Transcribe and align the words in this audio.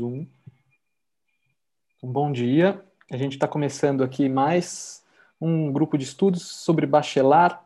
Um. 0.00 0.26
um 2.02 2.10
bom 2.10 2.32
dia. 2.32 2.82
A 3.10 3.16
gente 3.16 3.32
está 3.32 3.46
começando 3.46 4.02
aqui 4.02 4.28
mais 4.28 5.04
um 5.40 5.70
grupo 5.70 5.98
de 5.98 6.04
estudos 6.04 6.42
sobre 6.42 6.86
Bachelard. 6.86 7.58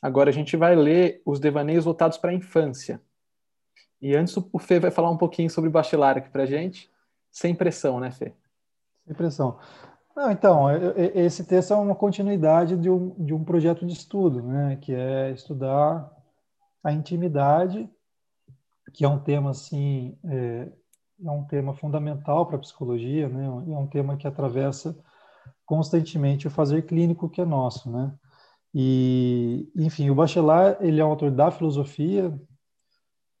Agora 0.00 0.30
a 0.30 0.32
gente 0.32 0.56
vai 0.56 0.74
ler 0.74 1.20
os 1.26 1.38
devaneios 1.38 1.84
voltados 1.84 2.16
para 2.16 2.30
a 2.30 2.34
infância. 2.34 3.00
E 4.00 4.16
antes 4.16 4.36
o 4.36 4.58
Fê 4.58 4.80
vai 4.80 4.90
falar 4.90 5.10
um 5.10 5.18
pouquinho 5.18 5.50
sobre 5.50 5.68
Bachelard 5.68 6.20
aqui 6.20 6.30
para 6.30 6.44
a 6.44 6.46
gente. 6.46 6.90
Sem 7.30 7.54
pressão, 7.54 8.00
né, 8.00 8.10
Fê? 8.10 8.32
Sem 9.04 9.14
pressão. 9.14 9.58
Não, 10.16 10.30
então, 10.30 10.66
esse 11.14 11.44
texto 11.44 11.74
é 11.74 11.76
uma 11.76 11.94
continuidade 11.94 12.74
de 12.76 12.88
um, 12.88 13.10
de 13.22 13.34
um 13.34 13.44
projeto 13.44 13.84
de 13.84 13.92
estudo, 13.92 14.42
né, 14.42 14.78
que 14.80 14.94
é 14.94 15.30
estudar 15.30 16.10
a 16.82 16.90
intimidade, 16.90 17.86
que 18.94 19.04
é 19.04 19.08
um 19.08 19.18
tema, 19.18 19.50
assim, 19.50 20.16
é, 20.24 20.68
é 21.24 21.30
um 21.30 21.44
tema 21.44 21.74
fundamental 21.74 22.46
para 22.46 22.56
a 22.56 22.60
psicologia, 22.60 23.28
né, 23.28 23.46
é 23.46 23.78
um 23.78 23.86
tema 23.86 24.16
que 24.16 24.26
atravessa 24.26 24.96
constantemente 25.64 26.46
o 26.46 26.50
fazer 26.50 26.82
clínico 26.82 27.28
que 27.28 27.40
é 27.40 27.44
nosso, 27.44 27.90
né. 27.90 28.12
E, 28.74 29.70
enfim, 29.74 30.10
o 30.10 30.14
Bachelard, 30.14 30.76
ele 30.86 31.00
é 31.00 31.04
um 31.04 31.08
autor 31.08 31.30
da 31.30 31.50
filosofia, 31.50 32.32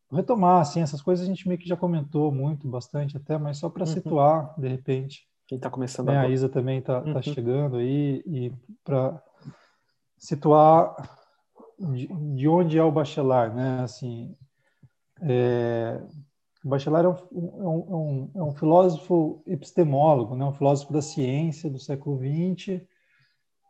Vou 0.08 0.18
retomar, 0.18 0.60
assim, 0.60 0.80
essas 0.80 1.02
coisas 1.02 1.24
a 1.24 1.28
gente 1.28 1.48
meio 1.48 1.58
que 1.58 1.68
já 1.68 1.76
comentou 1.76 2.30
muito, 2.30 2.68
bastante 2.68 3.16
até, 3.16 3.36
mas 3.36 3.58
só 3.58 3.68
para 3.68 3.84
uhum. 3.84 3.92
situar, 3.92 4.54
de 4.56 4.68
repente, 4.68 5.26
quem 5.46 5.56
está 5.56 5.68
começando 5.68 6.08
né? 6.08 6.18
A 6.18 6.28
Isa 6.28 6.48
também 6.48 6.78
está 6.78 7.00
tá 7.00 7.10
uhum. 7.10 7.22
chegando 7.22 7.76
aí 7.76 8.22
e 8.24 8.52
para 8.84 9.20
situar 10.16 10.94
de, 11.78 12.06
de, 12.06 12.48
onde 12.48 12.78
é 12.78 12.82
o 12.82 12.92
Bachelard, 12.92 13.54
né? 13.54 13.80
Assim, 13.82 14.36
é, 15.22 16.00
Bachelard 16.68 17.06
é, 17.06 17.10
é 17.10 17.38
um, 17.38 17.60
é, 17.60 17.94
um, 17.94 18.30
é 18.34 18.42
um, 18.42 18.52
filósofo 18.52 19.42
epistemólogo, 19.46 20.34
né? 20.34 20.44
Um 20.44 20.52
filósofo 20.52 20.92
da 20.92 21.00
ciência 21.00 21.70
do 21.70 21.78
século 21.78 22.18
XX 22.18 22.82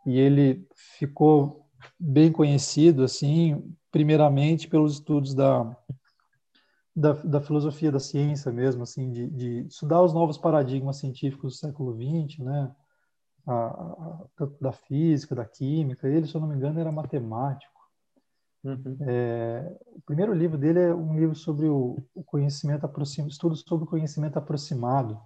e 0.06 0.18
ele 0.18 0.66
ficou 0.74 1.66
bem 1.98 2.32
conhecido 2.32 3.04
assim, 3.04 3.74
primeiramente 3.90 4.68
pelos 4.68 4.94
estudos 4.94 5.34
da 5.34 5.76
da, 6.96 7.12
da 7.12 7.40
filosofia 7.42 7.92
da 7.92 8.00
ciência 8.00 8.50
mesmo, 8.50 8.82
assim, 8.82 9.12
de, 9.12 9.28
de, 9.28 9.66
estudar 9.66 10.00
os 10.00 10.14
novos 10.14 10.38
paradigmas 10.38 10.96
científicos 10.96 11.52
do 11.52 11.58
século 11.58 11.94
XX, 11.94 12.38
né? 12.38 12.74
A, 13.46 13.52
a, 13.54 14.26
da 14.58 14.72
física, 14.72 15.34
da 15.34 15.44
química. 15.44 16.08
Ele, 16.08 16.26
se 16.26 16.34
eu 16.34 16.40
não 16.40 16.48
me 16.48 16.56
engano, 16.56 16.80
era 16.80 16.90
matemático. 16.90 17.75
Uhum. 18.66 18.96
É, 19.02 19.72
o 19.94 20.00
primeiro 20.02 20.34
livro 20.34 20.58
dele 20.58 20.80
é 20.80 20.94
um 20.94 21.16
livro 21.16 21.36
sobre 21.36 21.68
o, 21.68 22.02
o 22.14 22.24
conhecimento 22.24 22.84
aproximado, 22.84 23.30
estudos 23.30 23.64
sobre 23.66 23.84
o 23.84 23.88
conhecimento 23.88 24.38
aproximado. 24.38 25.20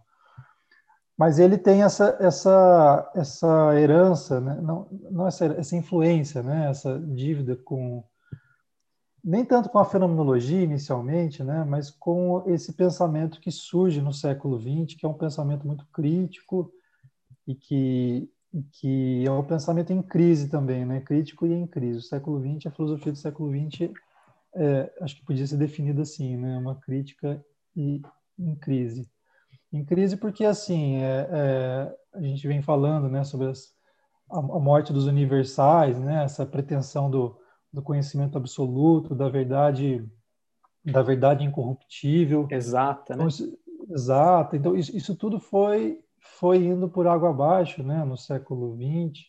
Mas 1.17 1.39
ele 1.39 1.57
tem 1.57 1.83
essa 1.83 2.17
essa 2.21 3.11
essa 3.15 3.81
herança, 3.81 4.41
né? 4.41 4.61
não, 4.61 4.87
não 5.11 5.27
essa, 5.27 5.47
essa 5.47 5.77
influência, 5.77 6.43
né? 6.43 6.69
Essa 6.69 6.99
dívida 6.99 7.57
com 7.57 8.05
nem 9.23 9.45
tanto 9.45 9.69
com 9.69 9.79
a 9.79 9.85
fenomenologia 9.85 10.63
inicialmente, 10.63 11.45
né, 11.45 11.63
mas 11.63 11.91
com 11.91 12.43
esse 12.47 12.73
pensamento 12.73 13.39
que 13.39 13.51
surge 13.51 14.01
no 14.01 14.15
século 14.15 14.59
XX, 14.59 14.99
que 14.99 15.05
é 15.05 15.09
um 15.09 15.15
pensamento 15.15 15.67
muito 15.67 15.87
crítico 15.93 16.73
e 17.47 17.55
que, 17.55 18.31
que 18.73 19.25
é 19.27 19.31
um 19.31 19.45
pensamento 19.45 19.93
em 19.93 20.03
crise 20.03 20.49
também, 20.49 20.85
né, 20.85 21.01
crítico 21.01 21.47
e 21.47 21.53
em 21.53 21.67
crise. 21.67 21.99
O 21.99 22.03
século 22.03 22.41
XX, 22.41 22.67
a 22.67 22.71
filosofia 22.71 23.13
do 23.13 23.19
século 23.19 23.51
XX, 23.51 23.93
é, 24.55 24.93
acho 25.01 25.17
que 25.17 25.25
podia 25.25 25.47
ser 25.47 25.57
definida 25.57 26.03
assim, 26.03 26.37
né, 26.37 26.59
uma 26.59 26.75
crítica 26.75 27.45
e 27.77 28.03
em 28.39 28.55
crise. 28.57 29.09
Em 29.73 29.85
crise 29.85 30.17
porque, 30.17 30.45
assim, 30.45 30.97
é, 30.97 31.29
é, 31.31 31.97
a 32.15 32.21
gente 32.23 32.47
vem 32.49 32.61
falando 32.61 33.09
né, 33.09 33.23
sobre 33.23 33.49
as, 33.49 33.73
a, 34.31 34.39
a 34.39 34.59
morte 34.59 34.93
dos 34.93 35.07
universais, 35.07 35.99
né, 36.01 36.25
essa 36.25 36.45
pretensão 36.45 37.11
do 37.11 37.41
do 37.73 37.83
conhecimento 37.83 38.37
absoluto, 38.37 39.15
da 39.15 39.29
verdade, 39.29 40.05
da 40.85 41.03
verdade 41.03 41.45
incorruptível. 41.45 42.49
Exata, 42.51 43.17
né? 43.17 43.25
Então, 43.25 43.95
exata. 43.95 44.57
Então, 44.57 44.77
isso, 44.77 44.97
isso, 44.97 45.15
tudo 45.15 45.39
foi, 45.39 46.01
foi 46.21 46.65
indo 46.65 46.89
por 46.89 47.07
água 47.07 47.31
abaixo, 47.31 47.83
né? 47.83 48.05
No 48.05 48.17
século 48.17 48.77
XX, 48.77 49.25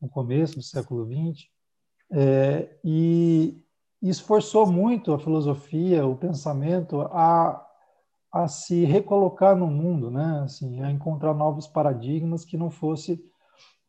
no 0.00 0.08
começo 0.08 0.56
do 0.56 0.62
século 0.62 1.06
XX. 1.06 1.48
É, 2.12 2.76
e 2.84 3.62
isso 4.02 4.24
forçou 4.24 4.66
muito 4.66 5.12
a 5.12 5.18
filosofia, 5.18 6.06
o 6.06 6.16
pensamento 6.16 7.00
a, 7.02 7.66
a 8.32 8.48
se 8.48 8.84
recolocar 8.84 9.56
no 9.56 9.66
mundo, 9.66 10.10
né? 10.10 10.42
Assim, 10.44 10.82
a 10.82 10.90
encontrar 10.90 11.34
novos 11.34 11.66
paradigmas 11.66 12.44
que 12.44 12.56
não 12.56 12.70
fosse 12.70 13.24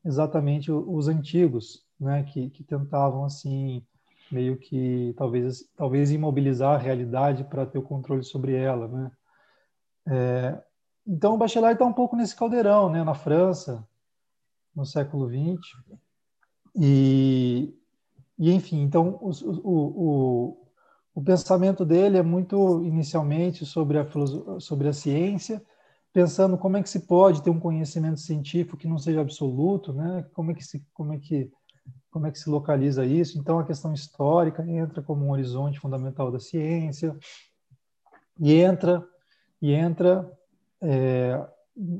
exatamente 0.06 0.72
os 0.72 1.08
antigos, 1.08 1.84
né, 2.00 2.24
que, 2.24 2.50
que 2.52 2.64
tentavam 2.64 3.26
assim 3.26 3.84
meio 4.32 4.58
que 4.58 5.14
talvez 5.18 5.68
talvez 5.76 6.12
imobilizar 6.12 6.76
a 6.76 6.78
realidade 6.78 7.44
para 7.44 7.66
ter 7.66 7.80
o 7.80 7.84
controle 7.84 8.24
sobre 8.24 8.54
ela, 8.54 8.88
né? 8.88 9.12
É, 10.08 10.64
então 11.08 11.34
o 11.34 11.38
Bachelard 11.38 11.76
está 11.76 11.86
um 11.86 11.94
pouco 11.94 12.16
nesse 12.16 12.36
caldeirão, 12.36 12.90
né, 12.90 13.04
na 13.04 13.14
França, 13.14 13.88
no 14.76 14.86
século 14.86 15.30
XX 15.30 15.60
e, 16.76 17.74
e 18.38 18.52
enfim, 18.52 18.82
então 18.82 19.18
o, 19.22 19.32
o, 19.64 20.68
o, 21.16 21.24
pensamento 21.24 21.86
dele 21.86 22.18
é 22.18 22.24
muito 22.24 22.84
inicialmente 22.84 23.66
sobre 23.66 23.98
a 23.98 24.06
sobre 24.60 24.90
a 24.90 24.94
ciência 24.94 25.62
pensando 26.16 26.58
como 26.58 26.78
é 26.78 26.82
que 26.82 26.90
se 26.90 27.02
pode 27.02 27.44
ter 27.44 27.50
um 27.50 27.60
conhecimento 27.60 28.22
científico 28.22 28.78
que 28.78 28.88
não 28.88 28.98
seja 28.98 29.20
absoluto, 29.20 29.92
né? 29.92 30.26
Como 30.32 30.50
é 30.50 30.54
que 30.54 30.64
se, 30.64 30.82
como 30.94 31.12
é 31.12 31.20
que, 31.20 31.52
como 32.10 32.26
é 32.26 32.32
que 32.32 32.40
se 32.40 32.50
localiza 32.50 33.06
isso? 33.06 33.38
Então 33.38 33.60
a 33.60 33.66
questão 33.66 33.94
histórica 33.94 34.66
entra 34.66 35.04
como 35.04 35.26
um 35.26 35.32
horizonte 35.32 35.78
fundamental 35.78 36.32
da 36.32 36.40
ciência 36.40 37.14
e 38.40 38.54
entra 38.54 39.06
e 39.62 39.74
entra 39.74 40.32
é, 40.86 41.48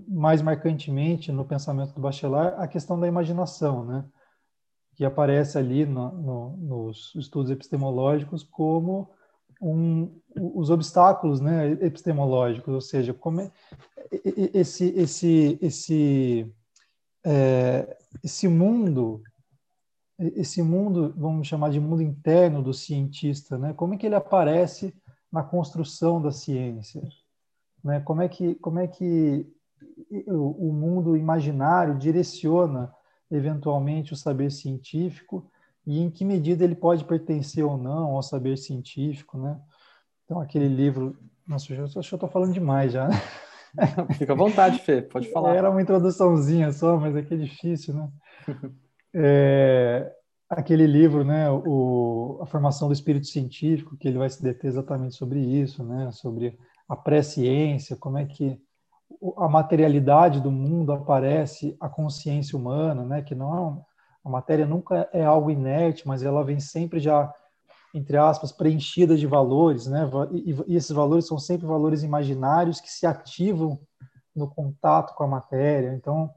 mais 0.08 0.42
marcantemente 0.42 1.32
no 1.32 1.44
pensamento 1.44 1.94
do 1.94 2.02
Bachelard 2.02 2.56
a 2.62 2.68
questão 2.68 3.00
da 3.00 3.08
imaginação, 3.08 3.84
né? 3.84 4.06
Que 4.96 5.04
aparece 5.04 5.58
ali 5.58 5.86
no, 5.86 6.12
no, 6.12 6.58
nos 6.58 7.14
estudos 7.16 7.52
epistemológicos 7.52 8.44
como 8.44 9.10
um, 9.62 10.22
os 10.36 10.70
obstáculos 10.70 11.42
né, 11.42 11.72
epistemológicos, 11.72 12.74
ou 12.74 12.82
seja, 12.82 13.14
como 13.14 13.42
é, 13.42 13.52
esse, 14.54 14.86
esse, 14.96 15.58
esse, 15.62 16.54
é, 17.26 17.98
esse 18.24 18.48
mundo, 18.48 19.22
esse 20.20 20.62
mundo, 20.62 21.14
vamos 21.18 21.48
chamar 21.48 21.72
de 21.72 21.80
mundo 21.80 22.02
interno 22.02 22.62
do 22.62 22.74
cientista, 22.74 23.58
né, 23.58 23.74
como 23.74 23.94
é 23.94 23.98
que 23.98 24.06
ele 24.06 24.16
aparece 24.16 24.94
na 25.32 25.44
construção 25.44 26.22
da 26.22 26.32
ciência? 26.32 27.02
Né? 27.86 28.00
Como, 28.00 28.20
é 28.24 28.28
que, 28.28 28.56
como 28.56 28.80
é 28.80 28.88
que 28.88 29.48
o, 30.28 30.74
mundo 30.74 31.16
imaginário 31.16 31.96
direciona 32.00 32.92
eventualmente 33.30 34.12
o 34.12 34.16
saber 34.16 34.52
científico 34.52 35.48
e 35.86 36.02
em 36.02 36.10
que 36.10 36.26
medida 36.26 36.64
ele 36.64 36.74
pode 36.74 37.06
pertencer 37.06 37.64
ou 37.64 37.78
não 37.78 38.16
ao 38.16 38.24
saber 38.24 38.58
científico, 38.58 39.38
né? 39.38 39.60
Então, 40.24 40.42
aquele 40.42 40.68
livro... 40.68 41.16
Nossa, 41.48 41.72
eu 41.72 41.84
acho 41.86 41.94
que 41.94 42.00
eu 42.00 42.18
estou 42.18 42.28
falando 42.30 42.54
demais 42.54 42.92
já, 42.92 43.08
né? 43.08 43.16
Fica 44.18 44.34
à 44.34 44.36
vontade, 44.36 44.80
Fê, 44.80 45.04
pode 45.04 45.32
falar. 45.32 45.56
Era 45.56 45.70
uma 45.70 45.82
introduçãozinha 45.82 46.72
só, 46.72 46.98
mas 46.98 47.16
é 47.16 47.22
que 47.22 47.36
é 47.36 47.38
difícil, 47.38 47.94
né? 47.94 48.10
É, 49.18 50.12
aquele 50.50 50.86
livro, 50.86 51.24
né, 51.24 51.50
o, 51.50 52.38
A 52.42 52.46
Formação 52.46 52.90
do 52.90 52.94
Espírito 52.94 53.28
Científico, 53.28 53.96
que 53.96 54.10
ele 54.10 54.18
vai 54.18 54.30
se 54.30 54.44
deter 54.44 54.68
exatamente 54.68 55.16
sobre 55.16 55.40
isso, 55.40 55.86
né, 55.86 56.12
sobre 56.12 56.60
a 56.88 56.96
pré-ciência, 56.96 57.96
como 57.96 58.18
é 58.18 58.26
que 58.26 58.60
a 59.38 59.48
materialidade 59.48 60.42
do 60.42 60.52
mundo 60.52 60.92
aparece 60.92 61.76
à 61.80 61.90
consciência 61.90 62.58
humana, 62.58 63.04
né, 63.04 63.22
que 63.22 63.34
não 63.34 63.80
é 63.80 63.96
a 64.26 64.30
matéria 64.30 64.66
nunca 64.66 65.08
é 65.14 65.24
algo 65.24 65.52
inerte, 65.52 66.08
mas 66.08 66.24
ela 66.24 66.44
vem 66.44 66.60
sempre 66.60 67.00
já, 67.00 67.32
entre 67.94 68.18
aspas, 68.18 68.52
preenchida 68.52 69.16
de 69.16 69.28
valores, 69.28 69.86
né? 69.86 70.10
E, 70.32 70.56
e 70.66 70.76
esses 70.76 70.90
valores 70.90 71.28
são 71.28 71.38
sempre 71.38 71.68
valores 71.68 72.02
imaginários 72.02 72.82
que 72.82 72.92
se 72.92 73.06
ativam 73.06 73.80
no 74.36 74.48
contato 74.50 75.14
com 75.14 75.24
a 75.24 75.28
matéria. 75.28 75.94
Então, 75.94 76.32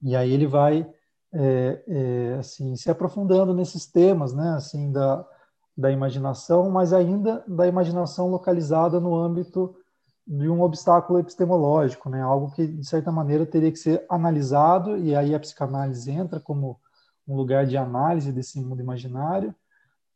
e 0.00 0.16
aí 0.16 0.32
ele 0.32 0.46
vai 0.46 0.90
é, 1.34 1.82
é, 1.86 2.36
assim 2.38 2.74
se 2.76 2.90
aprofundando 2.90 3.52
nesses 3.52 3.86
temas, 3.86 4.32
né? 4.32 4.54
Assim 4.54 4.90
da 4.90 5.22
da 5.76 5.90
imaginação, 5.90 6.70
mas 6.70 6.92
ainda 6.92 7.44
da 7.46 7.66
imaginação 7.66 8.28
localizada 8.28 9.00
no 9.00 9.14
âmbito 9.14 9.74
de 10.26 10.48
um 10.48 10.62
obstáculo 10.62 11.18
epistemológico, 11.18 12.08
né? 12.08 12.20
Algo 12.22 12.50
que 12.52 12.66
de 12.66 12.86
certa 12.86 13.10
maneira 13.10 13.44
teria 13.44 13.72
que 13.72 13.78
ser 13.78 14.04
analisado 14.08 14.96
e 14.96 15.14
aí 15.14 15.34
a 15.34 15.40
psicanálise 15.40 16.10
entra 16.10 16.38
como 16.38 16.78
um 17.26 17.36
lugar 17.36 17.66
de 17.66 17.76
análise 17.76 18.32
desse 18.32 18.60
mundo 18.60 18.80
imaginário, 18.80 19.54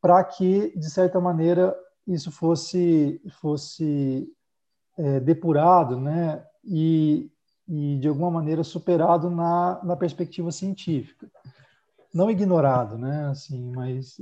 para 0.01 0.23
que, 0.23 0.77
de 0.79 0.91
certa 0.91 1.21
maneira, 1.21 1.77
isso 2.07 2.31
fosse, 2.31 3.21
fosse 3.41 4.29
é, 4.97 5.21
depurado, 5.21 5.99
né? 5.99 6.45
E, 6.65 7.31
e 7.67 7.99
de 7.99 8.09
alguma 8.09 8.31
maneira 8.31 8.63
superado 8.63 9.31
na, 9.31 9.81
na 9.83 9.97
perspectiva 9.97 10.53
científica, 10.53 11.29
não 12.17 12.31
ignorado, 12.31 12.97
né? 12.97 13.29
Assim, 13.29 13.71
mas 13.73 14.17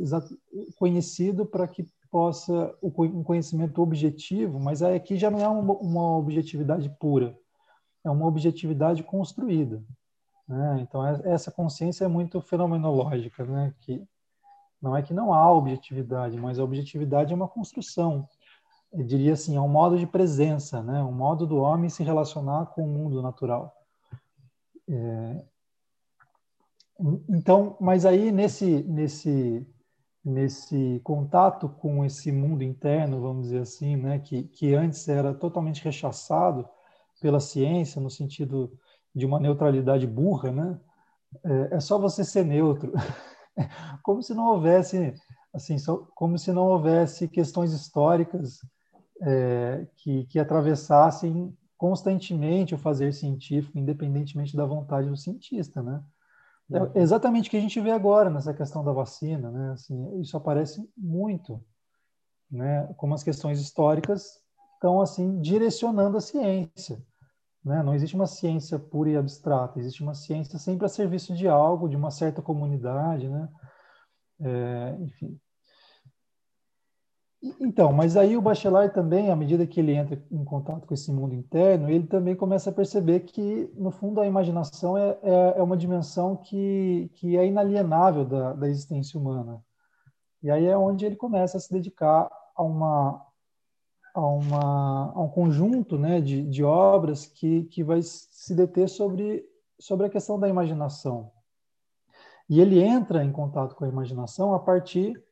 conhecido 0.77 1.47
para 1.47 1.69
que 1.69 1.87
possa 2.11 2.75
um 2.83 3.23
conhecimento 3.23 3.81
objetivo, 3.81 4.59
mas 4.61 4.83
aqui 4.83 5.17
já 5.17 5.31
não 5.31 5.41
é 5.41 5.49
uma, 5.49 5.75
uma 5.75 6.17
objetividade 6.17 6.89
pura, 7.01 7.37
é 8.05 8.11
uma 8.11 8.27
objetividade 8.27 9.03
construída. 9.03 9.83
Né? 10.47 10.81
Então 10.81 11.07
é, 11.07 11.21
essa 11.25 11.51
consciência 11.51 12.05
é 12.05 12.09
muito 12.09 12.41
fenomenológica, 12.41 13.45
né? 13.45 13.73
Que 13.81 14.07
não 14.83 14.97
é 14.97 15.03
que 15.03 15.15
não 15.15 15.33
há 15.33 15.51
objetividade, 15.51 16.37
mas 16.37 16.59
a 16.59 16.65
objetividade 16.65 17.33
é 17.33 17.37
uma 17.37 17.49
construção. 17.49 18.29
Eu 18.93 19.05
diria 19.05 19.33
assim, 19.33 19.57
é 19.57 19.61
um 19.61 19.69
modo 19.69 19.99
de 19.99 20.07
presença, 20.07 20.83
né? 20.83 21.03
Um 21.03 21.13
modo 21.13 21.47
do 21.47 21.57
homem 21.57 21.89
se 21.89 22.03
relacionar 22.03 22.67
com 22.67 22.83
o 22.83 22.89
mundo 22.89 23.23
natural. 23.23 23.75
É... 24.89 25.45
Então, 27.29 27.77
mas 27.81 28.07
aí 28.07 28.31
nesse 28.31 28.83
nesse 28.85 29.67
nesse 30.25 31.01
contato 31.05 31.69
com 31.69 32.05
esse 32.05 32.33
mundo 32.33 32.63
interno, 32.63 33.21
vamos 33.21 33.45
dizer 33.45 33.61
assim, 33.61 33.97
né, 33.97 34.19
que 34.21 34.45
que 34.45 34.75
antes 34.75 35.07
era 35.09 35.35
totalmente 35.35 35.85
rechaçado 35.85 36.69
pela 37.21 37.41
ciência 37.41 38.01
no 38.01 38.11
sentido 38.11 38.73
de 39.15 39.27
uma 39.27 39.41
neutralidade 39.41 40.07
burra, 40.07 40.51
né? 40.53 40.81
É, 41.45 41.77
é 41.77 41.81
só 41.81 41.99
você 41.99 42.25
ser 42.25 42.45
neutro. 42.45 42.93
como 44.03 44.23
se 44.23 44.35
não 44.35 44.47
houvesse 44.47 45.15
assim 45.53 45.77
como 46.15 46.39
se 46.39 46.53
não 46.53 46.67
houvesse 46.69 47.29
questões 47.29 47.73
históricas 47.73 48.61
é, 49.21 49.87
que, 49.97 50.25
que 50.27 50.39
atravessassem 50.39 51.57
constantemente 51.77 52.75
o 52.75 52.79
fazer 52.79 53.13
científico, 53.13 53.79
independentemente 53.79 54.57
da 54.57 54.65
vontade 54.65 55.09
do 55.09 55.17
cientista, 55.17 55.83
né? 55.83 56.03
É 56.73 56.81
uhum. 56.81 56.91
exatamente 56.95 57.49
o 57.49 57.51
que 57.51 57.57
a 57.57 57.61
gente 57.61 57.81
vê 57.81 57.91
agora 57.91 58.31
nessa 58.31 58.55
questão 58.55 58.83
da 58.83 58.93
vacina, 58.93 59.51
né? 59.51 59.73
Assim, 59.73 60.21
isso 60.21 60.37
aparece 60.37 60.89
muito, 60.97 61.63
né? 62.51 62.87
Como 62.97 63.15
as 63.15 63.23
questões 63.23 63.61
históricas 63.61 64.43
estão 64.75 65.01
assim 65.01 65.41
direcionando 65.41 66.17
a 66.17 66.21
ciência, 66.21 67.03
né? 67.63 67.83
Não 67.83 67.95
existe 67.95 68.17
uma 68.17 68.27
ciência 68.27 68.79
pura 68.79 69.11
e 69.11 69.17
abstrata, 69.17 69.79
existe 69.79 70.03
uma 70.03 70.15
ciência 70.15 70.59
sempre 70.59 70.87
a 70.87 70.89
serviço 70.89 71.35
de 71.35 71.47
algo, 71.47 71.89
de 71.89 71.97
uma 71.97 72.11
certa 72.11 72.41
comunidade, 72.41 73.29
né? 73.29 73.49
É, 74.41 74.97
enfim. 75.01 75.39
Então, 77.61 77.93
mas 77.93 78.17
aí 78.17 78.39
o 78.39 78.41
Bachelard 78.41 78.95
também, 78.95 79.31
à 79.31 79.37
medida 79.37 79.67
que 79.67 79.79
ele 79.79 79.93
entra 79.93 80.19
em 80.31 80.45
contato 80.45 80.87
com 80.87 80.95
esse 80.95 81.13
mundo 81.13 81.35
interno, 81.35 81.91
ele 81.91 82.07
também 82.07 82.35
começa 82.35 82.71
a 82.71 82.73
perceber 82.73 83.21
que, 83.21 83.71
no 83.75 83.91
fundo, 83.91 84.19
a 84.19 84.27
imaginação 84.27 84.97
é, 84.97 85.19
é, 85.23 85.55
é 85.59 85.63
uma 85.63 85.77
dimensão 85.77 86.37
que, 86.37 87.11
que 87.15 87.37
é 87.37 87.47
inalienável 87.47 88.25
da, 88.25 88.55
da 88.55 88.67
existência 88.67 89.21
humana. 89.21 89.63
E 90.43 90.51
aí 90.51 90.65
é 90.65 90.77
onde 90.77 91.05
ele 91.05 91.17
começa 91.17 91.59
a 91.59 91.61
se 91.61 91.71
dedicar 91.71 92.31
a 92.57 92.63
uma, 92.63 93.27
a, 94.15 94.21
uma, 94.21 95.13
a 95.15 95.21
um 95.21 95.29
conjunto 95.29 95.99
né, 95.99 96.23
de, 96.23 96.43
de 96.43 96.65
obras 96.65 97.27
que, 97.27 97.65
que 97.65 97.85
vai 97.85 98.01
se 98.03 98.55
deter 98.55 98.89
sobre, 98.89 99.45
sobre 99.79 100.07
a 100.07 100.11
questão 100.11 100.41
da 100.41 100.49
imaginação. 100.49 101.31
E 102.49 102.61
ele 102.61 102.83
entra 102.83 103.25
em 103.25 103.33
contato 103.33 103.75
com 103.75 103.85
a 103.85 103.89
imaginação 103.89 104.55
a 104.55 104.59
partir 104.59 105.23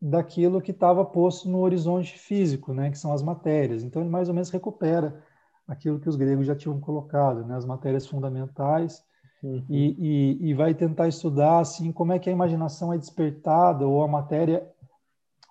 daquilo 0.00 0.60
que 0.60 0.70
estava 0.70 1.04
posto 1.04 1.48
no 1.48 1.58
horizonte 1.58 2.18
físico, 2.18 2.72
né, 2.72 2.90
que 2.90 2.98
são 2.98 3.12
as 3.12 3.22
matérias. 3.22 3.82
Então 3.82 4.00
ele 4.02 4.10
mais 4.10 4.28
ou 4.28 4.34
menos 4.34 4.50
recupera 4.50 5.22
aquilo 5.66 5.98
que 5.98 6.08
os 6.08 6.16
gregos 6.16 6.46
já 6.46 6.54
tinham 6.54 6.80
colocado, 6.80 7.44
né, 7.44 7.56
as 7.56 7.64
matérias 7.64 8.06
fundamentais, 8.06 9.04
uhum. 9.42 9.64
e, 9.68 10.38
e, 10.40 10.50
e, 10.50 10.54
vai 10.54 10.72
tentar 10.72 11.08
estudar 11.08 11.58
assim 11.58 11.92
como 11.92 12.12
é 12.12 12.18
que 12.18 12.30
a 12.30 12.32
imaginação 12.32 12.92
é 12.92 12.98
despertada 12.98 13.86
ou 13.86 14.02
a 14.02 14.08
matéria 14.08 14.66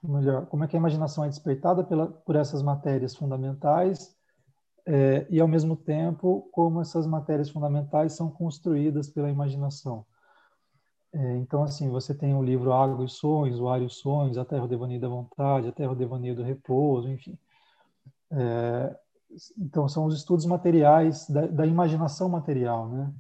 melhor, 0.04 0.46
como 0.46 0.64
é 0.64 0.68
que 0.68 0.76
a 0.76 0.80
imaginação 0.80 1.26
é 1.26 1.30
despertada 1.30 1.84
pela, 1.84 2.08
por 2.08 2.36
essas 2.36 2.64
matérias 2.64 3.16
fundamentais 3.16 4.16
é, 4.86 5.28
e, 5.30 5.42
ao 5.42 5.48
mesmo 5.48 5.76
tempo, 5.76 6.48
como 6.52 6.80
essas 6.80 7.06
matérias 7.06 7.50
fundamentais 7.50 8.14
são 8.14 8.30
construídas 8.30 9.10
pela 9.10 9.30
imaginação. 9.30 10.06
É, 11.14 11.38
então, 11.38 11.64
assim, 11.64 11.90
você 11.90 12.14
tem 12.14 12.36
o 12.36 12.44
livro 12.44 12.74
Água 12.74 13.06
e 13.06 13.10
Sonhos, 13.10 13.60
O 13.60 13.70
Ar 13.70 13.82
e 13.82 13.86
os 13.86 13.98
Sonhos, 13.98 14.38
A 14.38 14.46
Terra 14.46 14.66
o 14.66 14.68
Devaneio 14.68 15.00
da 15.00 15.08
Vontade, 15.08 15.70
A 15.70 15.72
Terra 15.72 15.92
o 15.92 15.96
Devaneio 15.96 16.36
do 16.36 16.44
Repouso, 16.44 17.10
enfim. 17.10 17.38
É, 18.32 18.96
então, 19.58 19.88
são 19.88 20.06
os 20.06 20.16
estudos 20.16 20.46
materiais 20.46 21.28
da, 21.30 21.48
da 21.48 21.66
imaginação 21.66 22.30
material, 22.30 22.90
né? 22.90 23.14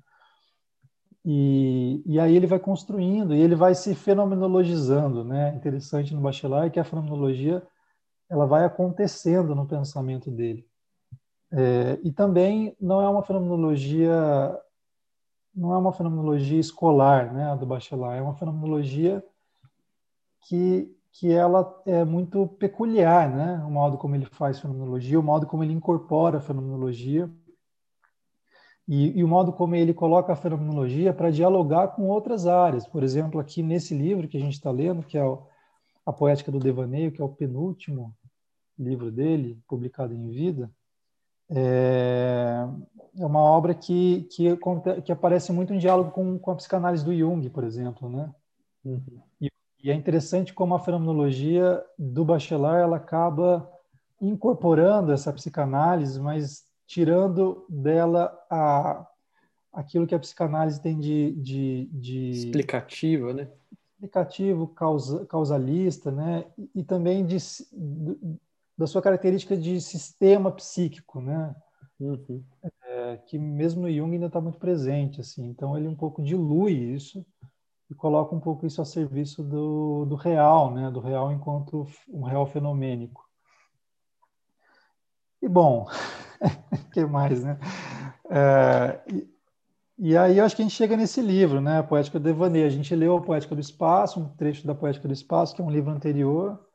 E, 1.26 2.02
e 2.06 2.20
aí 2.20 2.36
ele 2.36 2.48
vai 2.48 2.60
construindo 2.60 3.36
e 3.36 3.42
ele 3.42 3.56
vai 3.56 3.76
se 3.76 3.94
fenomenologizando, 3.94 5.24
né? 5.24 5.54
Interessante 5.56 6.14
no 6.14 6.22
Bachelard 6.22 6.72
que 6.72 6.80
a 6.80 6.86
fenomenologia 6.86 7.62
ela 8.30 8.46
vai 8.46 8.64
acontecendo 8.64 9.54
no 9.56 9.68
pensamento 9.68 10.32
dele. 10.32 10.66
É, 11.52 12.00
e 12.04 12.12
também 12.12 12.76
não 12.80 13.02
é 13.02 13.10
uma 13.10 13.24
fenomenologia 13.24 14.14
não 15.58 15.74
é 15.74 15.78
uma 15.78 15.92
fenomenologia 15.92 16.60
escolar, 16.60 17.34
né, 17.34 17.52
a 17.52 17.56
do 17.56 17.66
Bachelard, 17.66 18.20
é 18.20 18.22
uma 18.22 18.36
fenomenologia 18.36 19.24
que 20.48 20.94
que 21.20 21.32
ela 21.32 21.82
é 21.88 22.06
muito 22.06 22.48
peculiar, 22.48 23.28
né, 23.36 23.64
o 23.66 23.72
modo 23.72 23.98
como 23.98 24.16
ele 24.16 24.28
faz 24.28 24.60
fenomenologia, 24.60 25.20
o 25.20 25.24
modo 25.24 25.48
como 25.48 25.64
ele 25.64 25.74
incorpora 25.74 26.38
a 26.38 26.42
fenomenologia 26.42 27.28
e, 28.88 29.18
e, 29.18 29.24
o 29.24 29.28
modo 29.28 29.52
como 29.52 29.76
ele 29.76 29.94
coloca 29.96 30.32
a 30.32 30.36
fenomenologia 30.36 31.12
para 31.12 31.32
dialogar 31.32 31.90
com 31.90 32.08
outras 32.08 32.48
áreas. 32.48 32.88
Por 32.88 33.04
exemplo, 33.04 33.40
aqui 33.40 33.62
nesse 33.62 33.94
livro 33.94 34.28
que 34.28 34.38
a 34.38 34.40
gente 34.40 34.54
está 34.54 34.72
lendo, 34.72 35.04
que 35.04 35.18
é 35.18 35.24
o, 35.24 35.46
A 36.06 36.14
Poética 36.14 36.52
do 36.52 36.60
Devaneio, 36.60 37.12
que 37.12 37.22
é 37.22 37.26
o 37.26 37.30
penúltimo 37.30 38.16
livro 38.80 39.12
dele, 39.12 39.60
publicado 39.68 40.14
em 40.14 40.30
vida, 40.30 40.72
é, 41.50 42.68
é 43.18 43.26
uma 43.26 43.42
obra 43.42 43.74
que, 43.74 44.28
que, 44.32 44.58
que, 45.04 45.12
aparece 45.12 45.52
muito 45.52 45.74
em 45.74 45.78
diálogo 45.78 46.12
com, 46.12 46.38
com 46.38 46.52
a 46.52 46.56
psicanálise 46.56 47.06
do 47.06 47.16
Jung, 47.16 47.50
por 47.50 47.64
exemplo. 47.64 48.10
Né? 48.10 48.30
Uhum. 48.84 49.22
E, 49.42 49.50
e, 49.84 49.92
é 49.92 49.94
interessante 49.94 50.54
como 50.54 50.76
a 50.76 50.80
fenomenologia 50.80 51.84
do 51.98 52.26
Bachelard 52.26 52.82
ela 52.82 52.98
acaba 52.98 53.70
incorporando 54.22 55.12
essa 55.12 55.32
psicanálise, 55.32 56.20
mas 56.20 56.66
tirando 56.86 57.66
dela 57.70 58.38
a, 58.50 59.06
aquilo 59.72 60.08
que 60.08 60.16
a 60.16 60.20
psicanálise 60.20 60.82
tem 60.82 60.98
de, 60.98 61.32
de, 61.34 61.90
de 61.92 62.30
explicativo, 62.32 63.34
né? 63.34 63.48
Explicativo, 63.94 64.68
causa, 64.68 65.26
causalista, 65.26 66.12
né? 66.12 66.46
E, 66.58 66.70
e 66.76 66.84
também 66.84 67.26
de, 67.26 67.38
da 68.78 68.86
sua 68.86 69.02
característica 69.02 69.58
de 69.58 69.82
sistema 69.82 70.52
psíquico, 70.52 71.20
né? 71.20 71.56
Uhum. 72.00 72.44
É, 72.84 73.18
que 73.26 73.40
mesmo 73.40 73.82
no 73.82 73.92
Jung 73.92 74.14
ainda 74.14 74.28
está 74.28 74.40
muito 74.40 74.60
presente, 74.60 75.20
assim. 75.20 75.48
Então 75.48 75.76
ele 75.76 75.88
um 75.88 75.96
pouco 75.96 76.22
dilui 76.22 76.74
isso 76.74 77.26
e 77.90 77.96
coloca 77.96 78.36
um 78.36 78.40
pouco 78.40 78.68
isso 78.68 78.82
a 78.82 78.86
serviço 78.86 79.44
do, 79.44 80.06
do 80.06 80.16
real, 80.16 80.74
né? 80.74 80.92
Do 80.92 81.00
real 81.00 81.32
enquanto 81.32 81.88
um 82.08 82.22
real 82.22 82.46
fenomênico. 82.46 83.28
E 85.42 85.48
bom, 85.48 85.88
que 86.94 87.06
mais, 87.06 87.44
né? 87.44 87.58
É, 88.30 89.02
e, 89.12 89.28
e, 89.98 90.18
aí 90.18 90.38
eu 90.38 90.46
acho 90.46 90.56
que 90.56 90.62
a 90.62 90.66
gente 90.66 90.76
chega 90.76 90.98
nesse 90.98 91.22
livro, 91.22 91.62
né? 91.62 91.80
A 91.80 91.84
Poética 91.84 92.20
do 92.20 92.24
Devaneio. 92.24 92.68
A 92.68 92.70
gente 92.70 92.96
leu 92.96 93.18
a 93.18 93.22
Poética 93.22 93.56
do 93.56 93.62
Espaço, 93.62 94.20
um 94.20 94.30
trecho 94.36 94.68
da 94.68 94.76
Poética 94.76 95.08
do 95.08 95.14
Espaço, 95.14 95.56
que 95.56 95.62
é 95.62 95.66
um 95.66 95.72
livro 95.72 95.92
anterior. 95.92 96.67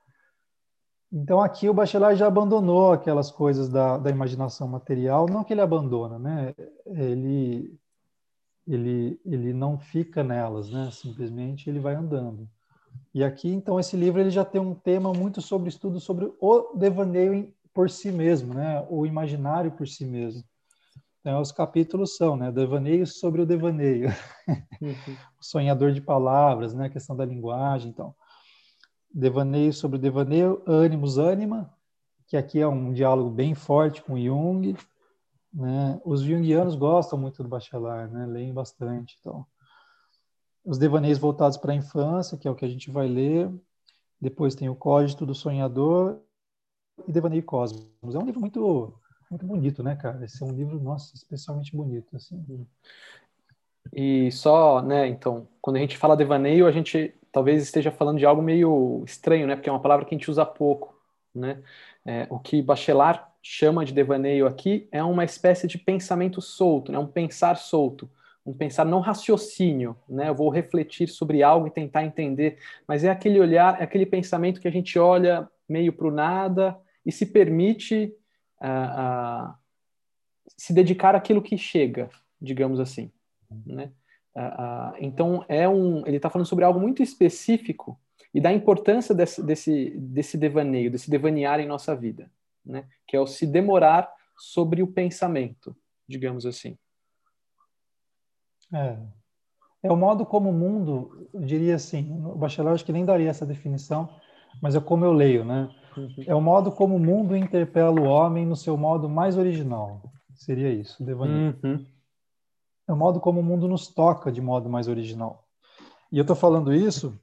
Então 1.13 1.43
aqui 1.43 1.69
o 1.69 1.75
Bachelard 1.75 2.19
já 2.19 2.27
abandonou 2.27 2.93
aquelas 2.93 3.31
coisas 3.31 3.69
da, 3.69 3.99
da 3.99 4.11
imaginação 4.11 4.67
material, 4.67 5.27
não 5.29 5.45
que 5.45 5.53
ele 5.53 5.61
abandona, 5.61 6.19
né? 6.19 6.55
Ele 6.87 7.79
ele 8.67 9.21
ele 9.25 9.53
não 9.53 9.79
fica 9.79 10.23
nelas, 10.23 10.71
né? 10.71 10.89
Simplesmente 10.91 11.69
ele 11.69 11.81
vai 11.81 11.95
andando. 11.95 12.49
E 13.15 13.23
aqui 13.23 13.49
então 13.51 13.79
esse 13.79 13.97
livro 13.97 14.21
ele 14.21 14.31
já 14.31 14.45
tem 14.45 14.61
um 14.61 14.75
tema 14.75 15.13
muito 15.13 15.43
sobre 15.43 15.69
estudo 15.69 16.01
sobre 16.01 16.33
o 16.41 16.75
devaneio 16.77 17.53
por 17.75 17.91
si 17.91 18.11
mesmo, 18.11 18.55
né? 18.55 18.87
O 18.89 19.05
imaginário 19.05 19.73
por 19.73 19.87
si 19.87 20.07
mesmo. 20.07 20.43
Então, 21.21 21.41
os 21.41 21.53
capítulos 21.53 22.17
são, 22.17 22.37
né? 22.37 22.51
Devaneio 22.51 23.07
sobre 23.07 23.41
o 23.41 23.47
devaneio, 23.47 24.09
uhum. 24.49 25.17
o 25.41 25.45
sonhador 25.45 25.93
de 25.93 26.01
palavras, 26.01 26.75
né? 26.75 26.87
A 26.87 26.91
questão 26.91 27.15
da 27.15 27.25
linguagem, 27.25 27.91
então. 27.91 28.13
Devaneio 29.15 29.73
sobre 29.73 29.99
devaneio, 29.99 30.63
ânimos, 30.67 31.19
ânima, 31.19 31.73
que 32.27 32.37
aqui 32.37 32.61
é 32.61 32.67
um 32.67 32.93
diálogo 32.93 33.31
bem 33.31 33.55
forte 33.55 34.03
com 34.03 34.19
Jung, 34.19 34.75
né? 35.53 36.01
Os 36.05 36.23
jungianos 36.23 36.75
gostam 36.75 37.19
muito 37.19 37.43
do 37.43 37.49
Bachelard, 37.49 38.13
né? 38.13 38.27
Leem 38.27 38.55
bastante, 38.55 39.17
então. 39.21 39.47
Os 40.65 40.79
devaneios 40.79 41.19
voltados 41.19 41.59
para 41.59 41.73
a 41.73 41.77
infância, 41.77 42.39
que 42.39 42.49
é 42.49 42.51
o 42.51 42.55
que 42.55 42.65
a 42.65 42.69
gente 42.69 42.91
vai 42.91 43.09
ler. 43.09 43.51
Depois 44.21 44.55
tem 44.55 44.69
o 44.69 44.77
Código 44.77 45.27
do 45.27 45.35
Sonhador 45.35 46.21
e 47.07 47.13
Devaneio 47.13 47.43
Cosmos. 47.43 48.15
É 48.15 48.19
um 48.19 48.25
livro 48.25 48.41
muito 48.41 48.95
muito 49.33 49.47
bonito, 49.47 49.83
né, 49.83 49.97
cara? 49.97 50.23
Esse 50.25 50.43
é 50.43 50.47
um 50.47 50.53
livro, 50.53 50.79
nossa, 50.79 51.15
especialmente 51.15 51.75
bonito, 51.75 52.15
assim. 52.15 52.67
E 53.91 54.31
só, 54.31 54.83
né, 54.83 55.09
então, 55.09 55.49
quando 55.61 55.77
a 55.77 55.79
gente 55.79 55.97
fala 55.97 56.17
devaneio, 56.17 56.67
a 56.67 56.71
gente 56.71 57.15
talvez 57.33 57.63
esteja 57.63 57.91
falando 57.91 58.19
de 58.19 58.27
algo 58.27 58.43
meio 58.43 59.03
estranho, 59.07 59.47
né, 59.47 59.57
porque 59.57 59.69
é 59.69 59.73
uma 59.73 59.81
palavra 59.81 60.05
que 60.05 60.15
a 60.15 60.19
gente 60.19 60.31
usa 60.31 60.45
pouco, 60.45 60.95
né? 61.35 61.63
É, 62.05 62.27
o 62.29 62.39
que 62.39 62.61
Bachelard 62.61 63.23
chama 63.43 63.85
de 63.85 63.93
devaneio 63.93 64.47
aqui 64.47 64.89
é 64.93 65.03
uma 65.03 65.25
espécie 65.25 65.67
de 65.67 65.79
pensamento 65.79 66.41
solto, 66.41 66.93
né, 66.93 66.99
um 66.99 67.07
pensar 67.07 67.57
solto, 67.57 68.11
um 68.45 68.53
pensar 68.53 68.85
não 68.85 69.01
raciocínio, 69.01 69.97
né? 70.09 70.29
Eu 70.29 70.35
vou 70.35 70.51
refletir 70.51 71.09
sobre 71.09 71.43
algo 71.43 71.67
e 71.69 71.71
tentar 71.71 72.05
entender, 72.05 72.59
mas 72.87 73.05
é 73.05 73.11
aquele 73.11 73.41
olhar, 73.41 73.81
é 73.81 73.85
aquele 73.85 74.05
pensamento 74.05 74.61
que 74.61 74.69
a 74.69 74.73
gente 74.73 74.99
olha 74.99 75.49
meio 75.69 75.93
para 75.93 76.09
o 76.09 76.11
nada 76.11 76.79
e 77.07 77.13
se 77.13 77.27
permite 77.27 78.15
uh, 78.61 79.49
uh, 79.49 79.55
se 80.57 80.73
dedicar 80.73 81.15
àquilo 81.15 81.41
que 81.41 81.57
chega, 81.57 82.11
digamos 82.41 82.81
assim, 82.81 83.11
né? 83.65 83.93
Uh, 84.35 84.97
então 84.99 85.45
é 85.49 85.69
um, 85.69 86.07
ele 86.07 86.17
está 86.17 86.31
falando 86.31 86.47
sobre 86.47 86.65
algo 86.65 86.81
muito 86.81 87.03
específico 87.03 87.99
e 88.33 88.41
da 88.41 88.53
importância 88.53 89.15
desse, 89.15 89.43
desse, 89.43 89.91
desse 89.91 90.39
devaneio, 90.39 90.91
desse 90.91 91.11
devanear 91.11 91.61
em 91.61 91.67
nossa 91.67 91.95
vida, 91.95 92.31
né? 92.65 92.87
Que 93.07 93.17
é 93.17 93.21
o 93.21 93.27
se 93.27 93.47
demorar 93.47 94.11
sobre 94.39 94.83
o 94.83 94.87
pensamento, 94.87 95.77
digamos 96.09 96.47
assim. 96.47 96.79
É. 98.73 98.97
É 99.83 99.93
o 99.93 99.97
modo 99.97 100.25
como 100.25 100.49
o 100.49 100.53
mundo, 100.53 101.29
eu 101.35 101.41
diria 101.41 101.75
assim, 101.75 102.11
o 102.25 102.37
Bachelard 102.37 102.77
acho 102.77 102.85
que 102.85 102.93
nem 102.93 103.05
daria 103.05 103.29
essa 103.29 103.45
definição, 103.45 104.09
mas 104.63 104.75
é 104.75 104.81
como 104.81 105.05
eu 105.05 105.13
leio, 105.13 105.45
né? 105.45 105.69
Uhum. 105.97 106.25
É 106.27 106.35
o 106.35 106.41
modo 106.41 106.71
como 106.71 106.97
o 106.97 107.01
mundo 107.01 107.37
interpela 107.37 108.01
o 108.01 108.05
homem 108.05 108.47
no 108.47 108.57
seu 108.57 108.77
modo 108.77 109.09
mais 109.09 109.37
original. 109.37 110.01
Seria 110.35 110.71
isso, 110.71 111.05
devaneio. 111.05 111.59
Uhum. 111.63 111.85
É 112.89 112.93
o 112.93 112.97
modo 112.97 113.21
como 113.21 113.41
o 113.41 113.45
mundo 113.45 113.69
nos 113.69 113.89
toca 113.89 114.31
de 114.31 114.41
modo 114.41 114.69
mais 114.69 114.89
original. 114.89 115.47
E 116.11 116.19
eu 116.19 116.23
estou 116.23 116.37
falando 116.37 116.75
isso 116.75 117.19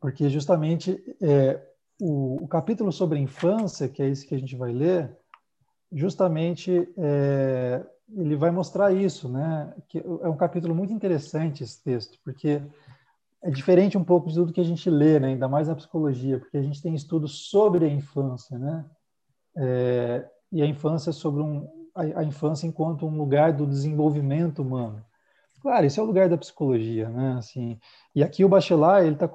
porque 0.00 0.28
justamente 0.28 1.02
é, 1.20 1.60
o, 2.00 2.44
o, 2.44 2.48
capítulo 2.48 2.92
sobre 2.92 3.18
a 3.18 3.22
infância, 3.22 3.88
que 3.88 4.02
é 4.02 4.08
esse 4.08 4.26
que 4.26 4.34
a 4.34 4.38
gente 4.38 4.56
vai 4.56 4.72
ler, 4.72 5.16
justamente 5.92 6.88
é, 6.96 7.84
ele 8.14 8.36
vai 8.36 8.50
mostrar 8.50 8.92
isso, 8.92 9.28
né? 9.28 9.74
Que 9.88 9.98
é 9.98 10.28
um 10.28 10.36
capítulo 10.36 10.74
muito 10.74 10.92
interessante 10.92 11.62
esse 11.62 11.82
texto, 11.82 12.18
porque 12.24 12.62
é 13.42 13.50
diferente 13.50 13.98
um 13.98 14.04
pouco 14.04 14.28
de 14.28 14.34
tudo 14.34 14.52
que 14.52 14.60
a 14.60 14.64
gente 14.64 14.88
lê, 14.88 15.18
né? 15.18 15.28
Ainda 15.28 15.48
mais 15.48 15.68
na 15.68 15.74
psicologia, 15.74 16.38
porque 16.38 16.56
a 16.56 16.62
gente 16.62 16.82
tem 16.82 16.94
estudos 16.94 17.50
sobre 17.50 17.84
a 17.84 17.88
infância, 17.88 18.58
né? 18.58 18.84
É, 19.56 20.28
e 20.50 20.62
a 20.62 20.66
infância 20.66 21.12
sobre 21.12 21.42
um 21.42 21.81
a, 21.94 22.20
a, 22.20 22.24
infância 22.24 22.66
enquanto 22.66 23.06
um 23.06 23.16
lugar 23.16 23.52
do 23.52 23.66
desenvolvimento 23.66 24.62
humano. 24.62 25.04
Claro, 25.60 25.86
esse 25.86 26.00
é 26.00 26.02
o 26.02 26.06
lugar 26.06 26.28
da 26.28 26.36
psicologia, 26.36 27.08
né? 27.08 27.36
Assim, 27.38 27.78
e 28.14 28.22
aqui 28.22 28.44
o 28.44 28.48
Bachelard 28.48 29.06
ele 29.06 29.14
está 29.14 29.28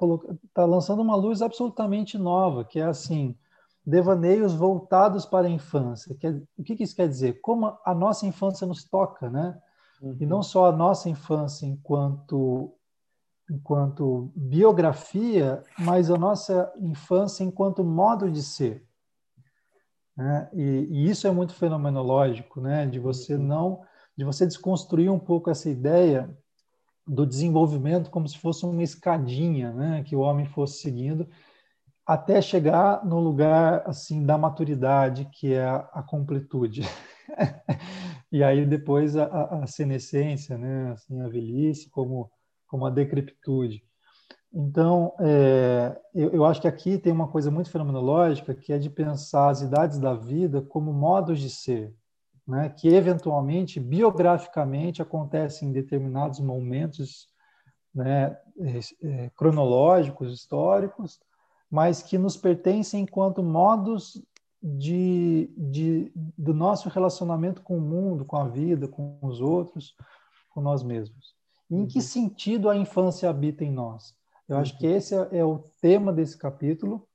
tá 0.52 0.64
lançando 0.64 1.00
uma 1.00 1.16
luz 1.16 1.40
absolutamente 1.40 2.18
nova, 2.18 2.64
que 2.64 2.78
é 2.78 2.84
assim 2.84 3.34
devaneios 3.86 4.52
voltados 4.52 5.24
para 5.24 5.46
a 5.46 5.50
infância. 5.50 6.12
o 6.12 6.62
que, 6.62 6.76
que, 6.76 6.84
isso 6.84 6.94
quer 6.94 7.08
dizer? 7.08 7.40
Como 7.40 7.74
a 7.82 7.94
nossa 7.94 8.26
infância 8.26 8.66
nos 8.66 8.84
toca, 8.84 9.30
né? 9.30 9.58
Uhum. 10.02 10.16
E 10.20 10.26
não 10.26 10.42
só 10.42 10.66
a 10.66 10.72
nossa 10.72 11.08
infância 11.08 11.66
enquanto 11.66 12.74
enquanto 13.50 14.30
biografia, 14.36 15.62
mas 15.78 16.10
a 16.10 16.18
nossa 16.18 16.70
infância 16.78 17.42
enquanto 17.42 17.82
modo 17.82 18.30
de 18.30 18.42
ser. 18.42 18.86
Né? 20.18 20.50
E, 20.52 20.62
e, 20.90 21.08
isso 21.08 21.28
é 21.28 21.30
muito 21.30 21.54
fenomenológico, 21.54 22.60
né? 22.60 22.84
De 22.86 22.98
você 22.98 23.36
uhum. 23.36 23.42
não, 23.42 23.80
de 24.16 24.24
você 24.24 24.44
desconstruir 24.44 25.08
um 25.08 25.18
pouco 25.18 25.48
essa 25.48 25.70
ideia 25.70 26.28
do 27.06 27.24
desenvolvimento 27.24 28.10
como 28.10 28.28
se 28.28 28.36
fosse 28.36 28.66
uma 28.66 28.82
escadinha, 28.82 29.72
né? 29.72 30.02
Que 30.02 30.16
o 30.16 30.20
homem 30.20 30.44
fosse 30.44 30.80
seguindo 30.80 31.28
até 32.04 32.42
chegar 32.42 33.04
no 33.04 33.20
lugar 33.20 33.82
assim 33.86 34.26
da 34.26 34.36
maturidade 34.36 35.28
que 35.30 35.52
é 35.52 35.64
a, 35.64 35.76
a 35.92 36.02
completude 36.02 36.80
e 38.32 38.42
aí 38.42 38.64
depois 38.64 39.14
a, 39.14 39.24
a, 39.24 39.64
a 39.64 39.66
senescência 39.66 40.56
né 40.56 40.92
assim 40.92 41.20
a 41.20 41.28
velhice 41.28 41.90
como 41.90 42.30
como 42.66 42.86
a 42.86 42.90
decrepitude 42.90 43.84
então 44.52 45.14
é, 45.20 46.00
eu, 46.14 46.30
eu, 46.30 46.44
acho 46.44 46.60
que 46.60 46.68
aqui 46.68 46.96
tem 46.96 47.12
uma 47.12 47.28
coisa 47.28 47.50
muito 47.50 47.70
fenomenológica 47.70 48.54
que 48.54 48.72
é 48.72 48.78
de 48.78 48.88
pensar 48.88 49.50
as 49.50 49.60
idades 49.60 49.98
da 49.98 50.14
vida 50.14 50.62
como 50.62 50.92
modos 50.92 51.38
de 51.38 51.50
ser 51.50 51.94
né 52.46 52.68
que 52.70 52.88
eventualmente 52.88 53.78
biograficamente 53.78 55.02
acontecem 55.02 55.68
em 55.68 55.72
determinados 55.72 56.40
momentos 56.40 57.28
né, 57.94 58.38
é, 58.60 58.80
é, 59.02 59.30
cronológicos 59.36 60.32
históricos 60.32 61.20
mas 61.70 62.02
que 62.02 62.16
nos 62.16 62.36
pertencem 62.36 63.02
enquanto 63.02 63.42
modos 63.42 64.22
de, 64.62 65.50
de, 65.56 66.12
do 66.14 66.52
nosso 66.52 66.88
relacionamento 66.88 67.62
com 67.62 67.78
o 67.78 67.80
mundo, 67.80 68.24
com 68.24 68.36
a 68.36 68.48
vida, 68.48 68.88
com 68.88 69.18
os 69.22 69.40
outros, 69.40 69.94
com 70.50 70.60
nós 70.60 70.82
mesmos. 70.82 71.34
Em 71.70 71.86
que 71.86 71.98
uhum. 71.98 72.04
sentido 72.04 72.68
a 72.68 72.76
infância 72.76 73.28
habita 73.28 73.64
em 73.64 73.70
nós? 73.70 74.16
Eu 74.48 74.56
acho 74.56 74.76
que 74.78 74.86
uhum. 74.86 74.96
esse 74.96 75.14
é, 75.14 75.38
é 75.38 75.44
o 75.44 75.58
tema 75.80 76.12
desse 76.12 76.36
capítulo, 76.36 77.06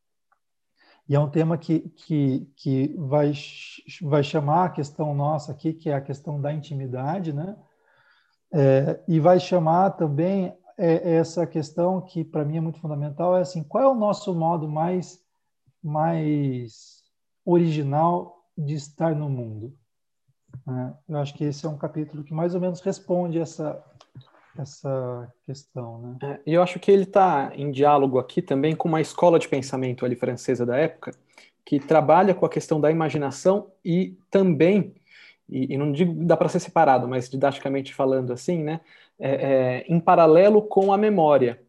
e 1.08 1.16
é 1.16 1.20
um 1.20 1.30
tema 1.30 1.58
que, 1.58 1.80
que, 1.90 2.50
que 2.56 2.96
vai, 2.98 3.34
vai 4.02 4.24
chamar 4.24 4.66
a 4.66 4.70
questão 4.70 5.14
nossa 5.14 5.52
aqui, 5.52 5.74
que 5.74 5.90
é 5.90 5.96
a 5.96 6.02
questão 6.02 6.40
da 6.40 6.54
intimidade, 6.54 7.34
né? 7.34 7.58
É, 8.54 9.04
e 9.08 9.20
vai 9.20 9.40
chamar 9.40 9.92
também 9.92 10.56
é 10.78 11.16
essa 11.16 11.46
questão 11.46 12.02
que 12.02 12.24
para 12.24 12.46
mim 12.46 12.58
é 12.58 12.62
muito 12.62 12.80
fundamental 12.80 13.38
é 13.38 13.42
assim 13.42 13.64
qual 13.64 13.84
é 13.84 13.88
o 13.88 13.96
nosso 13.96 14.34
modo 14.34 14.68
mais 14.68 15.20
mais 15.84 17.04
original 17.46 18.44
de 18.58 18.74
estar 18.76 19.16
no 19.16 19.30
mundo 19.30 19.76
né? 20.66 20.96
eu 21.08 21.18
acho 21.18 21.34
que 21.34 21.44
esse 21.44 21.66
é 21.66 21.70
um 21.70 21.78
capítulo 21.78 22.24
que 22.24 22.34
mais 22.34 22.56
ou 22.56 22.62
menos 22.62 22.80
responde 22.82 23.40
essa 23.40 23.74
essa 24.58 25.32
questão 25.46 26.02
né 26.02 26.18
é, 26.22 26.40
e 26.46 26.54
eu 26.54 26.62
acho 26.62 26.80
que 26.80 26.92
ele 26.92 27.04
está 27.04 27.52
em 27.56 27.72
diálogo 27.72 28.20
aqui 28.20 28.42
também 28.42 28.76
com 28.76 28.88
uma 28.88 29.02
escola 29.02 29.40
de 29.40 29.48
pensamento 29.48 30.06
ali 30.06 30.16
francesa 30.16 30.66
da 30.66 30.78
época 30.78 31.12
que 31.66 31.80
trabalha 31.80 32.34
com 32.34 32.46
a 32.46 32.50
questão 32.50 32.80
da 32.80 32.92
imaginação 32.92 33.72
e 33.84 34.18
também 34.30 34.94
e, 35.50 35.74
e 35.74 35.78
não 35.78 35.92
digo 35.92 36.14
dá 36.26 36.38
para 36.38 36.50
ser 36.50 36.60
separado 36.60 37.08
mas 37.08 37.30
didaticamente 37.30 37.94
falando 37.94 38.32
assim 38.32 38.64
né 38.64 38.82
é, 39.20 39.30
é, 39.30 39.86
em 39.88 40.00
paralelo 40.00 40.62
com 40.62 40.92
a 40.92 40.98
memória. 40.98 41.62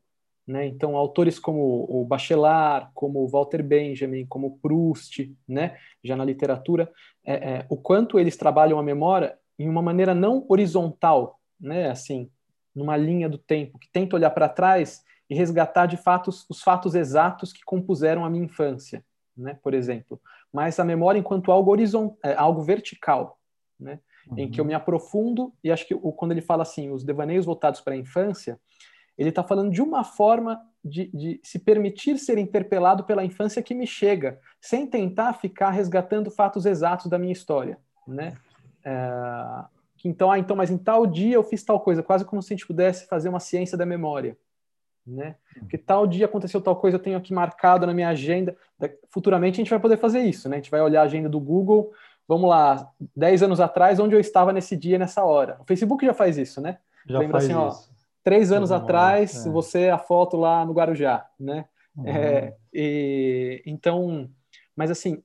Né? 0.47 0.67
Então, 0.67 0.97
autores 0.97 1.39
como 1.39 1.87
o 1.89 2.05
Bachelard, 2.05 2.91
como 2.95 3.21
o 3.21 3.29
Walter 3.29 3.63
Benjamin, 3.63 4.27
como 4.27 4.59
Proust, 4.59 5.33
né? 5.49 5.79
já 6.03 6.17
na 6.17 6.25
literatura, 6.25 6.91
é, 7.25 7.35
é, 7.35 7.67
o 7.69 7.77
quanto 7.77 8.19
eles 8.19 8.37
trabalham 8.37 8.79
a 8.79 8.83
memória 8.83 9.39
em 9.59 9.69
uma 9.69 9.81
maneira 9.81 10.15
não 10.15 10.45
horizontal, 10.49 11.39
né? 11.61 11.91
assim, 11.91 12.29
numa 12.75 12.97
linha 12.97 13.29
do 13.29 13.39
tempo, 13.39 13.79
que 13.79 13.91
tenta 13.91 14.17
olhar 14.17 14.31
para 14.31 14.49
trás 14.49 15.05
e 15.29 15.35
resgatar 15.35 15.87
de 15.87 15.97
fato 15.97 16.29
os 16.29 16.63
fatos 16.63 16.95
exatos 16.95 17.53
que 17.53 17.65
compuseram 17.65 18.25
a 18.25 18.31
minha 18.31 18.45
infância, 18.45 19.05
né? 19.37 19.59
por 19.63 19.75
exemplo. 19.75 20.21
Mas 20.53 20.79
a 20.79 20.85
memória 20.85 21.19
enquanto 21.19 21.51
algo, 21.51 21.71
horizontal, 21.71 22.19
é, 22.23 22.35
algo 22.35 22.63
vertical. 22.63 23.39
Né? 23.79 23.99
uhum. 24.31 24.39
em 24.39 24.51
que 24.51 24.61
eu 24.61 24.65
me 24.65 24.75
aprofundo, 24.75 25.53
e 25.63 25.71
acho 25.71 25.87
que 25.87 25.95
quando 25.95 26.33
ele 26.33 26.41
fala 26.41 26.63
assim, 26.63 26.91
os 26.91 27.05
devaneios 27.05 27.47
voltados 27.47 27.81
para 27.81 27.95
a 27.95 27.97
infância, 27.97 28.59
ele 29.17 29.29
está 29.29 29.43
falando 29.43 29.71
de 29.71 29.81
uma 29.81 30.03
forma 30.03 30.61
de, 30.85 31.07
de, 31.15 31.41
se 31.43 31.59
permitir 31.59 32.19
ser 32.19 32.37
interpelado 32.37 33.05
pela 33.05 33.25
infância 33.25 33.63
que 33.63 33.75
me 33.75 33.87
chega, 33.87 34.41
sem 34.61 34.87
tentar 34.87 35.35
ficar 35.35 35.71
resgatando 35.71 36.31
fatos 36.31 36.67
exatos 36.67 37.07
da 37.07 37.19
minha 37.19 37.33
história, 37.33 37.79
né? 38.07 38.37
É, 38.85 39.65
então, 40.05 40.31
ah, 40.31 40.39
então, 40.39 40.57
mas 40.57 40.71
em 40.71 40.79
tal 40.79 41.07
dia 41.07 41.35
eu 41.35 41.43
fiz 41.43 41.65
tal 41.65 41.81
coisa, 41.81 42.03
quase 42.03 42.25
como 42.25 42.43
se 42.43 42.53
a 42.53 42.57
gente 42.57 42.67
pudesse 42.67 43.07
fazer 43.07 43.29
uma 43.29 43.41
ciência 43.41 43.77
da 43.77 43.87
memória, 43.87 44.37
né? 45.07 45.37
Porque 45.59 45.79
tal 45.79 46.07
dia 46.07 46.27
aconteceu 46.27 46.61
tal 46.61 46.77
coisa, 46.77 46.97
eu 46.97 47.03
tenho 47.03 47.17
aqui 47.17 47.33
marcado 47.33 47.87
na 47.87 47.95
minha 47.95 48.09
agenda. 48.09 48.57
Futuramente 49.11 49.55
a 49.55 49.63
gente 49.63 49.71
vai 49.71 49.81
poder 49.81 49.97
fazer 49.97 50.21
isso, 50.21 50.49
né? 50.49 50.57
A 50.57 50.59
gente 50.59 50.71
vai 50.71 50.81
olhar 50.81 51.03
a 51.03 51.05
agenda 51.05 51.29
do 51.29 51.41
Google 51.41 51.93
vamos 52.27 52.49
lá, 52.49 52.91
10 53.15 53.43
anos 53.43 53.61
atrás, 53.61 54.01
onde 54.01 54.15
eu 54.15 54.21
estava 54.21 54.53
nesse 54.53 54.77
dia, 54.77 54.99
nessa 54.99 55.25
hora. 55.25 55.59
O 55.61 55.65
Facebook 55.65 56.05
já 56.05 56.15
faz 56.15 56.39
isso, 56.39 56.61
né? 56.61 56.79
Já 57.07 57.19
Lembra 57.19 57.41
faz 57.41 57.45
assim, 57.45 57.69
isso. 57.69 57.91
ó, 57.91 57.95
três 58.23 58.51
anos 58.51 58.73
atrás, 58.73 59.47
é. 59.47 59.51
você 59.51 59.91
a 59.91 59.99
foto 59.99 60.37
lá 60.37 60.65
no 60.65 60.73
Guarujá, 60.73 61.27
né? 61.39 61.67
Uhum. 61.97 62.09
É, 62.09 62.55
e, 62.73 63.63
então, 63.67 64.29
mas 64.75 64.91
assim, 64.91 65.23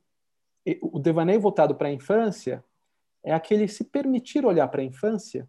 o 0.82 1.00
devaneio 1.00 1.40
voltado 1.40 1.74
para 1.74 1.88
a 1.88 1.92
infância 1.92 2.64
é 3.30 3.34
aquele 3.34 3.68
se 3.68 3.84
permitir 3.84 4.46
olhar 4.46 4.68
para 4.68 4.82
a 4.82 4.86
infância 4.86 5.48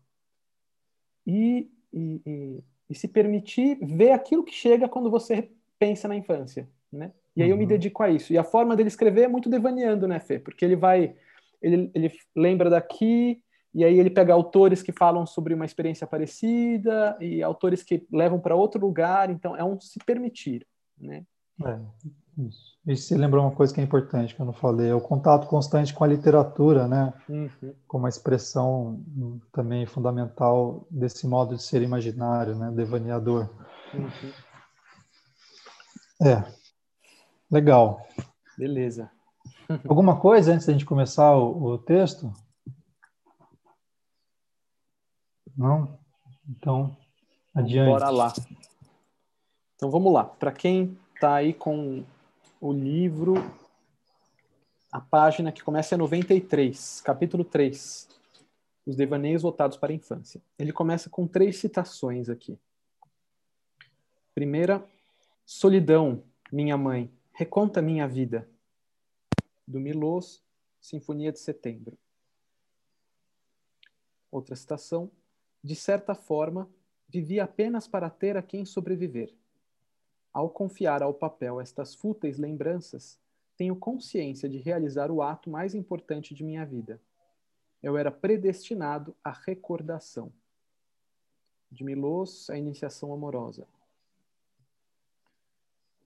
e, 1.27 1.71
e, 1.93 2.23
e, 2.27 2.65
e, 2.91 2.95
se 2.95 3.09
permitir 3.09 3.79
ver 3.83 4.13
aquilo 4.13 4.45
que 4.45 4.53
chega 4.53 4.89
quando 4.89 5.11
você 5.11 5.51
pensa 5.79 6.07
na 6.07 6.17
infância, 6.17 6.69
né? 6.93 7.13
E 7.35 7.43
aí 7.43 7.49
eu 7.51 7.57
me 7.57 7.63
uhum. 7.63 7.69
dedico 7.69 8.03
a 8.03 8.11
isso. 8.11 8.33
E 8.33 8.39
a 8.39 8.45
forma 8.45 8.77
dele 8.77 8.89
escrever 8.89 9.23
é 9.23 9.29
muito 9.29 9.49
devaneando, 9.49 10.07
né, 10.07 10.21
Fê? 10.21 10.39
Porque 10.39 10.65
ele 10.65 10.77
vai 10.77 11.15
ele, 11.63 11.91
ele 11.95 12.13
lembra 12.37 12.69
daqui, 12.69 13.43
e 13.73 13.85
aí 13.85 13.99
ele 13.99 14.11
pega 14.11 14.35
autores 14.35 14.83
que 14.83 14.93
falam 14.93 15.25
sobre 15.25 15.55
uma 15.55 15.65
experiência 15.65 16.07
parecida 16.07 17.17
e 17.21 17.43
autores 17.43 17.83
que 17.83 18.07
levam 18.13 18.41
para 18.41 18.57
outro 18.57 18.81
lugar, 18.81 19.31
então 19.31 19.57
é 19.57 19.65
um 19.65 19.81
se 19.81 19.99
permitir, 20.05 20.67
né? 20.99 21.25
É, 21.65 21.79
isso. 22.49 22.71
E 22.87 22.97
se 22.97 23.15
lembrou 23.15 23.45
uma 23.45 23.55
coisa 23.55 23.75
que 23.75 23.81
é 23.81 23.85
importante 23.85 24.35
que 24.35 24.41
eu 24.41 24.47
não 24.47 24.53
falei, 24.53 24.89
é 24.89 24.95
o 24.95 25.01
contato 25.01 25.47
constante 25.47 25.93
com 25.93 26.03
a 26.03 26.07
literatura, 26.07 26.89
né? 26.89 27.13
Uhum. 27.29 27.75
Como 27.87 28.05
uma 28.05 28.09
expressão 28.09 29.05
também 29.53 29.85
fundamental 29.87 30.87
desse 30.91 31.27
modo 31.27 31.57
de 31.57 31.63
ser 31.63 31.83
imaginário, 31.83 32.57
né? 32.57 32.71
Devaneador. 32.71 33.51
Uhum. 33.93 34.33
É. 36.27 36.45
Legal. 37.51 38.07
Beleza. 38.57 39.11
Alguma 39.89 40.19
coisa 40.19 40.53
antes 40.53 40.67
da 40.67 40.73
gente 40.73 40.85
começar 40.85 41.37
o, 41.37 41.63
o 41.63 41.79
texto? 41.79 42.33
Não? 45.57 45.99
Então, 46.49 46.97
adiante. 47.55 47.91
Bora 47.91 48.11
lá. 48.11 48.33
Então 49.77 49.91
vamos 49.91 50.13
lá. 50.13 50.25
Para 50.25 50.53
quem 50.53 50.97
está 51.15 51.35
aí 51.35 51.53
com 51.53 52.03
o 52.61 52.73
livro, 52.73 53.35
a 54.93 55.01
página 55.01 55.51
que 55.51 55.63
começa 55.63 55.95
é 55.95 55.99
93, 55.99 57.01
capítulo 57.01 57.43
3. 57.43 58.09
Os 58.85 58.97
devaneios 58.97 59.43
voltados 59.43 59.79
para 59.79 59.93
a 59.93 59.95
infância. 59.95 60.43
Ele 60.59 60.73
começa 60.73 61.09
com 61.09 61.27
três 61.27 61.57
citações 61.57 62.29
aqui. 62.29 62.59
Primeira, 64.35 64.87
solidão, 65.45 66.23
minha 66.53 66.77
mãe, 66.77 67.11
reconta 67.33 67.81
minha 67.81 68.07
vida. 68.07 68.47
Do 69.67 69.81
Milos, 69.81 70.43
Sinfonia 70.81 71.33
de 71.33 71.39
Setembro. 71.39 71.97
Outra 74.31 74.55
citação, 74.55 75.11
de 75.63 75.75
certa 75.75 76.15
forma, 76.15 76.69
vivi 77.09 77.41
apenas 77.41 77.89
para 77.89 78.11
ter 78.11 78.37
a 78.37 78.43
quem 78.43 78.65
sobreviver. 78.65 79.35
Ao 80.33 80.49
confiar 80.49 81.03
ao 81.03 81.13
papel 81.13 81.61
estas 81.61 81.95
fúteis 81.95 82.39
lembranças, 82.39 83.19
tenho 83.57 83.77
consciência 83.77 84.49
de 84.49 84.59
realizar 84.59 85.11
o 85.11 85.21
ato 85.21 85.51
mais 85.51 85.75
importante 85.75 86.35
de 86.35 86.45
minha 86.45 86.65
vida. 86.65 87.01
Eu 87.83 87.97
era 87.97 88.11
predestinado 88.11 89.15
à 89.25 89.33
recordação. 89.33 90.33
De 91.71 91.85
Milos, 91.85 92.49
a 92.51 92.57
iniciação 92.57 93.13
amorosa. 93.13 93.67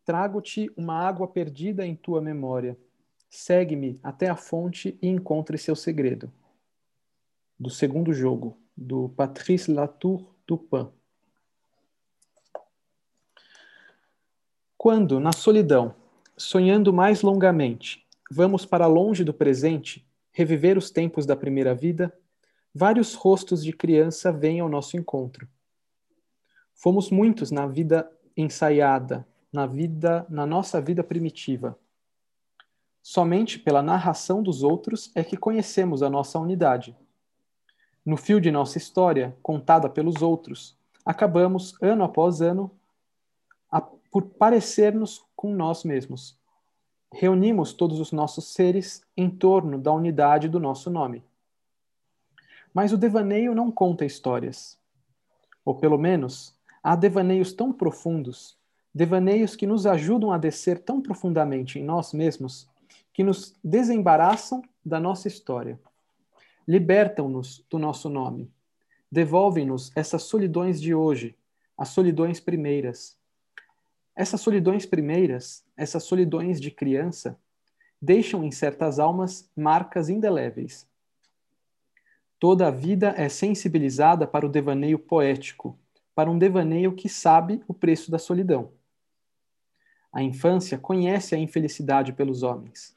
Trago-te 0.04 0.70
uma 0.76 0.94
água 0.94 1.26
perdida 1.26 1.86
em 1.86 1.96
tua 1.96 2.20
memória. 2.20 2.78
Segue-me 3.30 3.98
até 4.02 4.28
a 4.28 4.36
fonte 4.36 4.98
e 5.00 5.08
encontre 5.08 5.56
seu 5.56 5.74
segredo. 5.74 6.32
Do 7.58 7.70
segundo 7.70 8.12
jogo 8.12 8.58
do 8.76 9.08
Patrice 9.10 9.72
Latour 9.72 10.34
Dupin. 10.46 10.90
Quando, 14.84 15.18
na 15.18 15.32
solidão, 15.32 15.94
sonhando 16.36 16.92
mais 16.92 17.22
longamente, 17.22 18.06
vamos 18.30 18.66
para 18.66 18.86
longe 18.86 19.24
do 19.24 19.32
presente, 19.32 20.06
reviver 20.30 20.76
os 20.76 20.90
tempos 20.90 21.24
da 21.24 21.34
primeira 21.34 21.74
vida, 21.74 22.14
vários 22.74 23.14
rostos 23.14 23.64
de 23.64 23.72
criança 23.72 24.30
vêm 24.30 24.60
ao 24.60 24.68
nosso 24.68 24.94
encontro. 24.98 25.48
Fomos 26.74 27.10
muitos 27.10 27.50
na 27.50 27.66
vida 27.66 28.12
ensaiada, 28.36 29.26
na 29.50 29.64
vida, 29.64 30.26
na 30.28 30.44
nossa 30.44 30.82
vida 30.82 31.02
primitiva. 31.02 31.78
Somente 33.02 33.58
pela 33.58 33.80
narração 33.80 34.42
dos 34.42 34.62
outros 34.62 35.10
é 35.14 35.24
que 35.24 35.38
conhecemos 35.38 36.02
a 36.02 36.10
nossa 36.10 36.38
unidade 36.38 36.94
no 38.04 38.18
fio 38.18 38.38
de 38.38 38.50
nossa 38.50 38.76
história, 38.76 39.34
contada 39.42 39.88
pelos 39.88 40.20
outros, 40.20 40.76
acabamos, 41.06 41.74
ano 41.80 42.04
após 42.04 42.42
ano, 42.42 42.70
por 44.14 44.26
parecer-nos 44.26 45.26
com 45.34 45.52
nós 45.52 45.82
mesmos. 45.82 46.38
Reunimos 47.12 47.72
todos 47.72 47.98
os 47.98 48.12
nossos 48.12 48.52
seres 48.52 49.02
em 49.16 49.28
torno 49.28 49.76
da 49.76 49.90
unidade 49.90 50.48
do 50.48 50.60
nosso 50.60 50.88
nome. 50.88 51.24
Mas 52.72 52.92
o 52.92 52.96
devaneio 52.96 53.56
não 53.56 53.72
conta 53.72 54.04
histórias. 54.04 54.78
Ou 55.64 55.74
pelo 55.74 55.98
menos, 55.98 56.56
há 56.80 56.94
devaneios 56.94 57.52
tão 57.52 57.72
profundos, 57.72 58.56
devaneios 58.94 59.56
que 59.56 59.66
nos 59.66 59.84
ajudam 59.84 60.30
a 60.30 60.38
descer 60.38 60.78
tão 60.78 61.02
profundamente 61.02 61.80
em 61.80 61.82
nós 61.82 62.12
mesmos, 62.12 62.68
que 63.12 63.24
nos 63.24 63.56
desembaraçam 63.64 64.62
da 64.86 65.00
nossa 65.00 65.26
história 65.26 65.76
Libertam-nos 66.68 67.64
do 67.68 67.80
nosso 67.80 68.08
nome. 68.08 68.48
Devolvem-nos 69.10 69.90
essas 69.96 70.22
solidões 70.22 70.80
de 70.80 70.94
hoje, 70.94 71.36
as 71.76 71.88
solidões 71.88 72.38
primeiras. 72.38 73.18
Essas 74.16 74.40
solidões 74.40 74.86
primeiras, 74.86 75.64
essas 75.76 76.04
solidões 76.04 76.60
de 76.60 76.70
criança, 76.70 77.38
deixam 78.00 78.44
em 78.44 78.50
certas 78.50 78.98
almas 78.98 79.50
marcas 79.56 80.08
indeléveis. 80.08 80.86
Toda 82.38 82.68
a 82.68 82.70
vida 82.70 83.14
é 83.16 83.28
sensibilizada 83.28 84.26
para 84.26 84.46
o 84.46 84.48
devaneio 84.48 84.98
poético, 84.98 85.78
para 86.14 86.30
um 86.30 86.38
devaneio 86.38 86.94
que 86.94 87.08
sabe 87.08 87.62
o 87.66 87.74
preço 87.74 88.10
da 88.10 88.18
solidão. 88.18 88.72
A 90.12 90.22
infância 90.22 90.78
conhece 90.78 91.34
a 91.34 91.38
infelicidade 91.38 92.12
pelos 92.12 92.44
homens. 92.44 92.94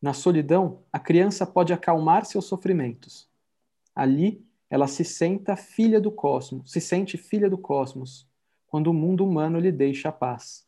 Na 0.00 0.14
solidão, 0.14 0.82
a 0.92 0.98
criança 0.98 1.46
pode 1.46 1.72
acalmar 1.72 2.24
seus 2.24 2.46
sofrimentos. 2.46 3.28
Ali, 3.94 4.46
ela 4.70 4.86
se 4.86 5.04
senta 5.04 5.56
filha 5.56 6.00
do 6.00 6.10
cosmos, 6.10 6.70
se 6.72 6.80
sente 6.80 7.18
filha 7.18 7.50
do 7.50 7.58
cosmos, 7.58 8.26
quando 8.74 8.88
o 8.88 8.92
mundo 8.92 9.24
humano 9.24 9.60
lhe 9.60 9.70
deixa 9.70 10.08
a 10.08 10.12
paz. 10.12 10.66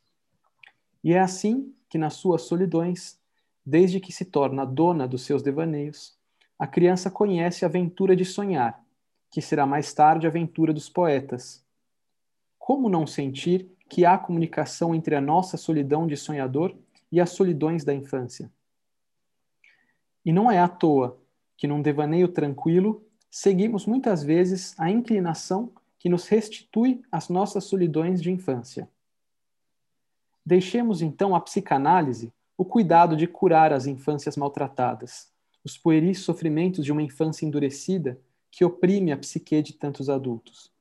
E 1.02 1.12
é 1.12 1.18
assim 1.18 1.74
que 1.88 1.98
nas 1.98 2.14
suas 2.14 2.42
solidões, 2.42 3.18
desde 3.64 3.98
que 3.98 4.12
se 4.12 4.24
torna 4.24 4.64
dona 4.64 5.08
dos 5.08 5.22
seus 5.22 5.42
devaneios, 5.42 6.16
a 6.56 6.68
criança 6.68 7.10
conhece 7.10 7.64
a 7.64 7.68
aventura 7.68 8.14
de 8.14 8.24
sonhar, 8.24 8.80
que 9.28 9.42
será 9.42 9.66
mais 9.66 9.92
tarde 9.92 10.24
a 10.24 10.30
aventura 10.30 10.72
dos 10.72 10.88
poetas. 10.88 11.66
Como 12.56 12.88
não 12.88 13.08
sentir 13.08 13.68
que 13.88 14.04
há 14.04 14.16
comunicação 14.16 14.94
entre 14.94 15.16
a 15.16 15.20
nossa 15.20 15.56
solidão 15.56 16.06
de 16.06 16.16
sonhador 16.16 16.76
e 17.10 17.20
as 17.20 17.30
solidões 17.30 17.82
da 17.82 17.92
infância? 17.92 18.48
E 20.24 20.32
não 20.32 20.48
é 20.48 20.60
à 20.60 20.68
toa 20.68 21.20
que, 21.56 21.66
num 21.66 21.82
devaneio 21.82 22.28
tranquilo, 22.28 23.04
seguimos 23.28 23.84
muitas 23.84 24.22
vezes 24.22 24.78
a 24.78 24.88
inclinação 24.88 25.72
que 25.98 26.08
nos 26.08 26.26
restitui 26.28 27.02
as 27.10 27.28
nossas 27.28 27.64
solidões 27.64 28.22
de 28.22 28.30
infância. 28.30 28.88
Deixemos 30.44 31.02
então 31.02 31.34
a 31.34 31.40
psicanálise 31.40 32.32
o 32.56 32.64
cuidado 32.64 33.16
de 33.16 33.26
curar 33.26 33.72
as 33.72 33.86
infâncias 33.86 34.36
maltratadas, 34.36 35.30
os 35.64 35.76
pueris 35.76 36.20
sofrimentos 36.20 36.84
de 36.84 36.92
uma 36.92 37.02
infância 37.02 37.44
endurecida 37.44 38.18
que 38.50 38.64
oprime 38.64 39.12
a 39.12 39.16
psique 39.16 39.60
de 39.60 39.74
tantos 39.74 40.08
adultos. 40.08 40.72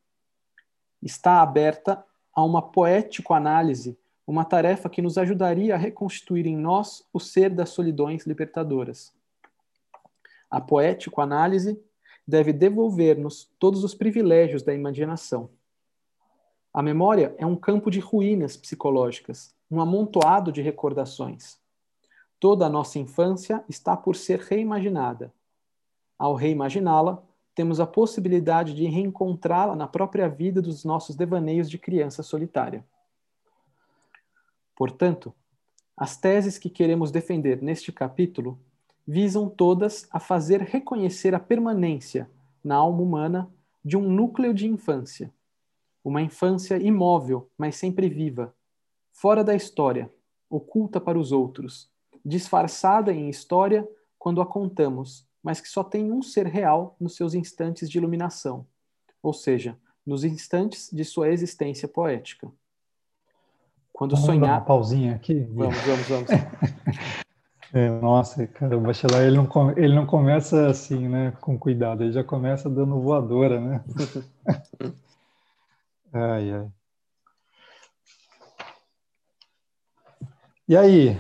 Está 1.02 1.42
aberta 1.42 2.06
a 2.34 2.44
uma 2.44 2.62
poético-análise, 2.62 3.98
uma 4.26 4.46
tarefa 4.46 4.90
que 4.90 5.02
nos 5.02 5.18
ajudaria 5.18 5.76
a 5.76 5.78
reconstituir 5.78 6.46
em 6.46 6.56
nós 6.56 7.06
o 7.12 7.20
ser 7.20 7.50
das 7.50 7.70
solidões 7.70 8.26
libertadoras. 8.26 9.14
A 10.50 10.62
poético-análise 10.62 11.78
deve 12.28 12.52
devolver-nos 12.52 13.52
todos 13.60 13.84
os 13.84 13.94
privilégios 13.94 14.64
da 14.64 14.74
imaginação. 14.74 15.50
A 16.74 16.82
memória 16.82 17.36
é 17.38 17.46
um 17.46 17.56
campo 17.56 17.90
de 17.90 18.00
ruínas 18.00 18.58
psicológicas, 18.58 19.56
um 19.70 19.80
amontoado 19.80 20.52
de 20.52 20.62
recordações. 20.62 21.58
Toda 22.40 22.66
a 22.66 22.70
nossa 22.70 23.00
infância 23.00 23.64
está 23.70 23.96
por 23.96 24.16
ser 24.16 24.40
reimaginada. 24.40 25.34
Ao 26.18 26.34
reimaginá-la, 26.34 27.24
temos 27.54 27.80
a 27.80 27.88
possibilidade 27.88 28.74
de 28.74 28.86
reencontrá-la 28.86 29.76
na 29.76 29.88
própria 29.88 30.28
vida 30.28 30.62
dos 30.62 30.84
nossos 30.84 31.16
devaneios 31.16 31.70
de 31.70 31.78
criança 31.78 32.22
solitária. 32.22 32.86
Portanto, 34.76 35.34
as 35.96 36.18
teses 36.18 36.58
que 36.58 36.70
queremos 36.70 37.12
defender 37.12 37.62
neste 37.62 37.94
capítulo 37.94 38.60
visam 39.08 39.50
todas 39.50 40.08
a 40.12 40.20
fazer 40.20 40.62
reconhecer 40.62 41.36
a 41.36 41.40
permanência 41.40 42.30
na 42.64 42.76
alma 42.76 43.02
humana 43.02 43.52
de 43.84 43.96
um 43.96 44.10
núcleo 44.10 44.54
de 44.54 44.68
infância, 44.68 45.32
uma 46.04 46.22
infância 46.22 46.78
imóvel, 46.78 47.50
mas 47.58 47.76
sempre 47.76 48.10
viva, 48.10 48.54
fora 49.12 49.44
da 49.44 49.56
história, 49.56 50.12
oculta 50.50 51.00
para 51.00 51.20
os 51.20 51.32
outros, 51.32 51.90
disfarçada 52.24 53.14
em 53.14 53.30
história 53.30 53.88
quando 54.18 54.42
a 54.42 54.46
contamos, 54.46 55.28
mas 55.44 55.62
que 55.62 55.70
só 55.70 55.84
tem 55.84 56.12
um 56.12 56.24
ser 56.24 56.48
real 56.48 56.96
nos 57.00 57.16
seus 57.16 57.36
instantes 57.36 57.90
de 57.90 58.00
iluminação, 58.00 58.66
ou 59.22 59.34
seja, 59.34 59.78
nos 60.04 60.24
instantes 60.24 60.90
de 60.92 61.06
sua 61.06 61.30
existência 61.30 61.88
poética. 61.88 62.52
Quando 63.94 64.12
vamos 64.12 64.26
sonhar. 64.26 64.42
Dar 64.42 64.54
uma 64.54 64.62
pausinha 64.62 65.16
aqui. 65.16 65.42
Vamos, 65.52 65.78
vamos, 65.78 66.08
vamos. 66.08 66.30
É, 67.74 67.90
nossa, 67.90 68.46
cara, 68.48 68.78
o 68.78 68.82
bachelor 68.82 69.22
ele 69.22 69.36
não, 69.36 69.50
ele 69.78 69.96
não 69.96 70.06
começa 70.06 70.68
assim, 70.68 71.10
né, 71.10 71.32
com 71.42 71.58
cuidado, 71.58 72.04
ele 72.04 72.12
já 72.12 72.24
começa 72.24 72.70
dando 72.70 73.02
voadora, 73.02 73.60
né? 73.60 73.84
ai, 76.14 76.52
ai. 76.52 76.68
E 80.68 80.76
aí, 80.76 81.18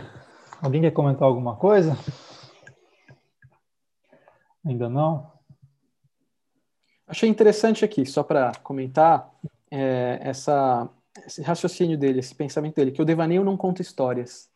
alguém 0.62 0.81
quer 0.81 0.91
comentar 0.91 1.27
alguma 1.27 1.55
coisa? 1.55 1.95
Ainda 4.65 4.89
não? 4.89 5.31
Achei 7.08 7.29
interessante 7.29 7.86
aqui, 7.86 8.05
só 8.05 8.23
para 8.23 8.51
comentar, 8.63 9.31
é, 9.69 10.19
essa, 10.21 10.89
esse 11.25 11.41
raciocínio 11.43 11.97
dele, 11.97 12.19
esse 12.19 12.34
pensamento 12.34 12.75
dele, 12.75 12.91
que 12.91 13.01
o 13.01 13.05
devaneio 13.05 13.43
não 13.43 13.55
conta 13.55 13.81
histórias. 13.81 14.49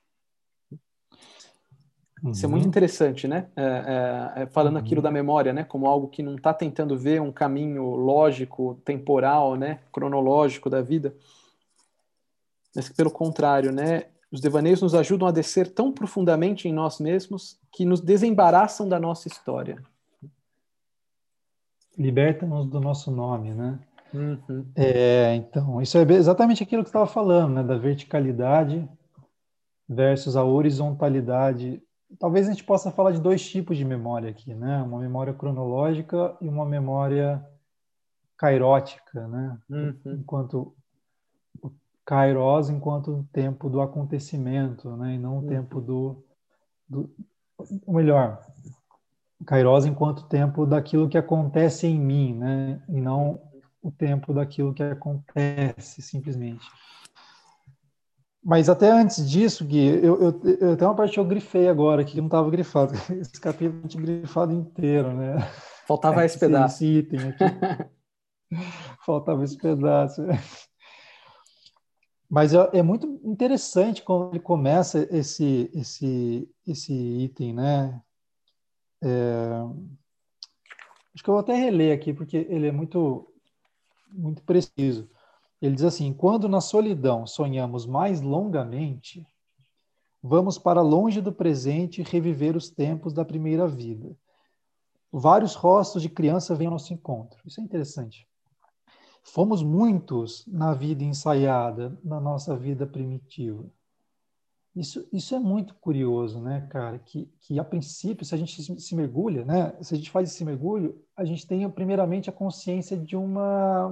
Uhum. 2.23 2.31
Isso 2.31 2.45
é 2.45 2.49
muito 2.49 2.63
uhum. 2.63 2.69
interessante, 2.69 3.27
né? 3.27 3.47
É, 3.55 3.63
é, 3.63 4.43
é, 4.43 4.45
falando 4.47 4.75
uhum. 4.75 4.81
aquilo 4.81 5.01
da 5.01 5.11
memória, 5.11 5.53
né? 5.53 5.63
Como 5.63 5.87
algo 5.87 6.07
que 6.07 6.21
não 6.21 6.35
está 6.35 6.53
tentando 6.53 6.97
ver 6.97 7.21
um 7.21 7.31
caminho 7.31 7.95
lógico, 7.95 8.79
temporal, 8.83 9.55
né? 9.55 9.79
Cronológico 9.91 10.69
da 10.69 10.81
vida. 10.81 11.13
Mas 12.75 12.89
que, 12.89 12.95
pelo 12.95 13.11
contrário, 13.11 13.71
né? 13.71 14.05
Os 14.31 14.41
devaneios 14.41 14.81
nos 14.81 14.93
ajudam 14.93 15.27
a 15.27 15.31
descer 15.31 15.73
tão 15.73 15.91
profundamente 15.91 16.67
em 16.67 16.73
nós 16.73 16.99
mesmos 16.99 17.57
que 17.71 17.83
nos 17.83 17.99
desembaraçam 17.99 18.87
da 18.87 18.99
nossa 18.99 19.27
história. 19.27 19.81
Liberta-nos 21.97 22.67
do 22.67 22.79
nosso 22.79 23.11
nome, 23.11 23.51
né? 23.53 23.79
Uhum. 24.13 24.65
É, 24.75 25.35
então, 25.35 25.81
isso 25.81 25.97
é 25.97 26.01
exatamente 26.13 26.63
aquilo 26.63 26.83
que 26.83 26.89
você 26.89 26.97
estava 26.97 27.07
falando, 27.07 27.55
né? 27.55 27.63
Da 27.63 27.77
verticalidade 27.77 28.87
versus 29.87 30.35
a 30.35 30.43
horizontalidade 30.43 31.81
talvez 32.17 32.47
a 32.47 32.51
gente 32.51 32.63
possa 32.63 32.91
falar 32.91 33.11
de 33.11 33.21
dois 33.21 33.47
tipos 33.47 33.77
de 33.77 33.85
memória 33.85 34.29
aqui, 34.29 34.53
né? 34.53 34.81
Uma 34.81 34.99
memória 34.99 35.33
cronológica 35.33 36.35
e 36.41 36.47
uma 36.47 36.65
memória 36.65 37.45
kairótica, 38.37 39.27
né? 39.27 39.57
Uhum. 39.69 39.99
Enquanto 40.05 40.73
o 41.61 41.71
kairos 42.05 42.69
enquanto 42.69 43.11
o 43.11 43.23
tempo 43.31 43.69
do 43.69 43.81
acontecimento, 43.81 44.95
né? 44.97 45.15
E 45.15 45.19
não 45.19 45.37
o 45.37 45.41
uhum. 45.41 45.47
tempo 45.47 45.81
do, 45.81 46.23
do 46.87 47.09
ou 47.85 47.93
melhor, 47.93 48.41
kairos 49.45 49.85
enquanto 49.85 50.27
tempo 50.27 50.65
daquilo 50.65 51.09
que 51.09 51.17
acontece 51.17 51.85
em 51.85 51.99
mim, 51.99 52.33
né? 52.33 52.81
E 52.89 52.99
não 52.99 53.39
o 53.81 53.91
tempo 53.91 54.33
daquilo 54.33 54.73
que 54.73 54.83
acontece 54.83 56.01
simplesmente. 56.01 56.65
Mas 58.43 58.69
até 58.69 58.89
antes 58.89 59.29
disso, 59.29 59.65
Gui, 59.65 59.85
eu, 59.85 60.21
eu, 60.21 60.41
eu 60.43 60.77
tenho 60.77 60.89
uma 60.89 60.95
parte 60.95 61.13
que 61.13 61.19
eu 61.19 61.25
grifei 61.25 61.67
agora, 61.67 62.05
que 62.05 62.17
não 62.17 62.27
estava 62.27 62.49
grifado. 62.49 62.93
Esse 63.19 63.39
capítulo 63.39 63.87
tinha 63.87 64.01
grifado 64.01 64.53
inteiro, 64.53 65.13
né? 65.13 65.39
Faltava 65.85 66.23
esse 66.23 66.39
pedaço. 66.39 66.75
Esse 66.75 66.85
item 66.85 67.19
aqui. 67.29 67.43
Faltava 69.05 69.43
esse 69.43 69.57
pedaço. 69.57 70.21
Mas 72.29 72.53
é, 72.53 72.81
muito 72.81 73.19
interessante 73.23 74.03
quando 74.03 74.31
ele 74.31 74.39
começa 74.39 75.07
esse, 75.11 75.69
esse, 75.73 76.47
esse 76.65 76.93
item, 76.93 77.53
né? 77.53 78.01
É... 79.01 79.49
Acho 81.13 81.23
que 81.23 81.29
eu 81.29 81.33
vou 81.33 81.41
até 81.41 81.55
reler 81.55 81.93
aqui, 81.93 82.13
porque 82.13 82.47
ele 82.49 82.67
é 82.67 82.71
muito, 82.71 83.33
muito 84.11 84.43
preciso. 84.43 85.09
Ele 85.61 85.75
diz 85.75 85.83
assim: 85.83 86.13
quando 86.13 86.47
na 86.47 86.61
solidão 86.61 87.27
sonhamos 87.27 87.85
mais 87.85 88.21
longamente, 88.21 89.25
vamos 90.21 90.57
para 90.57 90.81
longe 90.81 91.21
do 91.21 91.31
presente 91.31 92.01
reviver 92.01 92.55
os 92.55 92.69
tempos 92.69 93.13
da 93.13 93.25
primeira 93.25 93.67
vida. 93.67 94.15
Vários 95.11 95.55
rostos 95.55 96.01
de 96.01 96.09
criança 96.09 96.55
vêm 96.55 96.67
ao 96.67 96.73
nosso 96.73 96.93
encontro. 96.93 97.41
Isso 97.45 97.59
é 97.59 97.63
interessante. 97.63 98.27
Fomos 99.23 99.61
muitos 99.61 100.45
na 100.47 100.73
vida 100.73 101.03
ensaiada, 101.03 101.97
na 102.03 102.19
nossa 102.19 102.55
vida 102.55 102.85
primitiva. 102.85 103.65
Isso, 104.75 105.07
isso 105.11 105.35
é 105.35 105.39
muito 105.39 105.75
curioso, 105.75 106.39
né, 106.39 106.67
cara? 106.69 106.99
Que, 106.99 107.25
que 107.41 107.59
a 107.59 107.63
princípio, 107.63 108.25
se 108.25 108.33
a 108.33 108.37
gente 108.37 108.61
se, 108.79 108.95
mergulha, 108.95 109.43
né? 109.43 109.75
Se 109.81 109.93
a 109.93 109.97
gente 109.97 110.11
faz 110.11 110.29
esse 110.29 110.45
mergulho, 110.45 111.03
a 111.17 111.25
gente 111.25 111.45
tem 111.45 111.69
primeiramente 111.69 112.29
a 112.29 112.33
consciência 112.33 112.95
de 112.95 113.15
uma 113.15 113.89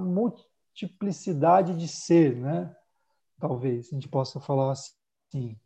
multiplicidade 0.78 1.76
de 1.76 1.88
ser, 1.88 2.36
né? 2.36 2.74
Talvez 3.40 3.88
a 3.88 3.94
gente 3.94 4.08
possa 4.08 4.38
falar 4.40 4.72
assim. 4.72 5.58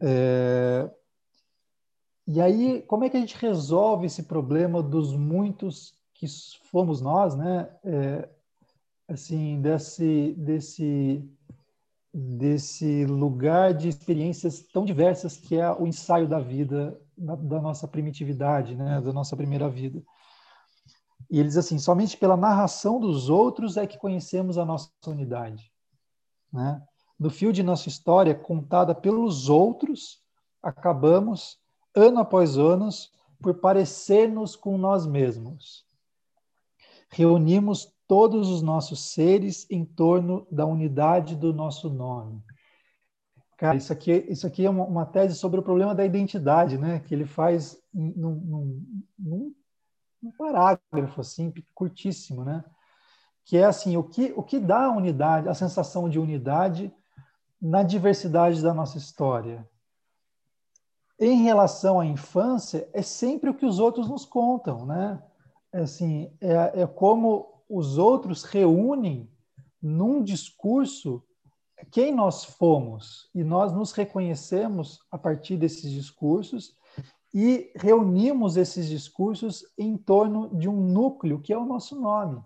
É... 0.00 0.90
E 2.26 2.40
aí, 2.40 2.82
como 2.82 3.04
é 3.04 3.10
que 3.10 3.16
a 3.16 3.20
gente 3.20 3.36
resolve 3.36 4.06
esse 4.06 4.24
problema 4.24 4.82
dos 4.82 5.16
muitos 5.16 5.94
que 6.14 6.26
fomos 6.70 7.00
nós, 7.00 7.34
né? 7.34 7.68
É, 7.82 8.28
assim, 9.08 9.60
desse, 9.60 10.34
desse, 10.38 11.28
desse 12.12 13.04
lugar 13.06 13.74
de 13.74 13.88
experiências 13.88 14.62
tão 14.62 14.84
diversas 14.84 15.36
que 15.36 15.56
é 15.56 15.72
o 15.72 15.86
ensaio 15.86 16.28
da 16.28 16.38
vida, 16.38 17.00
da, 17.16 17.34
da 17.34 17.60
nossa 17.60 17.88
primitividade, 17.88 18.76
né? 18.76 19.00
Da 19.00 19.12
nossa 19.12 19.36
primeira 19.36 19.68
vida. 19.68 20.00
E 21.30 21.38
ele 21.38 21.48
diz 21.48 21.56
assim: 21.56 21.78
somente 21.78 22.16
pela 22.16 22.36
narração 22.36 22.98
dos 22.98 23.30
outros 23.30 23.76
é 23.76 23.86
que 23.86 23.98
conhecemos 23.98 24.58
a 24.58 24.64
nossa 24.64 24.90
unidade. 25.06 25.70
Né? 26.52 26.82
No 27.18 27.30
fio 27.30 27.52
de 27.52 27.62
nossa 27.62 27.88
história, 27.88 28.34
contada 28.34 28.94
pelos 28.94 29.48
outros, 29.48 30.20
acabamos, 30.62 31.58
ano 31.94 32.18
após 32.18 32.58
ano, 32.58 32.88
por 33.40 33.54
parecer-nos 33.54 34.56
com 34.56 34.76
nós 34.76 35.06
mesmos. 35.06 35.86
Reunimos 37.08 37.92
todos 38.06 38.48
os 38.48 38.62
nossos 38.62 39.00
seres 39.12 39.66
em 39.70 39.84
torno 39.84 40.46
da 40.50 40.66
unidade 40.66 41.36
do 41.36 41.52
nosso 41.52 41.88
nome. 41.88 42.42
Cara, 43.56 43.76
isso 43.76 43.92
aqui, 43.92 44.26
isso 44.28 44.46
aqui 44.46 44.64
é 44.64 44.70
uma, 44.70 44.84
uma 44.84 45.06
tese 45.06 45.34
sobre 45.34 45.60
o 45.60 45.62
problema 45.62 45.94
da 45.94 46.04
identidade, 46.04 46.78
né? 46.78 46.98
Que 47.00 47.14
ele 47.14 47.26
faz 47.26 47.80
num, 47.92 48.34
num, 48.34 48.86
num 49.18 49.54
um 50.22 50.30
parágrafo 50.30 51.20
assim, 51.20 51.52
curtíssimo, 51.74 52.44
né? 52.44 52.64
Que 53.44 53.56
é 53.56 53.64
assim, 53.64 53.96
o 53.96 54.02
que 54.02 54.32
o 54.36 54.42
que 54.42 54.58
dá 54.58 54.84
a 54.84 54.90
unidade, 54.90 55.48
a 55.48 55.54
sensação 55.54 56.08
de 56.08 56.18
unidade 56.18 56.92
na 57.60 57.82
diversidade 57.82 58.62
da 58.62 58.72
nossa 58.72 58.98
história. 58.98 59.68
Em 61.18 61.42
relação 61.42 62.00
à 62.00 62.06
infância, 62.06 62.88
é 62.92 63.02
sempre 63.02 63.50
o 63.50 63.54
que 63.54 63.66
os 63.66 63.78
outros 63.78 64.08
nos 64.08 64.24
contam, 64.24 64.86
né? 64.86 65.22
É 65.72 65.80
assim, 65.80 66.32
é, 66.40 66.82
é 66.82 66.86
como 66.86 67.62
os 67.68 67.98
outros 67.98 68.42
reúnem 68.44 69.30
num 69.80 70.22
discurso 70.22 71.22
quem 71.90 72.14
nós 72.14 72.44
fomos 72.44 73.30
e 73.34 73.42
nós 73.42 73.72
nos 73.72 73.92
reconhecemos 73.92 75.00
a 75.10 75.16
partir 75.16 75.56
desses 75.56 75.90
discursos 75.90 76.76
e 77.32 77.72
reunimos 77.76 78.56
esses 78.56 78.88
discursos 78.88 79.64
em 79.78 79.96
torno 79.96 80.54
de 80.56 80.68
um 80.68 80.80
núcleo 80.80 81.40
que 81.40 81.52
é 81.52 81.58
o 81.58 81.64
nosso 81.64 82.00
nome. 82.00 82.42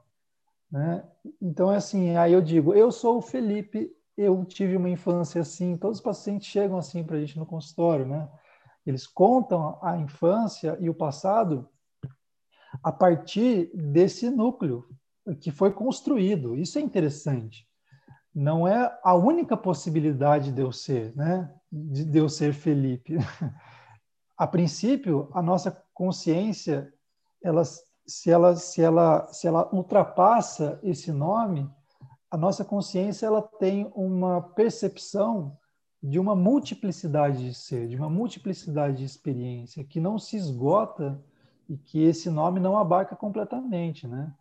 Né? 0.71 1.05
Então, 1.41 1.73
é 1.73 1.77
assim, 1.77 2.17
aí 2.17 2.33
eu 2.33 2.43
digo, 2.43 2.75
eu 2.75 2.93
sou 2.93 3.19
o 3.19 3.23
Felipe, 3.23 3.91
eu 4.17 4.45
tive 4.45 4.77
uma 4.77 4.91
infância 4.91 5.41
assim, 5.41 5.77
todos 5.77 5.99
os 5.99 6.05
pacientes 6.05 6.49
chegam 6.49 6.77
assim 6.77 7.03
para 7.03 7.17
a 7.17 7.21
gente 7.21 7.39
no 7.39 7.47
consultório, 7.47 8.07
né? 8.07 8.29
Eles 8.87 9.07
contam 9.07 9.79
a 9.83 9.97
infância 9.97 10.77
e 10.79 10.91
o 10.91 10.95
passado 10.95 11.69
a 12.83 12.93
partir 12.93 13.71
desse 13.75 14.29
núcleo 14.29 14.87
que 15.41 15.51
foi 15.51 15.73
construído. 15.73 16.55
Isso 16.55 16.79
é 16.79 16.83
interessante. 16.83 17.67
Não 18.35 18.69
é 18.69 18.99
a 19.03 19.15
única 19.15 19.57
possibilidade 19.57 20.53
de 20.53 20.61
eu 20.61 20.71
ser, 20.71 21.15
né? 21.17 21.53
De 21.73 22.19
eu 22.19 22.29
ser 22.29 22.53
Felipe. 22.53 23.17
a 24.37 24.47
princípio, 24.47 25.29
a 25.33 25.41
nossa 25.41 25.71
consciência, 25.93 26.93
ela, 27.43 27.63
se, 27.65 28.31
ela, 28.31 28.57
se, 28.57 28.83
ela, 28.83 29.27
se 29.33 29.47
ela 29.47 29.69
ultrapassa 29.73 30.81
esse 30.83 31.13
nome, 31.13 31.71
a 32.31 32.37
nossa 32.37 32.65
consciência 32.65 33.27
ela 33.27 33.43
tem 33.43 33.91
uma 33.95 34.41
percepção 34.41 35.57
de 36.03 36.19
uma 36.19 36.35
multiplicidade 36.35 37.47
de 37.47 37.55
ser, 37.55 37.89
de 37.89 37.97
uma 37.97 38.11
multiplicidade 38.11 38.99
de 38.99 39.05
experiência 39.05 39.85
que 39.85 40.01
não 40.01 40.19
se 40.19 40.37
esgota 40.37 41.23
e 41.69 41.77
que 41.77 42.03
esse 42.03 42.29
nome 42.29 42.61
não 42.61 42.77
abarca 42.77 43.17
completamente, 43.17 44.07
né? 44.07 44.35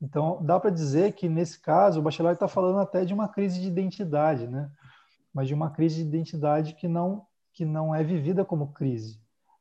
Então, 0.00 0.38
dá 0.44 0.60
para 0.60 0.70
dizer 0.70 1.12
que, 1.12 1.28
nesse 1.28 1.58
caso, 1.60 1.98
o 1.98 2.02
Bachelard 2.02 2.36
está 2.36 2.46
falando 2.46 2.78
até 2.78 3.04
de 3.04 3.12
uma 3.12 3.26
crise 3.26 3.60
de 3.60 3.66
identidade, 3.66 4.46
né? 4.46 4.70
Mas 5.34 5.48
de 5.48 5.54
uma 5.54 5.70
crise 5.70 6.02
de 6.02 6.08
identidade 6.08 6.74
que 6.74 6.86
não, 6.86 7.26
que 7.52 7.64
não 7.64 7.92
é 7.92 8.04
vivida 8.04 8.44
como 8.44 8.72
crise, 8.72 9.20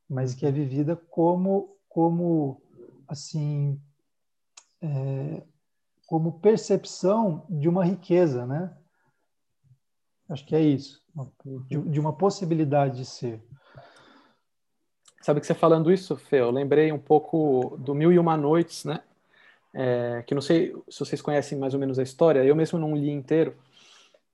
mas 0.10 0.34
que 0.34 0.46
é 0.46 0.52
vivida 0.52 0.96
como, 0.96 1.76
como 1.90 2.62
assim, 3.08 3.80
é, 4.82 5.44
como 6.06 6.40
percepção 6.40 7.46
de 7.50 7.68
uma 7.68 7.84
riqueza, 7.84 8.46
né? 8.46 8.76
Acho 10.30 10.46
que 10.46 10.56
é 10.56 10.62
isso, 10.62 11.02
de, 11.70 11.78
de 11.78 12.00
uma 12.00 12.14
possibilidade 12.14 12.98
de 12.98 13.06
ser. 13.06 13.42
Sabe 15.22 15.40
que 15.40 15.48
você 15.48 15.54
falando 15.54 15.92
isso, 15.92 16.16
Fê, 16.16 16.40
eu 16.40 16.52
lembrei 16.52 16.92
um 16.92 17.00
pouco 17.00 17.78
do 17.78 17.94
Mil 17.94 18.12
e 18.12 18.20
Uma 18.20 18.38
Noites, 18.38 18.86
né? 18.86 19.04
É, 19.74 20.24
que 20.26 20.34
não 20.34 20.42
sei 20.42 20.74
se 20.90 21.00
vocês 21.00 21.22
conhecem 21.22 21.58
mais 21.58 21.74
ou 21.74 21.80
menos 21.80 22.00
a 22.00 22.04
história, 22.04 22.44
eu 22.44 22.56
mesmo 22.56 22.80
não 22.80 22.96
li 22.96 23.10
inteiro, 23.10 23.56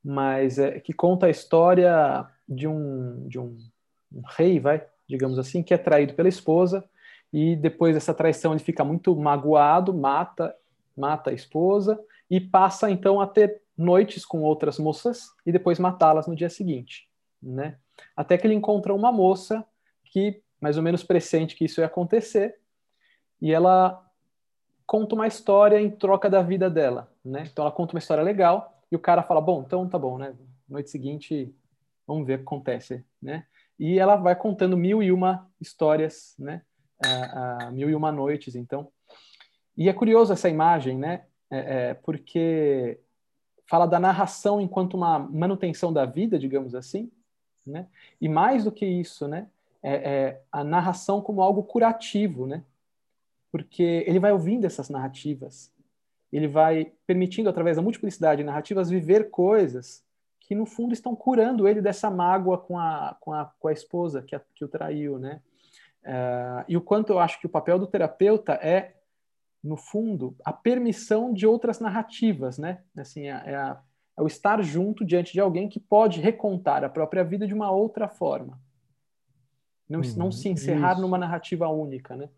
mas 0.04 0.60
é, 0.60 0.80
que 0.80 0.94
conta 0.94 1.26
a 1.26 1.30
história 1.30 2.28
de 2.48 2.68
um, 2.68 3.28
de 3.28 3.40
um, 3.40 3.58
um 4.12 4.22
rei, 4.26 4.60
vai, 4.60 4.86
digamos 5.14 5.38
assim, 5.38 5.62
que 5.62 5.76
é 5.76 5.78
traído 5.78 6.16
pela 6.16 6.28
esposa 6.28 6.84
e 7.32 7.56
depois 7.56 7.94
dessa 7.94 8.16
traição 8.16 8.52
ele 8.52 8.60
fica 8.60 8.84
muito 8.84 9.16
magoado, 9.16 9.94
mata, 9.94 10.56
mata 10.98 11.30
a 11.30 11.34
esposa 11.34 12.04
e 12.30 12.42
passa 12.42 12.90
então 12.90 13.22
a 13.22 13.28
ter 13.28 13.62
noites 13.78 14.26
com 14.26 14.42
outras 14.42 14.80
moças 14.80 15.30
e 15.46 15.52
depois 15.52 15.78
matá-las 15.78 16.26
no 16.26 16.36
dia 16.36 16.50
seguinte, 16.50 17.08
né? 17.42 17.78
Até 18.16 18.38
que 18.38 18.48
ele 18.48 18.56
encontra 18.56 18.92
uma 18.92 19.12
moça 19.12 19.64
que 20.06 20.42
mais 20.60 20.78
ou 20.78 20.84
menos 20.84 21.04
pressente 21.04 21.56
que 21.56 21.66
isso 21.66 21.80
ia 21.80 21.86
acontecer 21.86 22.56
e 23.40 23.52
ela 23.52 24.04
conta 24.88 25.14
uma 25.14 25.28
história 25.28 25.80
em 25.80 25.92
troca 25.92 26.28
da 26.28 26.42
vida 26.42 26.72
dela, 26.72 27.12
né? 27.24 27.48
Então 27.52 27.66
ela 27.66 27.74
conta 27.74 27.94
uma 27.94 28.00
história 28.00 28.24
legal 28.24 28.82
e 28.92 28.96
o 28.96 29.00
cara 29.00 29.22
fala, 29.22 29.42
bom, 29.42 29.64
então 29.66 29.88
tá 29.88 30.00
bom, 30.00 30.18
né? 30.18 30.36
Noite 30.68 30.90
seguinte, 30.90 31.54
vamos 32.08 32.26
ver 32.26 32.36
o 32.36 32.38
que 32.40 32.44
acontece, 32.44 33.06
né? 33.22 33.46
E 33.80 34.00
ela 34.00 34.16
vai 34.16 34.36
contando 34.36 34.78
mil 34.78 35.02
e 35.02 35.12
uma 35.12 35.50
histórias, 35.60 36.36
né? 36.38 36.62
Uh, 37.04 37.68
uh, 37.68 37.72
mil 37.72 37.90
e 37.90 37.96
uma 37.96 38.12
noites, 38.12 38.56
então. 38.56 38.92
E 39.76 39.90
é 39.90 39.94
curioso 39.94 40.32
essa 40.32 40.50
imagem, 40.50 40.98
né? 40.98 41.26
É, 41.50 41.90
é, 41.90 41.94
porque 41.94 43.00
fala 43.68 43.86
da 43.86 44.00
narração 44.00 44.62
enquanto 44.62 44.96
uma 44.96 45.20
manutenção 45.20 45.92
da 45.92 46.06
vida, 46.06 46.38
digamos 46.38 46.76
assim, 46.76 47.12
né? 47.66 47.88
E 48.20 48.30
mais 48.30 48.64
do 48.64 48.72
que 48.72 48.86
isso, 48.86 49.28
né? 49.28 49.48
É, 49.82 49.94
é, 49.94 50.42
a 50.52 50.64
narração 50.64 51.22
como 51.22 51.42
algo 51.42 51.64
curativo, 51.64 52.46
né? 52.46 52.64
Porque 53.52 54.04
ele 54.08 54.20
vai 54.20 54.32
ouvindo 54.32 54.66
essas 54.66 54.90
narrativas, 54.90 55.72
ele 56.32 56.48
vai 56.48 56.92
permitindo 57.06 57.50
através 57.50 57.78
da 57.78 57.84
multiplicidade 57.84 58.42
de 58.42 58.46
narrativas 58.46 58.90
viver 58.90 59.30
coisas 59.30 60.04
que 60.44 60.54
no 60.54 60.66
fundo 60.66 60.94
estão 60.94 61.16
curando 61.16 61.68
ele 61.68 61.82
dessa 61.82 62.10
mágoa 62.10 62.58
com 62.58 62.78
a, 62.78 63.18
com 63.20 63.34
a, 63.34 63.46
com 63.60 63.68
a 63.68 63.74
esposa 63.74 64.22
que, 64.22 64.36
a, 64.36 64.42
que 64.54 64.64
o 64.64 64.68
traiu, 64.68 65.18
né? 65.18 65.42
Uh, 66.04 66.66
e 66.68 66.76
o 66.76 66.82
quanto 66.82 67.14
eu 67.14 67.20
acho 67.20 67.40
que 67.40 67.46
o 67.46 67.50
papel 67.50 67.80
do 67.80 67.88
terapeuta 67.88 68.54
é 68.54 68.96
no 69.64 69.78
fundo, 69.78 70.36
a 70.44 70.52
permissão 70.52 71.34
de 71.34 71.48
outras 71.48 71.80
narrativas, 71.80 72.58
né? 72.58 72.84
Assim, 72.98 73.28
é, 73.28 73.44
é, 73.46 73.56
a, 73.56 73.82
é, 74.18 74.22
o 74.22 74.28
estar 74.28 74.62
junto 74.62 75.06
diante 75.06 75.32
de 75.32 75.40
alguém 75.40 75.70
que 75.70 75.80
pode 75.80 76.20
recontar 76.20 76.84
a 76.84 76.90
própria 76.90 77.24
vida 77.24 77.48
de 77.48 77.54
uma 77.54 77.72
outra 77.72 78.10
forma. 78.10 78.60
Não, 79.90 80.02
uhum, 80.02 80.16
não 80.18 80.32
se 80.32 80.50
encerrar 80.50 80.94
isso. 80.94 81.02
numa 81.02 81.18
narrativa 81.18 81.70
única, 81.70 82.16
né? 82.16 82.30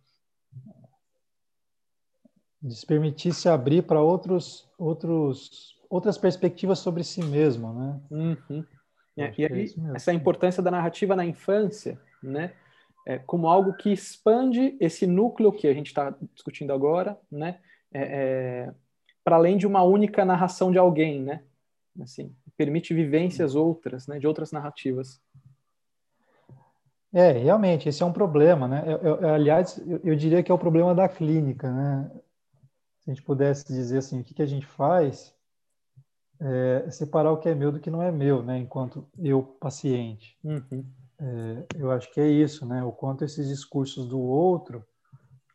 De 2.61 2.75
se 2.75 2.85
permitir 2.85 3.33
se 3.33 3.49
abrir 3.49 3.83
para 3.83 4.01
outros, 4.01 4.69
outros, 4.77 5.74
outras 5.95 6.17
perspectivas 6.17 6.79
sobre 6.79 7.03
si 7.03 7.23
mesmo, 7.23 7.73
né? 7.73 7.99
Uhum. 8.11 8.65
É, 9.17 9.33
e 9.37 9.45
aí, 9.45 9.65
é 9.65 9.95
essa 9.95 10.13
importância 10.13 10.61
da 10.61 10.69
narrativa 10.69 11.15
na 11.15 11.25
infância, 11.25 11.99
né? 12.21 12.51
é, 13.05 13.19
como 13.19 13.47
algo 13.47 13.73
que 13.73 13.91
expande 13.91 14.75
esse 14.79 15.05
núcleo 15.05 15.51
que 15.51 15.67
a 15.67 15.73
gente 15.73 15.87
está 15.87 16.15
discutindo 16.33 16.73
agora, 16.73 17.17
né? 17.31 17.59
É, 17.93 18.01
é, 18.01 18.73
para 19.23 19.35
além 19.35 19.57
de 19.57 19.67
uma 19.67 19.83
única 19.83 20.25
narração 20.25 20.71
de 20.71 20.77
alguém, 20.77 21.21
né? 21.21 21.43
Assim, 22.01 22.35
permite 22.57 22.93
vivências 22.93 23.55
outras, 23.55 24.07
né? 24.07 24.17
De 24.17 24.27
outras 24.27 24.51
narrativas. 24.51 25.21
É, 27.13 27.31
realmente, 27.31 27.87
esse 27.87 28.01
é 28.01 28.05
um 28.05 28.11
problema, 28.11 28.67
né? 28.67 28.83
Eu, 28.85 28.97
eu, 28.97 29.33
aliás, 29.33 29.77
eu, 29.87 30.01
eu, 30.03 30.15
diria 30.15 30.43
que 30.43 30.51
é 30.51 30.55
o 30.55 30.59
problema 30.59 30.93
da 30.93 31.07
clínica, 31.07 31.71
né? 31.71 32.11
Se 32.99 33.11
a 33.11 33.13
gente 33.13 33.23
pudesse 33.23 33.67
dizer 33.67 33.99
assim, 33.99 34.19
o 34.19 34.23
que, 34.23 34.33
que 34.33 34.41
a 34.41 34.47
gente 34.47 34.65
faz 34.65 35.34
é 36.39 36.89
separar 36.91 37.31
o 37.31 37.37
que 37.37 37.49
é 37.49 37.55
meu 37.55 37.71
do 37.71 37.79
que 37.79 37.89
não 37.89 38.01
é 38.01 38.11
meu, 38.11 38.43
né? 38.43 38.57
Enquanto 38.57 39.07
eu 39.17 39.41
paciente. 39.41 40.37
Uhum 40.43 40.85
é, 41.19 41.65
eu 41.75 41.91
acho 41.91 42.11
que 42.11 42.19
é 42.19 42.27
isso, 42.27 42.65
né? 42.65 42.83
O 42.83 42.91
quanto 42.91 43.23
esses 43.23 43.47
discursos 43.47 44.07
do 44.07 44.19
outro, 44.19 44.83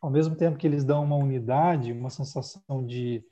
ao 0.01 0.09
mesmo 0.09 0.35
tempo 0.35 0.57
que 0.57 0.65
eles 0.65 0.83
dão 0.83 1.03
uma 1.03 1.15
unidade, 1.15 1.91
uma 1.91 2.09
sensação 2.09 2.85
de, 2.85 3.23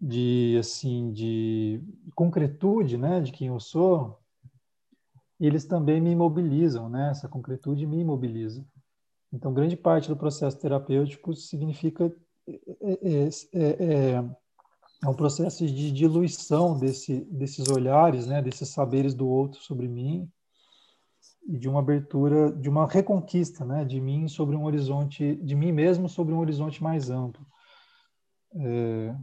de 0.00 0.56
assim, 0.58 1.12
de 1.12 1.82
concretude, 2.14 2.96
né? 2.96 3.20
De 3.20 3.32
quem 3.32 3.48
eu 3.48 3.58
sou, 3.58 4.20
eles 5.40 5.64
também 5.64 6.00
me 6.00 6.10
imobilizam, 6.10 6.88
né? 6.88 7.10
Essa 7.10 7.28
concretude 7.28 7.86
me 7.86 8.00
imobiliza. 8.00 8.64
Então, 9.32 9.52
grande 9.52 9.76
parte 9.76 10.08
do 10.08 10.16
processo 10.16 10.58
terapêutico 10.58 11.34
significa 11.34 12.14
é, 12.46 13.28
é, 13.52 14.24
é, 15.02 15.08
um 15.08 15.14
processo 15.14 15.66
de 15.66 15.92
diluição 15.92 16.78
desse, 16.78 17.20
desses 17.30 17.68
olhares, 17.68 18.26
né? 18.26 18.40
Desses 18.40 18.68
saberes 18.68 19.14
do 19.14 19.28
outro 19.28 19.60
sobre 19.60 19.88
mim 19.88 20.30
e 21.46 21.56
de 21.56 21.68
uma 21.68 21.78
abertura, 21.78 22.52
de 22.52 22.68
uma 22.68 22.86
reconquista, 22.86 23.64
né, 23.64 23.84
de 23.84 24.00
mim 24.00 24.26
sobre 24.26 24.56
um 24.56 24.64
horizonte, 24.64 25.36
de 25.36 25.54
mim 25.54 25.70
mesmo 25.70 26.08
sobre 26.08 26.34
um 26.34 26.38
horizonte 26.38 26.82
mais 26.82 27.08
amplo. 27.08 27.46
É, 28.56 29.14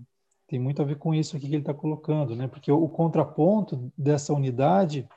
tem 0.48 0.58
muito 0.58 0.82
a 0.82 0.86
ver 0.86 0.98
com 0.98 1.14
isso 1.14 1.36
aqui 1.36 1.48
que 1.48 1.54
ele 1.54 1.62
está 1.62 1.74
colocando, 1.74 2.36
né, 2.36 2.48
porque 2.48 2.72
o, 2.72 2.82
o, 2.82 2.88
contraponto 2.88 3.92
dessa 3.98 4.34
unidade, 4.34 5.08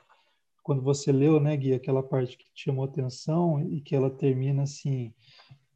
quando 0.61 0.81
você 0.81 1.11
leu, 1.11 1.39
né, 1.39 1.55
Gui, 1.55 1.73
aquela 1.73 2.03
parte 2.03 2.37
que 2.37 2.45
te 2.53 2.65
chamou 2.65 2.83
atenção 2.83 3.61
e 3.61 3.79
que 3.79 3.95
ela 3.95 4.09
termina 4.09 4.63
assim, 4.63 5.13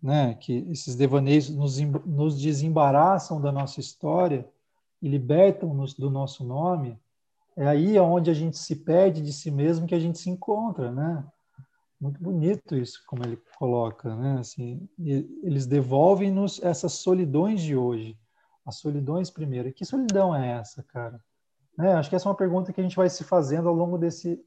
né, 0.03 0.33
que 0.33 0.67
esses 0.69 0.97
devaneios 0.97 1.49
nos, 1.49 1.79
nos 1.79 2.41
desembaraçam 2.41 3.39
da 3.39 3.53
nossa 3.53 3.79
história 3.79 4.45
e 5.01 5.07
libertam-nos 5.07 5.93
do 5.93 6.09
nosso 6.09 6.43
nome, 6.43 6.99
é 7.55 7.67
aí 7.67 7.99
onde 7.99 8.29
a 8.29 8.33
gente 8.33 8.57
se 8.57 8.75
perde 8.77 9.21
de 9.21 9.33
si 9.33 9.51
mesmo 9.51 9.87
que 9.87 9.95
a 9.95 9.99
gente 9.99 10.19
se 10.19 10.29
encontra, 10.29 10.91
né? 10.91 11.25
Muito 11.99 12.21
bonito 12.21 12.75
isso, 12.75 13.03
como 13.05 13.23
ele 13.23 13.39
coloca, 13.57 14.15
né? 14.15 14.39
Assim, 14.39 14.87
eles 14.97 15.65
devolvem-nos 15.65 16.61
essas 16.63 16.93
solidões 16.93 17.61
de 17.61 17.75
hoje, 17.75 18.17
as 18.65 18.77
solidões 18.77 19.29
primeiro. 19.29 19.69
E 19.69 19.73
que 19.73 19.85
solidão 19.85 20.35
é 20.35 20.53
essa, 20.53 20.83
cara? 20.83 21.19
Né? 21.77 21.93
Acho 21.93 22.09
que 22.09 22.15
essa 22.15 22.27
é 22.27 22.29
uma 22.29 22.37
pergunta 22.37 22.73
que 22.73 22.79
a 22.79 22.83
gente 22.83 22.95
vai 22.95 23.09
se 23.09 23.23
fazendo 23.23 23.69
ao 23.69 23.75
longo 23.75 23.97
desse 23.97 24.43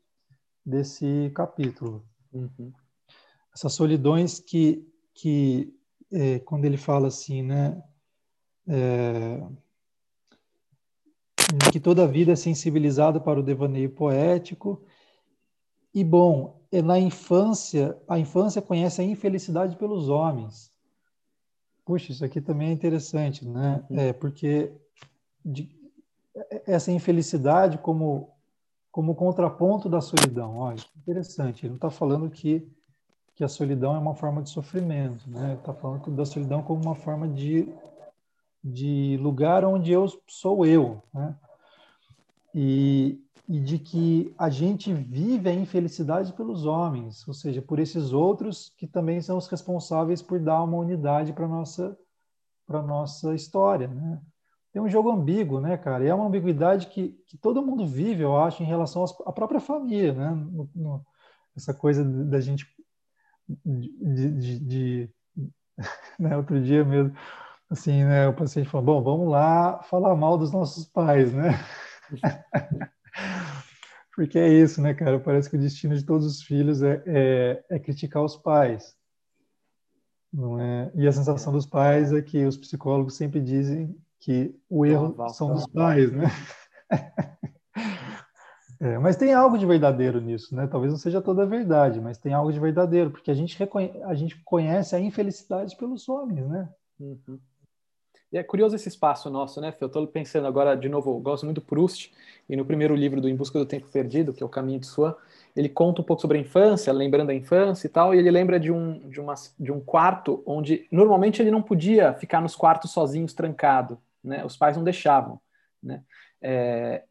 desse 0.64 1.30
capítulo. 1.34 2.04
Uhum. 2.32 2.72
Essas 3.54 3.72
solidões 3.74 4.40
que 4.40 4.88
que 5.14 5.72
é, 6.12 6.38
quando 6.40 6.64
ele 6.64 6.76
fala 6.76 7.08
assim, 7.08 7.42
né? 7.42 7.82
É, 8.66 9.46
que 11.70 11.80
toda 11.80 12.04
a 12.04 12.06
vida 12.06 12.32
é 12.32 12.36
sensibilizada 12.36 13.20
para 13.20 13.40
o 13.40 13.42
devaneio 13.42 13.90
poético. 13.90 14.82
E 15.94 16.02
bom, 16.02 16.60
é 16.72 16.82
na 16.82 16.98
infância, 16.98 17.96
a 18.08 18.18
infância 18.18 18.60
conhece 18.60 19.00
a 19.00 19.04
infelicidade 19.04 19.76
pelos 19.76 20.08
homens. 20.08 20.72
Puxa, 21.84 22.12
isso 22.12 22.24
aqui 22.24 22.40
também 22.40 22.68
é 22.68 22.72
interessante, 22.72 23.46
né? 23.46 23.84
Uhum. 23.88 23.98
É 24.00 24.12
porque 24.12 24.72
de, 25.44 25.68
essa 26.66 26.90
infelicidade 26.90 27.78
como 27.78 28.30
como 28.90 29.14
contraponto 29.14 29.88
da 29.88 30.00
solidão. 30.00 30.56
Olha, 30.56 30.78
interessante. 30.96 31.66
Ele 31.66 31.70
não 31.70 31.76
está 31.76 31.90
falando 31.90 32.30
que 32.30 32.66
que 33.36 33.42
a 33.42 33.48
solidão 33.48 33.96
é 33.96 33.98
uma 33.98 34.14
forma 34.14 34.40
de 34.42 34.50
sofrimento, 34.50 35.28
né? 35.28 35.54
Está 35.54 35.74
falando 35.74 36.08
da 36.12 36.24
solidão 36.24 36.62
como 36.62 36.82
uma 36.82 36.94
forma 36.94 37.28
de 37.28 37.68
de 38.62 39.18
lugar 39.20 39.64
onde 39.64 39.92
eu 39.92 40.06
sou 40.26 40.64
eu, 40.64 41.02
né? 41.12 41.36
E, 42.54 43.20
e 43.48 43.60
de 43.60 43.78
que 43.78 44.34
a 44.38 44.48
gente 44.48 44.92
vive 44.94 45.48
a 45.48 45.54
infelicidade 45.54 46.32
pelos 46.32 46.64
homens, 46.64 47.26
ou 47.26 47.34
seja, 47.34 47.60
por 47.60 47.78
esses 47.78 48.12
outros 48.12 48.72
que 48.78 48.86
também 48.86 49.20
são 49.20 49.36
os 49.36 49.48
responsáveis 49.48 50.22
por 50.22 50.38
dar 50.38 50.62
uma 50.62 50.78
unidade 50.78 51.32
para 51.32 51.48
nossa 51.48 51.96
para 52.66 52.82
nossa 52.82 53.34
história, 53.34 53.88
né? 53.88 54.20
Tem 54.72 54.80
um 54.80 54.88
jogo 54.88 55.10
ambíguo, 55.10 55.60
né, 55.60 55.76
cara? 55.76 56.04
E 56.04 56.08
é 56.08 56.14
uma 56.14 56.26
ambiguidade 56.26 56.86
que, 56.86 57.10
que 57.26 57.36
todo 57.36 57.64
mundo 57.64 57.86
vive, 57.86 58.22
eu 58.22 58.36
acho, 58.36 58.62
em 58.62 58.66
relação 58.66 59.04
à 59.26 59.32
própria 59.32 59.60
família, 59.60 60.14
né? 60.14 60.30
No, 60.30 60.70
no, 60.74 61.06
essa 61.54 61.74
coisa 61.74 62.02
da 62.02 62.40
gente 62.40 62.66
de, 63.64 64.30
de, 64.30 64.58
de 64.60 65.10
né? 66.18 66.36
outro 66.36 66.60
dia 66.62 66.84
mesmo 66.84 67.14
assim, 67.70 68.04
né, 68.04 68.28
o 68.28 68.34
paciente 68.34 68.68
falou, 68.68 68.86
bom, 68.86 69.02
vamos 69.02 69.30
lá 69.32 69.82
falar 69.84 70.14
mal 70.14 70.38
dos 70.38 70.52
nossos 70.52 70.84
pais, 70.86 71.32
né? 71.32 71.50
Porque 74.14 74.38
é 74.38 74.48
isso, 74.48 74.80
né, 74.80 74.94
cara? 74.94 75.18
Parece 75.18 75.50
que 75.50 75.56
o 75.56 75.60
destino 75.60 75.96
de 75.96 76.04
todos 76.04 76.26
os 76.26 76.42
filhos 76.42 76.82
é, 76.82 77.02
é, 77.06 77.64
é 77.70 77.78
criticar 77.78 78.22
os 78.22 78.36
pais. 78.36 78.96
Não 80.32 80.60
é? 80.60 80.90
E 80.94 81.06
a 81.06 81.12
sensação 81.12 81.52
dos 81.52 81.66
pais 81.66 82.12
é 82.12 82.22
que 82.22 82.44
os 82.44 82.56
psicólogos 82.56 83.16
sempre 83.16 83.40
dizem 83.40 83.96
que 84.20 84.54
o 84.68 84.86
erro 84.86 85.16
são 85.30 85.52
dos 85.52 85.66
pais, 85.66 86.12
né? 86.12 86.26
É, 88.80 88.98
mas 88.98 89.16
tem 89.16 89.32
algo 89.32 89.56
de 89.56 89.64
verdadeiro 89.64 90.20
nisso, 90.20 90.54
né? 90.54 90.66
Talvez 90.66 90.92
não 90.92 90.98
seja 90.98 91.22
toda 91.22 91.44
a 91.44 91.46
verdade, 91.46 92.02
mas 92.02 92.18
tem 92.18 92.34
algo 92.34 92.52
de 92.52 92.60
verdadeiro, 92.60 93.10
porque 93.10 93.30
a 93.30 93.34
gente, 93.34 93.58
reconhece, 93.58 94.02
a 94.02 94.14
gente 94.14 94.38
conhece 94.44 94.94
a 94.94 95.00
infelicidade 95.00 95.74
pelos 95.76 96.06
homens, 96.06 96.46
né? 96.46 96.68
Uhum. 97.00 97.38
E 98.34 98.36
é 98.36 98.42
curioso 98.42 98.74
esse 98.74 98.88
espaço 98.88 99.30
nosso, 99.30 99.60
né, 99.60 99.72
Eu 99.80 99.86
estou 99.86 100.04
pensando 100.08 100.48
agora, 100.48 100.76
de 100.76 100.88
novo, 100.88 101.12
eu 101.12 101.20
gosto 101.20 101.44
muito 101.44 101.60
do 101.60 101.64
Proust, 101.64 102.12
e 102.48 102.56
no 102.56 102.64
primeiro 102.64 102.92
livro 102.96 103.20
do 103.20 103.28
Em 103.28 103.36
Busca 103.36 103.60
do 103.60 103.64
Tempo 103.64 103.86
Perdido, 103.86 104.32
que 104.32 104.42
é 104.42 104.46
o 104.46 104.48
Caminho 104.48 104.80
de 104.80 104.88
Sua, 104.88 105.16
ele 105.54 105.68
conta 105.68 106.02
um 106.02 106.04
pouco 106.04 106.20
sobre 106.20 106.38
a 106.38 106.40
infância, 106.40 106.92
lembrando 106.92 107.30
a 107.30 107.34
infância 107.34 107.86
e 107.86 107.90
tal, 107.90 108.12
e 108.12 108.18
ele 108.18 108.32
lembra 108.32 108.58
de 108.58 108.72
um, 108.72 109.08
de, 109.08 109.20
uma, 109.20 109.34
de 109.56 109.70
um 109.70 109.78
quarto 109.78 110.42
onde 110.44 110.84
normalmente 110.90 111.40
ele 111.40 111.52
não 111.52 111.62
podia 111.62 112.12
ficar 112.14 112.40
nos 112.40 112.56
quartos 112.56 112.90
sozinhos, 112.90 113.32
trancado, 113.32 114.00
né? 114.22 114.44
Os 114.44 114.56
pais 114.56 114.76
não 114.76 114.82
deixavam, 114.82 115.40
né? 115.80 116.02
É, 116.42 117.04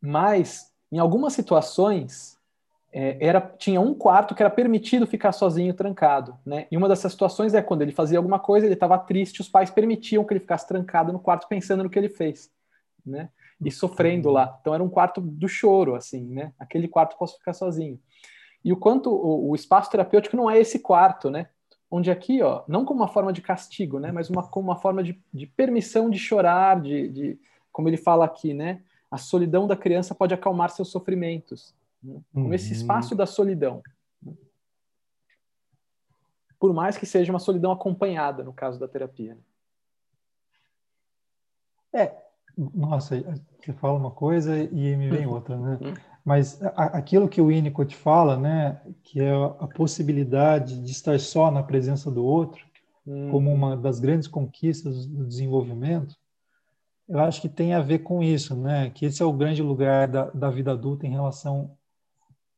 mas 0.00 0.72
em 0.90 0.98
algumas 0.98 1.34
situações 1.34 2.38
era 2.92 3.40
tinha 3.40 3.80
um 3.80 3.94
quarto 3.94 4.34
que 4.34 4.42
era 4.42 4.50
permitido 4.50 5.06
ficar 5.06 5.32
sozinho 5.32 5.72
trancado, 5.72 6.36
né? 6.44 6.66
E 6.70 6.76
uma 6.76 6.88
dessas 6.88 7.12
situações 7.12 7.54
é 7.54 7.62
quando 7.62 7.82
ele 7.82 7.92
fazia 7.92 8.18
alguma 8.18 8.38
coisa, 8.38 8.66
ele 8.66 8.74
estava 8.74 8.98
triste, 8.98 9.40
os 9.40 9.48
pais 9.48 9.70
permitiam 9.70 10.24
que 10.24 10.32
ele 10.32 10.40
ficasse 10.40 10.68
trancado 10.68 11.12
no 11.12 11.18
quarto 11.18 11.48
pensando 11.48 11.82
no 11.82 11.90
que 11.90 11.98
ele 11.98 12.08
fez, 12.08 12.50
né? 13.04 13.30
e 13.66 13.70
sofrendo 13.70 14.30
lá. 14.30 14.56
Então 14.60 14.74
era 14.74 14.82
um 14.82 14.88
quarto 14.88 15.20
do 15.20 15.48
choro, 15.48 15.94
assim, 15.94 16.22
né? 16.28 16.52
Aquele 16.58 16.88
quarto 16.88 17.16
posso 17.16 17.38
ficar 17.38 17.52
sozinho. 17.52 17.98
E 18.64 18.72
o 18.72 18.76
quanto 18.76 19.10
o, 19.10 19.50
o, 19.50 19.54
espaço 19.54 19.90
terapêutico 19.90 20.36
não 20.36 20.50
é 20.50 20.58
esse 20.58 20.78
quarto, 20.78 21.30
né? 21.30 21.48
Onde 21.90 22.10
aqui, 22.10 22.42
ó, 22.42 22.62
não 22.66 22.84
como 22.84 23.00
uma 23.00 23.08
forma 23.08 23.32
de 23.32 23.42
castigo, 23.42 23.98
né? 23.98 24.12
Mas 24.12 24.30
uma, 24.30 24.42
como 24.48 24.68
uma 24.68 24.76
forma 24.76 25.02
de, 25.02 25.20
de 25.32 25.46
permissão 25.46 26.08
de 26.08 26.18
chorar, 26.18 26.80
de, 26.80 27.08
de, 27.08 27.40
como 27.70 27.88
ele 27.88 27.96
fala 27.96 28.24
aqui, 28.24 28.54
né? 28.54 28.80
A 29.10 29.18
solidão 29.18 29.66
da 29.66 29.76
criança 29.76 30.14
pode 30.14 30.32
acalmar 30.32 30.70
seus 30.70 30.90
sofrimentos. 30.90 31.74
Como 32.02 32.24
uhum. 32.46 32.54
esse 32.54 32.72
espaço 32.72 33.14
da 33.14 33.26
solidão. 33.26 33.82
Por 36.58 36.72
mais 36.72 36.96
que 36.96 37.06
seja 37.06 37.32
uma 37.32 37.38
solidão 37.38 37.72
acompanhada, 37.72 38.42
no 38.42 38.52
caso 38.52 38.78
da 38.78 38.88
terapia. 38.88 39.34
Né? 39.34 39.42
É, 41.94 42.22
nossa, 42.56 43.22
você 43.60 43.72
fala 43.72 43.98
uma 43.98 44.10
coisa 44.10 44.56
e 44.56 44.96
me 44.96 45.10
vem 45.10 45.26
outra, 45.26 45.56
né? 45.56 45.78
Uhum. 45.80 45.94
Mas 46.24 46.60
aquilo 46.76 47.28
que 47.28 47.40
o 47.40 47.48
Winnicott 47.48 47.96
fala, 47.96 48.36
né, 48.36 48.80
que 49.02 49.20
é 49.20 49.32
a 49.32 49.66
possibilidade 49.66 50.80
de 50.80 50.92
estar 50.92 51.18
só 51.18 51.50
na 51.50 51.64
presença 51.64 52.12
do 52.12 52.24
outro, 52.24 52.64
como 53.04 53.50
uhum. 53.50 53.54
uma 53.54 53.76
das 53.76 53.98
grandes 53.98 54.28
conquistas 54.28 55.04
do 55.04 55.26
desenvolvimento, 55.26 56.14
eu 57.08 57.18
acho 57.18 57.40
que 57.40 57.48
tem 57.48 57.74
a 57.74 57.80
ver 57.80 58.00
com 58.00 58.22
isso, 58.22 58.54
né? 58.54 58.90
Que 58.90 59.06
esse 59.06 59.20
é 59.20 59.26
o 59.26 59.32
grande 59.32 59.60
lugar 59.60 60.06
da, 60.06 60.30
da 60.30 60.50
vida 60.50 60.70
adulta 60.70 61.06
em 61.06 61.10
relação 61.10 61.76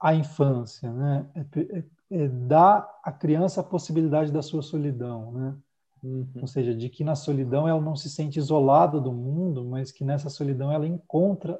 à 0.04 0.14
infância, 0.14 0.92
né? 0.92 1.26
É, 1.34 1.78
é, 1.78 1.84
é 2.10 2.28
dar 2.28 2.86
à 3.02 3.10
criança 3.10 3.62
a 3.62 3.64
possibilidade 3.64 4.30
da 4.30 4.42
sua 4.42 4.60
solidão, 4.60 5.32
né? 5.32 5.56
Uhum. 6.02 6.28
Ou 6.42 6.46
seja, 6.46 6.74
de 6.74 6.90
que 6.90 7.02
na 7.02 7.14
solidão 7.14 7.66
ela 7.66 7.80
não 7.80 7.96
se 7.96 8.10
sente 8.10 8.38
isolada 8.38 9.00
do 9.00 9.10
mundo, 9.10 9.64
mas 9.64 9.90
que 9.90 10.04
nessa 10.04 10.28
solidão 10.28 10.70
ela 10.70 10.86
encontra 10.86 11.58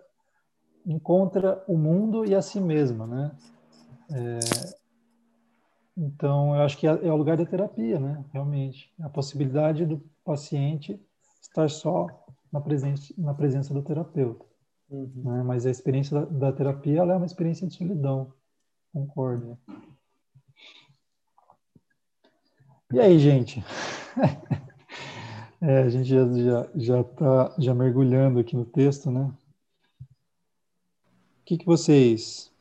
encontra 0.87 1.65
o 1.67 1.79
mundo 1.79 2.27
e 2.27 2.35
a 2.35 2.43
si 2.43 2.61
mesma, 2.61 3.07
né? 3.07 3.33
É, 4.13 4.39
então, 5.97 6.55
eu 6.55 6.61
acho 6.61 6.77
que 6.77 6.87
é, 6.87 6.91
é, 6.91 7.11
o 7.11 7.17
lugar 7.17 7.39
da 7.39 7.47
terapia, 7.47 7.99
né? 7.99 8.23
Realmente, 8.31 8.93
a 9.01 9.09
possibilidade 9.09 9.87
do 9.87 9.99
paciente 10.23 11.01
estar 11.41 11.71
só 11.71 12.07
na 12.53 12.61
presença 12.61 13.15
na 13.17 13.33
presença 13.33 13.73
do 13.73 13.81
terapeuta. 13.81 14.45
Uhum. 14.95 15.11
Né? 15.25 15.43
Mas 15.43 15.67
a 15.67 15.71
experiência 15.71 16.21
da, 16.21 16.27
da 16.27 16.53
terapia 16.53 17.01
ela 17.01 17.15
é 17.15 17.17
uma 17.17 17.27
experiência 17.27 17.67
de 17.67 17.75
solidão. 17.75 18.33
Concordo. 18.93 19.59
E 22.93 23.01
aí, 23.01 23.19
gente? 23.19 23.65
é, 25.61 25.79
a 25.79 25.89
gente 25.89 26.09
já 26.09 26.25
já 26.33 26.69
já 26.77 27.05
tá 27.05 27.55
já 27.59 27.75
mergulhando 27.75 28.39
aqui 28.39 28.55
no 28.55 28.65
texto, 28.65 29.11
né? 29.11 29.33
O 31.41 31.45
que, 31.45 31.59
que 31.59 31.67
vocês 31.67 32.53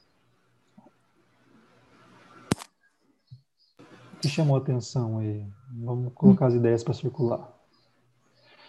o 4.12 4.20
que 4.22 4.28
chamou 4.28 4.56
a 4.56 4.60
atenção 4.60 5.20
aí? 5.20 5.46
Vamos 5.72 6.12
colocar 6.14 6.48
as 6.48 6.56
ideias 6.56 6.84
para 6.84 6.94
circular. 6.94 7.54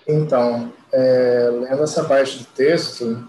Então, 0.07 0.71
é, 0.93 1.49
lendo 1.51 1.83
essa 1.83 2.05
parte 2.05 2.39
do 2.39 2.45
texto, 2.47 3.27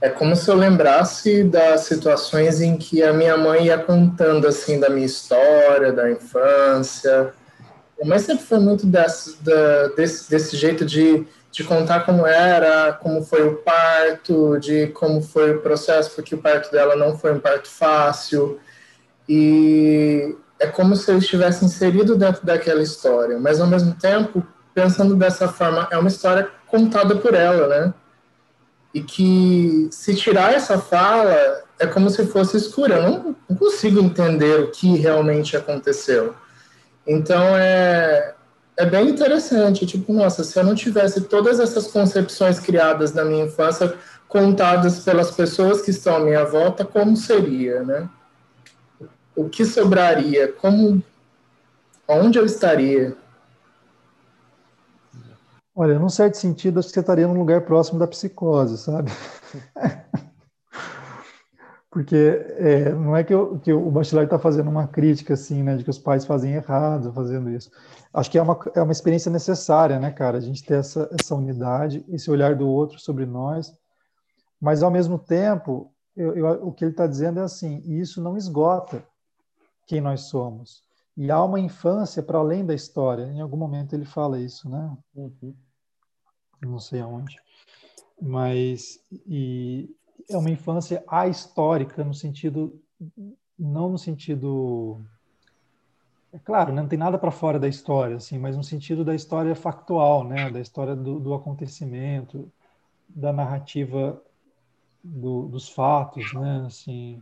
é 0.00 0.08
como 0.08 0.34
se 0.34 0.50
eu 0.50 0.54
lembrasse 0.54 1.44
das 1.44 1.82
situações 1.82 2.60
em 2.60 2.76
que 2.76 3.02
a 3.02 3.12
minha 3.12 3.36
mãe 3.36 3.66
ia 3.66 3.78
contando 3.78 4.46
assim 4.46 4.80
da 4.80 4.88
minha 4.88 5.04
história, 5.04 5.92
da 5.92 6.10
infância, 6.10 7.32
mas 8.04 8.22
sempre 8.22 8.44
foi 8.44 8.58
muito 8.58 8.86
desse, 8.86 9.36
desse, 9.94 10.30
desse 10.30 10.56
jeito 10.56 10.86
de, 10.86 11.26
de 11.52 11.64
contar 11.64 12.06
como 12.06 12.26
era, 12.26 12.94
como 12.94 13.22
foi 13.22 13.46
o 13.46 13.56
parto, 13.56 14.58
de 14.58 14.86
como 14.88 15.20
foi 15.20 15.56
o 15.56 15.60
processo, 15.60 16.10
porque 16.14 16.34
o 16.34 16.38
parto 16.38 16.72
dela 16.72 16.96
não 16.96 17.18
foi 17.18 17.32
um 17.32 17.40
parto 17.40 17.68
fácil. 17.68 18.58
E 19.28 20.34
é 20.58 20.66
como 20.66 20.96
se 20.96 21.10
eu 21.10 21.18
estivesse 21.18 21.62
inserido 21.64 22.16
dentro 22.16 22.44
daquela 22.44 22.82
história, 22.82 23.38
mas 23.38 23.60
ao 23.60 23.66
mesmo 23.66 23.94
tempo, 23.94 24.46
pensando 24.74 25.14
dessa 25.14 25.46
forma, 25.48 25.86
é 25.90 25.98
uma 25.98 26.08
história 26.08 26.48
contada 26.66 27.16
por 27.16 27.34
ela, 27.34 27.68
né? 27.68 27.94
E 28.92 29.02
que 29.02 29.88
se 29.90 30.14
tirar 30.14 30.52
essa 30.52 30.78
fala, 30.78 31.62
é 31.78 31.86
como 31.86 32.10
se 32.10 32.26
fosse 32.26 32.56
escura. 32.56 32.96
Eu 32.96 33.02
não, 33.02 33.36
não 33.48 33.56
consigo 33.56 34.00
entender 34.00 34.60
o 34.60 34.70
que 34.70 34.96
realmente 34.96 35.56
aconteceu. 35.56 36.34
Então 37.06 37.56
é, 37.56 38.34
é 38.76 38.86
bem 38.86 39.08
interessante, 39.08 39.86
tipo, 39.86 40.12
nossa, 40.12 40.44
se 40.44 40.58
eu 40.58 40.64
não 40.64 40.74
tivesse 40.74 41.22
todas 41.22 41.60
essas 41.60 41.86
concepções 41.86 42.58
criadas 42.58 43.12
na 43.12 43.24
minha 43.24 43.46
infância 43.46 43.94
contadas 44.28 45.00
pelas 45.00 45.30
pessoas 45.30 45.82
que 45.82 45.90
estão 45.90 46.16
à 46.16 46.20
minha 46.20 46.44
volta, 46.44 46.84
como 46.84 47.16
seria, 47.16 47.82
né? 47.82 48.08
O 49.34 49.48
que 49.48 49.64
sobraria? 49.64 50.52
Como 50.52 51.02
onde 52.06 52.38
eu 52.38 52.44
estaria? 52.44 53.16
Olha, 55.80 55.98
num 55.98 56.10
certo 56.10 56.34
sentido, 56.34 56.78
acho 56.78 56.88
que 56.88 56.92
você 56.92 57.00
estaria 57.00 57.26
num 57.26 57.38
lugar 57.38 57.64
próximo 57.64 57.98
da 57.98 58.06
psicose, 58.06 58.76
sabe? 58.76 59.10
Porque 61.90 62.44
é, 62.58 62.92
não 62.92 63.16
é 63.16 63.24
que, 63.24 63.32
eu, 63.32 63.58
que 63.58 63.72
o 63.72 63.90
Bachelard 63.90 64.26
está 64.26 64.38
fazendo 64.38 64.68
uma 64.68 64.86
crítica, 64.86 65.32
assim, 65.32 65.62
né, 65.62 65.78
de 65.78 65.84
que 65.84 65.88
os 65.88 65.98
pais 65.98 66.26
fazem 66.26 66.52
errado 66.52 67.10
fazendo 67.14 67.48
isso. 67.48 67.70
Acho 68.12 68.30
que 68.30 68.36
é 68.36 68.42
uma, 68.42 68.60
é 68.74 68.82
uma 68.82 68.92
experiência 68.92 69.32
necessária, 69.32 69.98
né, 69.98 70.10
cara, 70.10 70.36
a 70.36 70.40
gente 70.42 70.62
ter 70.62 70.80
essa, 70.80 71.08
essa 71.18 71.34
unidade, 71.34 72.04
esse 72.10 72.30
olhar 72.30 72.54
do 72.54 72.68
outro 72.68 73.00
sobre 73.00 73.24
nós, 73.24 73.72
mas, 74.60 74.82
ao 74.82 74.90
mesmo 74.90 75.18
tempo, 75.18 75.90
eu, 76.14 76.36
eu, 76.36 76.66
o 76.66 76.72
que 76.72 76.84
ele 76.84 76.90
está 76.90 77.06
dizendo 77.06 77.40
é 77.40 77.42
assim, 77.42 77.82
isso 77.86 78.20
não 78.20 78.36
esgota 78.36 79.02
quem 79.86 80.02
nós 80.02 80.24
somos. 80.24 80.84
E 81.16 81.30
há 81.30 81.42
uma 81.42 81.58
infância 81.58 82.22
para 82.22 82.36
além 82.36 82.66
da 82.66 82.74
história. 82.74 83.32
Em 83.32 83.40
algum 83.40 83.56
momento 83.56 83.94
ele 83.94 84.04
fala 84.04 84.38
isso, 84.38 84.68
né? 84.68 84.94
Uhum. 85.14 85.54
Não 86.60 86.78
sei 86.78 87.00
aonde. 87.00 87.36
Mas, 88.20 89.02
e, 89.26 89.88
é 90.28 90.36
uma 90.36 90.50
infância 90.50 91.02
ahistórica 91.08 92.04
no 92.04 92.14
sentido 92.14 92.80
não 93.58 93.90
no 93.90 93.98
sentido 93.98 95.00
é 96.32 96.38
claro, 96.38 96.72
né, 96.72 96.80
não 96.80 96.88
tem 96.88 96.98
nada 96.98 97.18
para 97.18 97.30
fora 97.30 97.58
da 97.58 97.66
história, 97.66 98.16
assim, 98.16 98.38
mas 98.38 98.56
no 98.56 98.62
sentido 98.62 99.04
da 99.04 99.14
história 99.14 99.54
factual, 99.54 100.24
né, 100.24 100.48
da 100.48 100.60
história 100.60 100.94
do, 100.94 101.18
do 101.18 101.34
acontecimento, 101.34 102.50
da 103.08 103.32
narrativa 103.32 104.22
do, 105.02 105.48
dos 105.48 105.68
fatos, 105.68 106.32
né, 106.32 106.64
assim, 106.66 107.20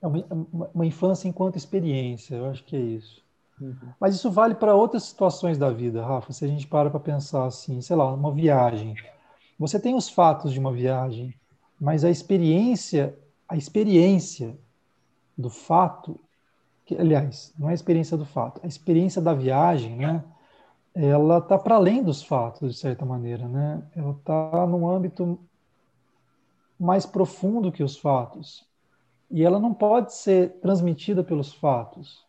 é 0.00 0.06
uma, 0.06 0.24
uma, 0.72 0.86
infância 0.86 1.26
enquanto 1.26 1.56
experiência, 1.56 2.36
eu 2.36 2.46
acho 2.46 2.62
que 2.64 2.76
é 2.76 2.80
isso. 2.80 3.23
Uhum. 3.60 3.74
Mas 4.00 4.14
isso 4.14 4.30
vale 4.30 4.54
para 4.54 4.74
outras 4.74 5.04
situações 5.04 5.56
da 5.56 5.70
vida, 5.70 6.04
Rafa. 6.04 6.32
Se 6.32 6.44
a 6.44 6.48
gente 6.48 6.66
para 6.66 6.90
para 6.90 7.00
pensar 7.00 7.46
assim, 7.46 7.80
sei 7.80 7.96
lá, 7.96 8.12
uma 8.12 8.32
viagem. 8.32 8.94
Você 9.58 9.78
tem 9.78 9.94
os 9.94 10.08
fatos 10.08 10.52
de 10.52 10.58
uma 10.58 10.72
viagem, 10.72 11.34
mas 11.80 12.04
a 12.04 12.10
experiência, 12.10 13.16
a 13.48 13.56
experiência 13.56 14.56
do 15.36 15.48
fato, 15.48 16.18
que, 16.84 16.96
aliás, 16.96 17.52
não 17.58 17.68
é 17.68 17.72
a 17.72 17.74
experiência 17.74 18.16
do 18.16 18.24
fato, 18.24 18.60
a 18.62 18.66
experiência 18.66 19.22
da 19.22 19.32
viagem, 19.32 19.96
né? 19.96 20.24
Ela 20.94 21.38
está 21.38 21.58
para 21.58 21.76
além 21.76 22.02
dos 22.02 22.22
fatos, 22.22 22.72
de 22.72 22.78
certa 22.78 23.04
maneira, 23.04 23.48
né? 23.48 23.82
Ela 23.96 24.12
está 24.12 24.66
num 24.66 24.88
âmbito 24.88 25.38
mais 26.78 27.06
profundo 27.06 27.72
que 27.72 27.82
os 27.82 27.96
fatos. 27.96 28.66
E 29.30 29.42
ela 29.42 29.58
não 29.58 29.72
pode 29.72 30.14
ser 30.14 30.60
transmitida 30.60 31.24
pelos 31.24 31.52
fatos. 31.52 32.24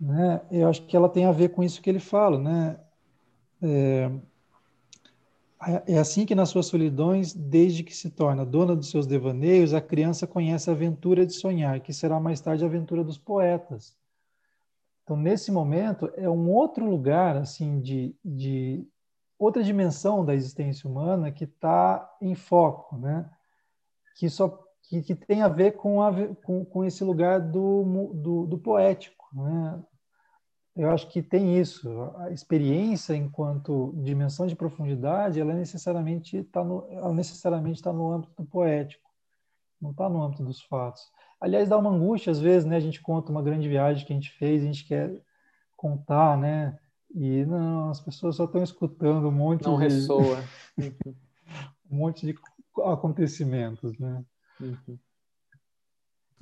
Né? 0.00 0.40
Eu 0.50 0.68
acho 0.68 0.86
que 0.86 0.96
ela 0.96 1.08
tem 1.08 1.26
a 1.26 1.32
ver 1.32 1.50
com 1.50 1.62
isso 1.62 1.80
que 1.82 1.90
ele 1.90 2.00
fala, 2.00 2.38
né? 2.38 2.80
É, 3.62 4.10
É 5.86 5.98
assim 5.98 6.24
que 6.24 6.34
nas 6.34 6.48
suas 6.48 6.66
solidões, 6.66 7.34
desde 7.34 7.82
que 7.82 7.94
se 7.94 8.08
torna 8.10 8.46
dona 8.46 8.74
dos 8.74 8.88
seus 8.90 9.06
devaneios, 9.06 9.74
a 9.74 9.80
criança 9.80 10.26
conhece 10.26 10.70
a 10.70 10.72
aventura 10.72 11.26
de 11.26 11.34
sonhar, 11.34 11.80
que 11.80 11.92
será 11.92 12.18
mais 12.18 12.40
tarde 12.40 12.64
a 12.64 12.66
aventura 12.66 13.04
dos 13.04 13.18
poetas. 13.18 13.94
Então, 15.04 15.16
nesse 15.16 15.50
momento, 15.50 16.10
é 16.16 16.28
um 16.28 16.50
outro 16.50 16.88
lugar, 16.88 17.36
assim, 17.36 17.80
de, 17.80 18.14
de 18.24 18.86
outra 19.38 19.62
dimensão 19.62 20.24
da 20.24 20.34
existência 20.34 20.88
humana 20.88 21.32
que 21.32 21.44
está 21.44 22.16
em 22.20 22.34
foco, 22.34 22.96
né? 22.96 23.28
Que 24.16 24.28
só 24.30 24.48
que, 24.84 25.02
que 25.02 25.14
tem 25.14 25.42
a 25.42 25.48
ver 25.48 25.72
com, 25.72 26.02
a, 26.02 26.12
com, 26.44 26.64
com 26.64 26.84
esse 26.84 27.04
lugar 27.04 27.40
do, 27.40 28.12
do, 28.14 28.46
do 28.46 28.58
poético, 28.58 29.26
né? 29.34 29.82
Eu 30.80 30.90
acho 30.90 31.08
que 31.08 31.22
tem 31.22 31.60
isso. 31.60 32.10
A 32.16 32.30
experiência, 32.30 33.14
enquanto 33.14 33.92
dimensão 34.02 34.46
de 34.46 34.56
profundidade, 34.56 35.38
ela 35.38 35.52
necessariamente 35.52 36.38
está 36.38 36.64
no, 36.64 36.86
ela 36.90 37.12
necessariamente 37.12 37.78
está 37.78 37.92
no 37.92 38.10
âmbito 38.10 38.32
do 38.34 38.48
poético, 38.48 39.10
não 39.80 39.90
está 39.90 40.08
no 40.08 40.22
âmbito 40.22 40.42
dos 40.42 40.62
fatos. 40.62 41.02
Aliás, 41.38 41.68
dá 41.68 41.76
uma 41.76 41.90
angústia 41.90 42.30
às 42.30 42.40
vezes, 42.40 42.64
né? 42.64 42.76
A 42.76 42.80
gente 42.80 43.00
conta 43.02 43.30
uma 43.30 43.42
grande 43.42 43.68
viagem 43.68 44.06
que 44.06 44.12
a 44.12 44.16
gente 44.16 44.32
fez, 44.32 44.62
a 44.62 44.66
gente 44.66 44.86
quer 44.86 45.14
contar, 45.76 46.38
né? 46.38 46.78
E 47.14 47.44
não, 47.44 47.90
as 47.90 48.00
pessoas 48.00 48.36
só 48.36 48.44
estão 48.44 48.62
escutando 48.62 49.28
um 49.28 49.32
monte 49.32 49.64
não 49.64 49.76
de 49.76 49.84
ressoa. 49.84 50.42
um 51.90 51.96
monte 51.96 52.24
de 52.24 52.34
acontecimentos, 52.84 53.98
né? 53.98 54.24
Uhum. 54.58 54.98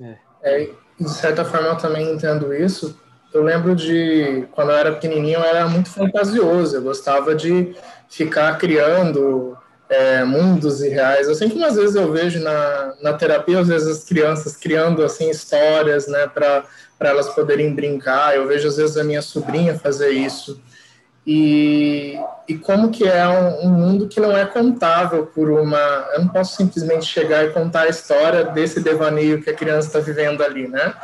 É. 0.01 0.18
é. 0.43 0.74
de 1.01 1.09
certa 1.09 1.45
forma, 1.45 1.68
eu 1.68 1.76
também 1.76 2.14
entendo 2.14 2.55
isso 2.55 3.08
eu 3.33 3.43
lembro 3.43 3.74
de 3.74 4.47
quando 4.53 4.70
eu 4.70 4.76
era 4.76 4.93
pequenininho, 4.93 5.39
eu 5.39 5.45
era 5.45 5.68
muito 5.68 5.91
fantasioso, 5.91 6.76
eu 6.76 6.83
gostava 6.83 7.35
de 7.35 7.74
ficar 8.09 8.57
criando 8.57 9.57
é, 9.89 10.24
mundos 10.24 10.83
irreais. 10.83 11.29
Assim 11.29 11.49
como 11.49 11.64
às 11.64 11.76
vezes 11.76 11.95
eu 11.95 12.11
vejo 12.12 12.41
na, 12.41 12.95
na 13.03 13.12
terapia, 13.14 13.61
às 13.61 13.68
vezes 13.68 13.89
as 13.89 14.05
crianças 14.05 14.57
criando 14.57 15.03
assim 15.03 15.31
histórias, 15.31 16.07
né, 16.07 16.26
para 16.26 16.64
elas 17.01 17.29
poderem 17.31 17.74
brincar. 17.74 18.35
Eu 18.37 18.47
vejo 18.47 18.68
às 18.68 18.76
vezes 18.76 18.97
a 18.97 19.05
minha 19.05 19.22
sobrinha 19.22 19.79
fazer 19.79 20.11
isso. 20.11 20.61
E, 21.26 22.18
e 22.49 22.57
como 22.57 22.91
que 22.91 23.07
é 23.07 23.29
um, 23.29 23.66
um, 23.66 23.70
mundo 23.70 24.09
que 24.09 24.18
não 24.18 24.35
é 24.35 24.47
contável 24.47 25.26
por 25.26 25.51
uma... 25.51 26.09
Eu 26.14 26.20
não 26.20 26.29
posso 26.29 26.57
simplesmente 26.57 27.05
chegar 27.05 27.45
e 27.45 27.51
contar 27.51 27.83
a 27.83 27.89
história 27.89 28.45
desse 28.45 28.81
devaneio 28.81 29.43
que 29.43 29.51
a 29.51 29.55
criança 29.55 29.89
está 29.89 30.01
vivendo 30.01 30.43
ali, 30.43 30.66
né? 30.66 30.95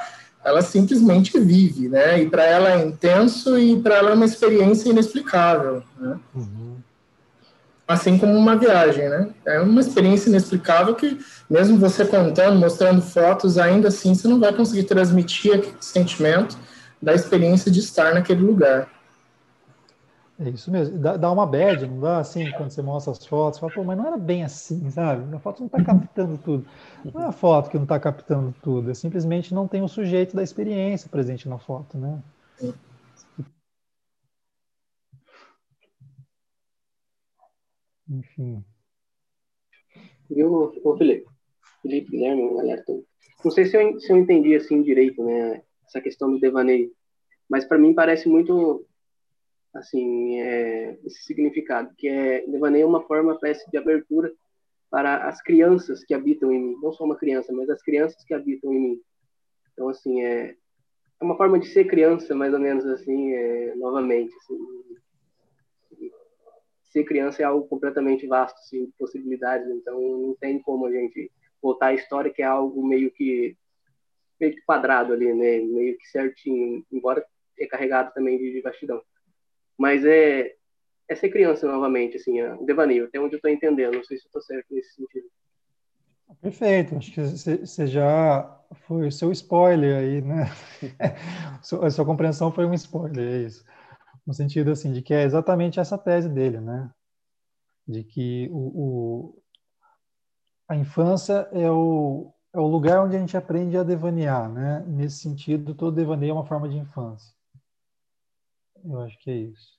Ela 0.45 0.61
simplesmente 0.61 1.39
vive, 1.41 1.89
né? 1.89 2.21
E 2.21 2.29
para 2.29 2.45
ela 2.45 2.73
é 2.73 2.85
intenso 2.85 3.59
e 3.59 3.81
para 3.81 3.97
ela 3.97 4.11
é 4.11 4.15
uma 4.15 4.27
experiência 4.27 4.91
inexplicável, 4.91 5.83
né? 5.99 6.19
Uhum. 6.35 6.77
Assim 7.89 8.17
como 8.19 8.35
uma 8.35 8.57
viagem, 8.57 9.09
né? 9.09 9.29
É 9.45 9.61
uma 9.61 9.81
experiência 9.81 10.29
inexplicável 10.29 10.95
que, 10.95 11.19
mesmo 11.49 11.79
você 11.79 12.05
contando, 12.05 12.59
mostrando 12.59 13.03
fotos, 13.03 13.59
ainda 13.59 13.89
assim 13.89 14.15
você 14.15 14.29
não 14.29 14.39
vai 14.39 14.53
conseguir 14.53 14.85
transmitir 14.85 15.55
aquele 15.55 15.77
sentimento 15.81 16.57
da 17.01 17.15
experiência 17.15 17.71
de 17.71 17.81
estar 17.81 18.15
naquele 18.15 18.43
lugar. 18.43 18.89
É 20.39 20.49
isso 20.49 20.71
mesmo. 20.71 20.99
Dá, 20.99 21.17
dá 21.17 21.31
uma 21.31 21.47
bad, 21.47 21.87
não 21.87 22.01
dá 22.01 22.19
assim, 22.19 22.51
quando 22.51 22.71
você 22.71 22.83
mostra 22.83 23.13
as 23.13 23.25
fotos, 23.25 23.61
fala, 23.61 23.73
pô, 23.73 23.85
mas 23.85 23.97
não 23.97 24.07
era 24.07 24.17
bem 24.17 24.43
assim, 24.43 24.91
sabe? 24.91 25.35
A 25.35 25.39
foto 25.39 25.61
não 25.61 25.67
está 25.67 25.83
captando 25.85 26.39
tudo. 26.39 26.67
Não 27.05 27.23
é 27.23 27.27
a 27.27 27.33
foto 27.33 27.71
que 27.71 27.77
não 27.77 27.85
está 27.85 28.01
captando 28.01 28.53
tudo, 28.61 28.91
é 28.91 28.95
simplesmente 28.95 29.55
não 29.55 29.69
tem 29.69 29.83
o 29.83 29.89
sujeito 29.89 30.35
da 30.35 30.43
experiência 30.43 31.09
presente 31.09 31.49
na 31.49 31.59
foto, 31.59 31.97
né? 31.97 32.21
Enfim. 38.09 38.65
O, 40.31 40.73
o 40.83 40.97
Felipe? 40.97 41.27
Felipe, 41.81 42.11
Guilherme, 42.11 42.55
galera. 42.55 42.85
Não 43.45 43.51
sei 43.53 43.67
se 43.67 43.77
eu, 43.77 44.01
se 44.01 44.13
eu 44.13 44.17
entendi 44.17 44.57
assim 44.57 44.83
direito, 44.83 45.23
né? 45.23 45.63
Essa 45.87 46.01
questão 46.01 46.31
do 46.31 46.41
devaneio. 46.41 46.91
Mas 47.49 47.65
para 47.65 47.79
mim 47.79 47.95
parece 47.95 48.29
muito 48.29 48.85
assim, 49.75 50.41
é, 50.41 50.99
esse 51.05 51.25
significado, 51.25 51.95
que 51.97 52.09
é 52.09 52.47
devaneio 52.47 52.85
é 52.85 52.87
uma 52.87 53.03
forma, 53.03 53.39
parece, 53.39 53.69
de 53.71 53.77
abertura 53.77 54.33
para 54.91 55.29
as 55.29 55.43
crianças 55.43 56.05
que 56.05 56.15
habitam 56.15 56.53
em 56.53 56.61
mim, 56.61 56.77
não 56.81 56.93
só 56.93 57.05
uma 57.05 57.17
criança, 57.17 57.53
mas 57.53 57.69
as 57.69 57.83
crianças 57.83 58.23
que 58.25 58.33
habitam 58.33 58.73
em 58.73 58.81
mim. 58.81 59.01
Então, 59.73 59.89
assim, 59.89 60.23
é, 60.23 60.57
é 61.21 61.25
uma 61.25 61.37
forma 61.37 61.59
de 61.59 61.67
ser 61.67 61.87
criança, 61.87 62.35
mais 62.35 62.53
ou 62.55 62.61
menos 62.61 62.87
assim, 62.87 63.33
é, 63.33 63.75
novamente. 63.75 64.33
Assim, 64.37 64.59
ser 66.85 67.05
criança 67.05 67.43
é 67.43 67.45
algo 67.45 67.67
completamente 67.67 68.25
vasto, 68.27 68.57
assim, 68.61 68.87
de 68.87 68.93
possibilidades, 68.93 69.69
então 69.69 70.01
não 70.01 70.37
tem 70.37 70.61
como 70.61 70.87
a 70.87 70.93
gente 70.93 71.31
voltar 71.61 71.89
à 71.89 71.95
história, 71.95 72.33
que 72.33 72.41
é 72.41 72.47
algo 72.47 72.87
meio 72.87 73.11
que 73.11 73.57
meio 74.39 74.55
que 74.55 74.63
quadrado 74.63 75.13
ali, 75.13 75.33
né, 75.33 75.59
meio 75.61 75.97
que 75.97 76.07
certinho, 76.09 76.85
embora 76.93 77.25
é 77.59 77.67
carregado 77.67 78.13
também 78.13 78.39
de, 78.39 78.61
vastidão. 78.61 79.03
Mas 79.79 80.05
é, 80.05 80.55
é 81.09 81.15
ser 81.15 81.31
criança 81.31 81.67
novamente, 81.67 82.17
assim, 82.17 82.41
é 82.41 82.57
devaneio, 82.65 83.07
até 83.07 83.21
onde 83.21 83.35
eu 83.35 83.39
estou 83.39 83.51
entendendo. 83.51 83.95
Não 83.95 84.05
sei 84.05 84.19
se 84.19 84.27
estou 84.27 84.43
certo 84.43 84.67
nesse 84.71 84.95
sentido. 84.95 85.27
Perfeito, 86.41 86.97
acho 86.97 87.13
que 87.13 87.21
você 87.21 87.87
já 87.87 88.61
foi 88.87 89.07
o 89.07 89.13
seu 89.13 89.31
spoiler 89.33 89.97
aí, 89.97 90.21
né? 90.21 90.45
a 91.83 91.91
sua 91.91 92.05
compreensão 92.05 92.51
foi 92.51 92.67
um 92.67 92.75
spoiler, 92.75 93.43
é 93.43 93.47
isso. 93.47 93.65
No 94.27 94.33
sentido, 94.33 94.71
assim, 94.71 94.93
de 94.93 95.03
que 95.03 95.15
é 95.15 95.23
exatamente 95.23 95.79
essa 95.79 95.99
tese 95.99 96.29
dele, 96.29 96.61
né? 96.61 96.91
De 97.87 98.03
que 98.03 98.49
o, 98.51 98.57
o 98.57 99.43
a 100.67 100.75
infância 100.75 101.47
é 101.53 101.71
o, 101.71 102.33
é 102.53 102.59
o 102.59 102.67
lugar 102.67 103.05
onde 103.05 103.17
a 103.17 103.19
gente 103.21 103.37
aprende 103.37 103.77
a 103.77 103.83
devanear, 103.83 104.51
né? 104.51 104.83
Nesse 104.87 105.19
sentido, 105.19 105.75
todo 105.75 105.95
devaneio 105.95 106.31
é 106.31 106.35
uma 106.35 106.47
forma 106.47 106.69
de 106.69 106.77
infância. 106.77 107.35
Eu 108.85 109.01
acho 109.01 109.19
que 109.19 109.31
é 109.31 109.37
isso. 109.37 109.79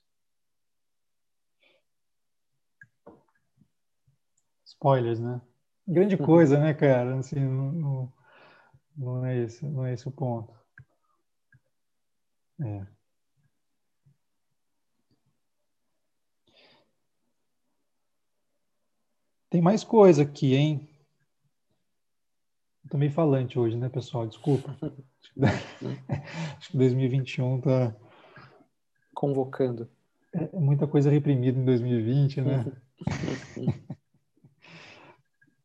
Spoilers, 4.64 5.20
né? 5.20 5.40
Grande 5.86 6.16
uhum. 6.16 6.26
coisa, 6.26 6.58
né, 6.58 6.74
cara? 6.74 7.18
Assim, 7.18 7.38
não, 7.38 8.12
não, 8.96 9.24
é 9.24 9.36
esse, 9.38 9.64
não 9.64 9.86
é 9.86 9.92
esse 9.92 10.08
o 10.08 10.10
ponto. 10.10 10.52
É. 12.60 12.86
Tem 19.48 19.62
mais 19.62 19.84
coisa 19.84 20.22
aqui, 20.22 20.54
hein? 20.54 20.88
Tô 22.90 22.98
meio 22.98 23.12
falante 23.12 23.58
hoje, 23.58 23.76
né, 23.76 23.88
pessoal? 23.88 24.26
Desculpa. 24.26 24.76
Acho 26.58 26.70
que 26.70 26.76
2021 26.76 27.60
tá 27.60 27.94
convocando. 29.16 29.88
É, 30.32 30.44
é 30.52 30.60
muita 30.60 30.86
coisa 30.86 31.10
reprimida 31.10 31.58
em 31.58 31.64
2020, 31.64 32.42
né? 32.42 32.64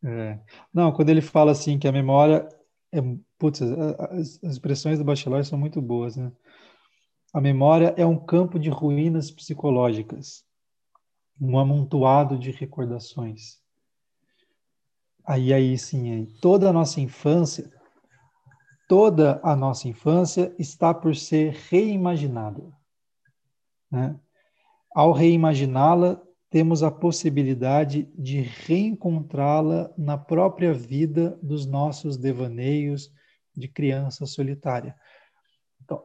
é. 0.03 0.39
Não, 0.73 0.91
quando 0.93 1.09
ele 1.09 1.21
fala 1.21 1.51
assim 1.51 1.77
que 1.77 1.87
a 1.87 1.91
memória 1.91 2.47
é, 2.93 3.01
putz, 3.37 3.61
as, 3.61 4.39
as 4.43 4.53
expressões 4.53 4.97
do 4.97 5.05
Bachelard 5.05 5.47
são 5.47 5.59
muito 5.59 5.81
boas, 5.81 6.15
né? 6.15 6.31
A 7.33 7.39
memória 7.39 7.93
é 7.97 8.05
um 8.05 8.17
campo 8.17 8.59
de 8.59 8.69
ruínas 8.69 9.31
psicológicas, 9.31 10.43
um 11.39 11.57
amontoado 11.57 12.37
de 12.37 12.51
recordações. 12.51 13.59
Aí, 15.25 15.53
aí 15.53 15.77
sim, 15.77 16.11
aí, 16.11 16.25
toda 16.41 16.69
a 16.69 16.73
nossa 16.73 16.99
infância, 16.99 17.71
toda 18.87 19.39
a 19.43 19.55
nossa 19.55 19.87
infância 19.87 20.53
está 20.59 20.93
por 20.93 21.15
ser 21.15 21.53
reimaginada. 21.69 22.80
Né? 23.91 24.17
Ao 24.93 25.11
reimaginá-la, 25.11 26.21
temos 26.49 26.83
a 26.83 26.91
possibilidade 26.91 28.11
de 28.13 28.41
reencontrá-la 28.41 29.89
na 29.97 30.17
própria 30.17 30.73
vida 30.73 31.39
dos 31.41 31.65
nossos 31.65 32.17
devaneios 32.17 33.09
de 33.55 33.69
criança 33.69 34.25
solitária. 34.25 34.95
Então, 35.81 36.03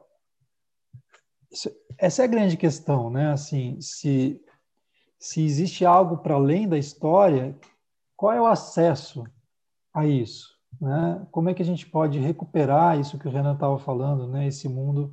essa 1.98 2.22
é 2.22 2.24
a 2.24 2.28
grande 2.28 2.56
questão, 2.56 3.10
né? 3.10 3.32
Assim, 3.32 3.80
se, 3.80 4.40
se 5.18 5.44
existe 5.44 5.84
algo 5.84 6.18
para 6.18 6.34
além 6.34 6.68
da 6.68 6.78
história, 6.78 7.58
qual 8.16 8.32
é 8.32 8.40
o 8.40 8.46
acesso 8.46 9.24
a 9.92 10.06
isso? 10.06 10.56
Né? 10.80 11.26
Como 11.32 11.48
é 11.48 11.54
que 11.54 11.62
a 11.62 11.66
gente 11.66 11.86
pode 11.86 12.18
recuperar 12.18 13.00
isso 13.00 13.18
que 13.18 13.26
o 13.26 13.30
Renan 13.30 13.54
estava 13.54 13.78
falando, 13.78 14.28
né? 14.28 14.46
Esse 14.46 14.68
mundo 14.68 15.12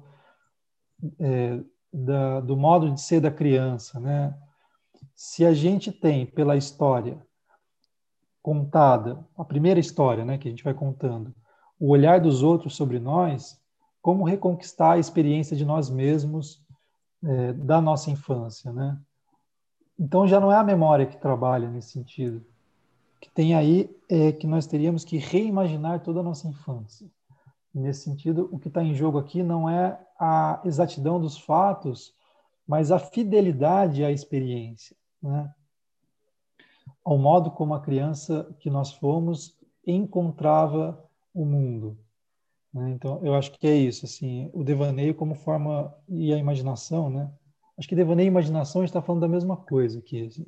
é, 1.19 1.59
da, 1.93 2.39
do 2.39 2.57
modo 2.57 2.89
de 2.89 2.99
ser 2.99 3.21
da 3.21 3.29
criança, 3.29 3.99
né? 3.99 4.35
Se 5.15 5.45
a 5.45 5.53
gente 5.53 5.91
tem 5.91 6.25
pela 6.25 6.57
história 6.57 7.21
contada, 8.41 9.23
a 9.37 9.45
primeira 9.45 9.79
história, 9.79 10.25
né, 10.25 10.37
que 10.37 10.47
a 10.47 10.51
gente 10.51 10.63
vai 10.63 10.73
contando, 10.73 11.33
o 11.79 11.89
olhar 11.89 12.19
dos 12.19 12.43
outros 12.43 12.75
sobre 12.75 12.99
nós, 12.99 13.61
como 14.01 14.25
reconquistar 14.25 14.93
a 14.93 14.99
experiência 14.99 15.55
de 15.55 15.63
nós 15.63 15.89
mesmos 15.89 16.61
é, 17.23 17.53
da 17.53 17.79
nossa 17.79 18.11
infância, 18.11 18.73
né? 18.73 18.99
então 19.97 20.27
já 20.27 20.39
não 20.39 20.51
é 20.51 20.55
a 20.57 20.63
memória 20.63 21.05
que 21.05 21.17
trabalha 21.17 21.69
nesse 21.69 21.91
sentido. 21.91 22.45
O 23.15 23.19
que 23.21 23.29
tem 23.29 23.55
aí 23.55 23.89
é 24.09 24.33
que 24.33 24.45
nós 24.45 24.67
teríamos 24.67 25.05
que 25.05 25.17
reimaginar 25.17 26.01
toda 26.01 26.19
a 26.19 26.23
nossa 26.23 26.47
infância. 26.47 27.07
Nesse 27.73 28.03
sentido, 28.03 28.49
o 28.51 28.59
que 28.59 28.67
está 28.67 28.83
em 28.83 28.93
jogo 28.93 29.17
aqui 29.17 29.41
não 29.41 29.69
é 29.69 29.99
a 30.19 30.61
exatidão 30.63 31.19
dos 31.19 31.37
fatos, 31.37 32.13
mas 32.67 32.91
a 32.91 32.99
fidelidade 32.99 34.03
à 34.03 34.11
experiência, 34.11 34.95
né? 35.21 35.51
ao 37.03 37.17
modo 37.17 37.51
como 37.51 37.73
a 37.73 37.81
criança 37.81 38.47
que 38.59 38.69
nós 38.69 38.93
fomos 38.93 39.57
encontrava 39.85 41.03
o 41.33 41.45
mundo. 41.45 41.97
Né? 42.73 42.91
Então, 42.91 43.19
eu 43.23 43.33
acho 43.33 43.51
que 43.51 43.67
é 43.67 43.75
isso, 43.75 44.05
assim, 44.05 44.49
o 44.53 44.63
devaneio 44.63 45.13
como 45.13 45.35
forma 45.35 45.93
e 46.07 46.33
a 46.33 46.37
imaginação, 46.37 47.09
né? 47.09 47.31
Acho 47.77 47.87
que 47.87 47.95
devaneio 47.95 48.27
e 48.27 48.29
imaginação 48.29 48.83
está 48.83 49.01
falando 49.01 49.21
da 49.21 49.27
mesma 49.27 49.57
coisa 49.57 49.99
aqui, 49.99 50.27
assim. 50.27 50.45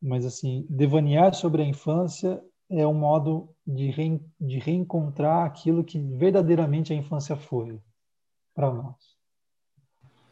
mas 0.00 0.24
assim, 0.24 0.66
devanear 0.68 1.34
sobre 1.34 1.62
a 1.62 1.66
infância 1.66 2.42
é 2.70 2.86
um 2.86 2.94
modo 2.94 3.48
de, 3.68 3.90
re, 3.90 4.18
de 4.40 4.58
reencontrar 4.58 5.44
aquilo 5.44 5.84
que 5.84 6.00
verdadeiramente 6.16 6.92
a 6.92 6.96
infância 6.96 7.36
foi 7.36 7.78
para 8.54 8.72
nós. 8.72 8.96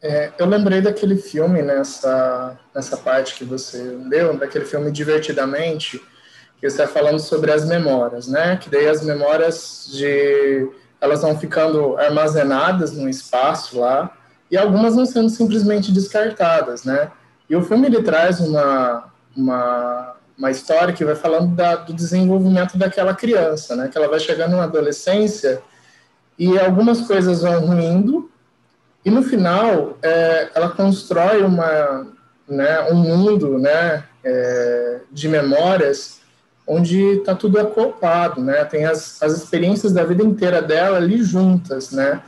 É, 0.01 0.33
eu 0.39 0.47
lembrei 0.47 0.81
daquele 0.81 1.17
filme 1.17 1.61
nessa, 1.61 2.59
nessa 2.73 2.97
parte 2.97 3.35
que 3.35 3.45
você 3.45 3.81
leu, 4.09 4.37
daquele 4.37 4.65
filme 4.65 4.91
Divertidamente, 4.91 5.99
que 6.59 6.67
você 6.67 6.81
está 6.81 6.87
falando 6.87 7.19
sobre 7.19 7.51
as 7.51 7.67
memórias, 7.67 8.27
né? 8.27 8.57
Que 8.57 8.69
daí 8.69 8.87
as 8.87 9.03
memórias 9.03 9.87
de 9.91 10.69
elas 10.99 11.21
vão 11.21 11.37
ficando 11.37 11.95
armazenadas 11.97 12.91
num 12.91 13.07
espaço 13.07 13.79
lá 13.79 14.17
e 14.49 14.57
algumas 14.57 14.95
vão 14.95 15.05
sendo 15.05 15.29
simplesmente 15.29 15.91
descartadas, 15.91 16.83
né? 16.83 17.11
E 17.47 17.55
o 17.55 17.63
filme 17.63 17.85
ele 17.85 18.01
traz 18.01 18.39
uma 18.39 19.11
uma 19.35 20.16
uma 20.37 20.51
história 20.51 20.93
que 20.93 21.03
vai 21.03 21.15
falando 21.15 21.55
da, 21.55 21.75
do 21.75 21.93
desenvolvimento 21.93 22.77
daquela 22.77 23.13
criança, 23.13 23.75
né? 23.75 23.87
Que 23.87 23.97
ela 23.97 24.07
vai 24.07 24.19
chegando 24.19 24.55
na 24.55 24.63
adolescência 24.63 25.61
e 26.37 26.57
algumas 26.59 27.01
coisas 27.01 27.41
vão 27.41 27.65
ruindo 27.65 28.29
e 29.03 29.09
no 29.09 29.23
final 29.23 29.97
é, 30.01 30.49
ela 30.53 30.69
constrói 30.69 31.41
uma, 31.41 32.07
né, 32.47 32.91
um 32.91 32.95
mundo, 32.95 33.57
né, 33.57 34.03
é, 34.23 34.99
de 35.11 35.27
memórias 35.29 36.19
onde 36.67 37.01
está 37.19 37.33
tudo 37.33 37.57
acoplado, 37.57 38.41
né? 38.41 38.65
Tem 38.65 38.83
as, 38.83 39.23
as 39.23 39.31
experiências 39.31 39.93
da 39.93 40.03
vida 40.03 40.21
inteira 40.21 40.61
dela 40.61 40.97
ali 40.97 41.23
juntas, 41.23 41.91
né? 41.91 42.21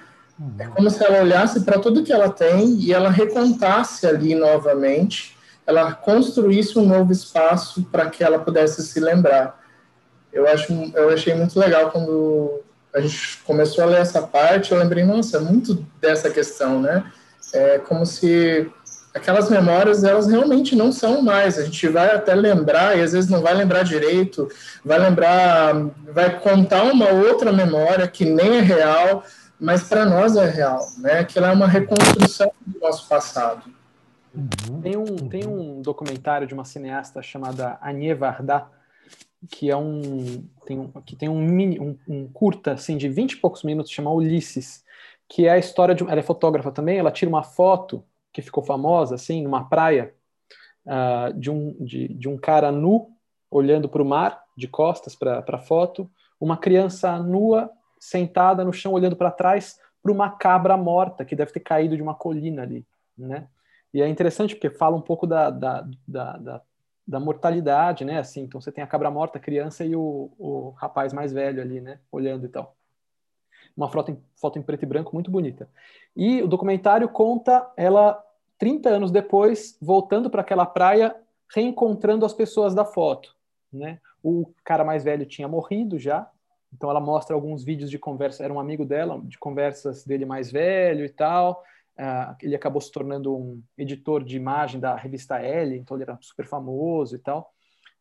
É 0.57 0.67
como 0.67 0.89
se 0.89 1.03
ela 1.03 1.21
olhasse 1.21 1.59
para 1.65 1.77
tudo 1.77 2.03
que 2.03 2.13
ela 2.13 2.29
tem 2.29 2.75
e 2.75 2.93
ela 2.93 3.09
recontasse 3.09 4.07
ali 4.07 4.33
novamente 4.33 5.37
ela 5.69 5.93
construísse 5.93 6.79
um 6.79 6.85
novo 6.87 7.11
espaço 7.11 7.83
para 7.91 8.09
que 8.09 8.23
ela 8.23 8.39
pudesse 8.39 8.81
se 8.81 8.99
lembrar. 8.99 9.55
Eu 10.33 10.47
acho, 10.47 10.73
eu 10.95 11.09
achei 11.11 11.35
muito 11.35 11.59
legal 11.59 11.91
quando 11.91 12.61
a 12.91 12.99
gente 12.99 13.37
começou 13.45 13.83
a 13.83 13.87
ler 13.87 14.01
essa 14.01 14.23
parte, 14.23 14.71
eu 14.71 14.79
lembrei, 14.79 15.05
nossa, 15.05 15.37
é 15.37 15.39
muito 15.39 15.85
dessa 16.01 16.31
questão, 16.31 16.81
né? 16.81 17.05
É 17.53 17.77
como 17.77 18.03
se 18.03 18.67
aquelas 19.13 19.47
memórias, 19.47 20.03
elas 20.03 20.25
realmente 20.25 20.75
não 20.75 20.91
são 20.91 21.21
mais. 21.21 21.59
A 21.59 21.65
gente 21.65 21.87
vai 21.87 22.15
até 22.15 22.33
lembrar, 22.33 22.97
e 22.97 23.03
às 23.03 23.11
vezes 23.11 23.29
não 23.29 23.43
vai 23.43 23.53
lembrar 23.53 23.83
direito, 23.83 24.49
vai 24.83 24.97
lembrar, 24.97 25.75
vai 26.11 26.39
contar 26.39 26.81
uma 26.81 27.09
outra 27.09 27.53
memória 27.53 28.07
que 28.07 28.25
nem 28.25 28.57
é 28.57 28.61
real, 28.61 29.23
mas 29.59 29.83
para 29.83 30.03
nós 30.03 30.35
é 30.35 30.49
real, 30.49 30.83
né? 30.97 31.23
Que 31.23 31.37
ela 31.37 31.49
é 31.49 31.53
uma 31.53 31.67
reconstrução 31.67 32.51
do 32.65 32.79
nosso 32.79 33.07
passado. 33.07 33.61
Uhum. 34.33 34.81
Tem, 34.81 34.95
um, 34.95 35.15
tem 35.29 35.47
um 35.47 35.81
documentário 35.81 36.47
de 36.47 36.53
uma 36.53 36.65
cineasta 36.65 37.21
chamada 37.21 37.77
Anie 37.81 38.13
Varda, 38.13 38.67
que 39.49 39.69
é 39.69 39.75
um 39.75 40.45
tem 40.65 40.79
um, 40.79 40.91
que 41.01 41.15
tem 41.15 41.29
um, 41.29 41.39
mini, 41.39 41.79
um, 41.79 41.97
um, 42.07 42.27
curta 42.27 42.73
assim 42.73 42.97
de 42.97 43.07
20 43.07 43.33
e 43.33 43.37
poucos 43.37 43.63
minutos 43.63 43.91
chamado 43.91 44.17
Ulisses, 44.17 44.83
que 45.27 45.45
é 45.45 45.51
a 45.51 45.57
história 45.57 45.95
de 45.95 46.03
ela 46.03 46.19
é 46.19 46.23
fotógrafa 46.23 46.71
também, 46.71 46.97
ela 46.97 47.11
tira 47.11 47.29
uma 47.29 47.43
foto 47.43 48.03
que 48.31 48.41
ficou 48.41 48.63
famosa 48.63 49.15
assim 49.15 49.41
numa 49.41 49.67
praia 49.67 50.13
uh, 50.85 51.33
de 51.33 51.49
um 51.49 51.75
de, 51.79 52.09
de 52.09 52.27
um 52.27 52.37
cara 52.37 52.71
nu 52.71 53.11
olhando 53.49 53.89
para 53.89 54.01
o 54.01 54.05
mar 54.05 54.43
de 54.55 54.67
costas 54.67 55.15
para 55.15 55.43
a 55.47 55.57
foto, 55.57 56.09
uma 56.39 56.57
criança 56.57 57.17
nua 57.17 57.71
sentada 57.99 58.63
no 58.63 58.73
chão 58.73 58.93
olhando 58.93 59.15
para 59.15 59.31
trás 59.31 59.79
para 60.03 60.11
uma 60.11 60.29
cabra 60.29 60.77
morta 60.77 61.25
que 61.25 61.35
deve 61.35 61.51
ter 61.51 61.61
caído 61.61 61.95
de 61.95 62.01
uma 62.01 62.13
colina 62.13 62.61
ali, 62.61 62.85
né? 63.17 63.47
E 63.93 64.01
é 64.01 64.07
interessante 64.07 64.55
porque 64.55 64.69
fala 64.69 64.95
um 64.95 65.01
pouco 65.01 65.25
da, 65.25 65.49
da, 65.49 65.87
da, 66.07 66.37
da, 66.37 66.61
da 67.07 67.19
mortalidade, 67.19 68.05
né? 68.05 68.19
Assim, 68.19 68.41
então 68.41 68.61
você 68.61 68.71
tem 68.71 68.83
a 68.83 68.87
cabra 68.87 69.09
morta, 69.09 69.37
a 69.37 69.41
criança 69.41 69.83
e 69.83 69.95
o, 69.95 70.31
o 70.37 70.69
rapaz 70.77 71.11
mais 71.11 71.33
velho 71.33 71.61
ali, 71.61 71.81
né? 71.81 71.99
Olhando 72.11 72.45
e 72.45 72.49
tal. 72.49 72.75
Uma 73.75 73.89
foto 73.89 74.11
em, 74.11 74.21
foto 74.35 74.59
em 74.59 74.61
preto 74.61 74.83
e 74.83 74.85
branco 74.85 75.13
muito 75.13 75.31
bonita. 75.31 75.69
E 76.15 76.41
o 76.41 76.47
documentário 76.47 77.09
conta 77.09 77.71
ela 77.75 78.23
30 78.57 78.89
anos 78.89 79.09
depois, 79.09 79.77
voltando 79.81 80.29
para 80.29 80.41
aquela 80.41 80.65
praia, 80.65 81.15
reencontrando 81.53 82.25
as 82.25 82.33
pessoas 82.33 82.75
da 82.75 82.85
foto, 82.85 83.35
né? 83.71 83.99
O 84.21 84.51
cara 84.63 84.83
mais 84.83 85.03
velho 85.03 85.25
tinha 85.25 85.47
morrido 85.47 85.97
já, 85.97 86.29
então 86.73 86.89
ela 86.89 86.99
mostra 86.99 87.35
alguns 87.35 87.63
vídeos 87.63 87.89
de 87.89 87.97
conversa, 87.97 88.43
era 88.43 88.53
um 88.53 88.59
amigo 88.59 88.85
dela, 88.85 89.19
de 89.23 89.37
conversas 89.37 90.05
dele 90.05 90.25
mais 90.25 90.51
velho 90.51 91.05
e 91.05 91.09
tal. 91.09 91.63
Uh, 91.99 92.33
ele 92.41 92.55
acabou 92.55 92.79
se 92.79 92.89
tornando 92.89 93.35
um 93.35 93.61
editor 93.77 94.23
de 94.23 94.37
imagem 94.37 94.79
da 94.79 94.95
revista 94.95 95.41
Elle, 95.41 95.75
então 95.75 95.97
ele 95.97 96.03
era 96.03 96.17
super 96.21 96.45
famoso 96.45 97.13
e 97.13 97.19
tal. 97.19 97.53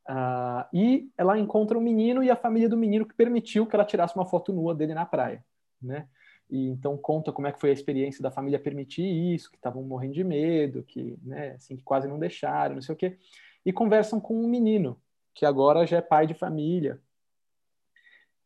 Uh, 0.08 0.64
e 0.72 1.10
ela 1.18 1.36
encontra 1.36 1.76
um 1.76 1.80
menino 1.80 2.22
e 2.22 2.30
a 2.30 2.36
família 2.36 2.68
do 2.68 2.76
menino 2.76 3.04
que 3.04 3.14
permitiu 3.14 3.66
que 3.66 3.74
ela 3.74 3.84
tirasse 3.84 4.14
uma 4.14 4.24
foto 4.24 4.52
nua 4.52 4.72
dele 4.72 4.94
na 4.94 5.04
praia, 5.04 5.44
né? 5.82 6.08
E 6.48 6.68
então 6.68 6.96
conta 6.96 7.32
como 7.32 7.48
é 7.48 7.52
que 7.52 7.60
foi 7.60 7.70
a 7.70 7.72
experiência 7.72 8.22
da 8.22 8.30
família 8.30 8.58
permitir 8.58 9.04
isso, 9.04 9.50
que 9.50 9.56
estavam 9.56 9.82
morrendo 9.82 10.14
de 10.14 10.24
medo, 10.24 10.84
que, 10.84 11.18
né, 11.22 11.56
assim, 11.56 11.76
que 11.76 11.82
quase 11.82 12.06
não 12.06 12.20
deixaram, 12.20 12.76
não 12.76 12.82
sei 12.82 12.94
o 12.94 12.98
quê. 12.98 13.18
E 13.66 13.72
conversam 13.72 14.20
com 14.20 14.34
um 14.34 14.48
menino 14.48 14.98
que 15.34 15.44
agora 15.44 15.84
já 15.84 15.98
é 15.98 16.00
pai 16.00 16.26
de 16.26 16.34
família. 16.34 17.00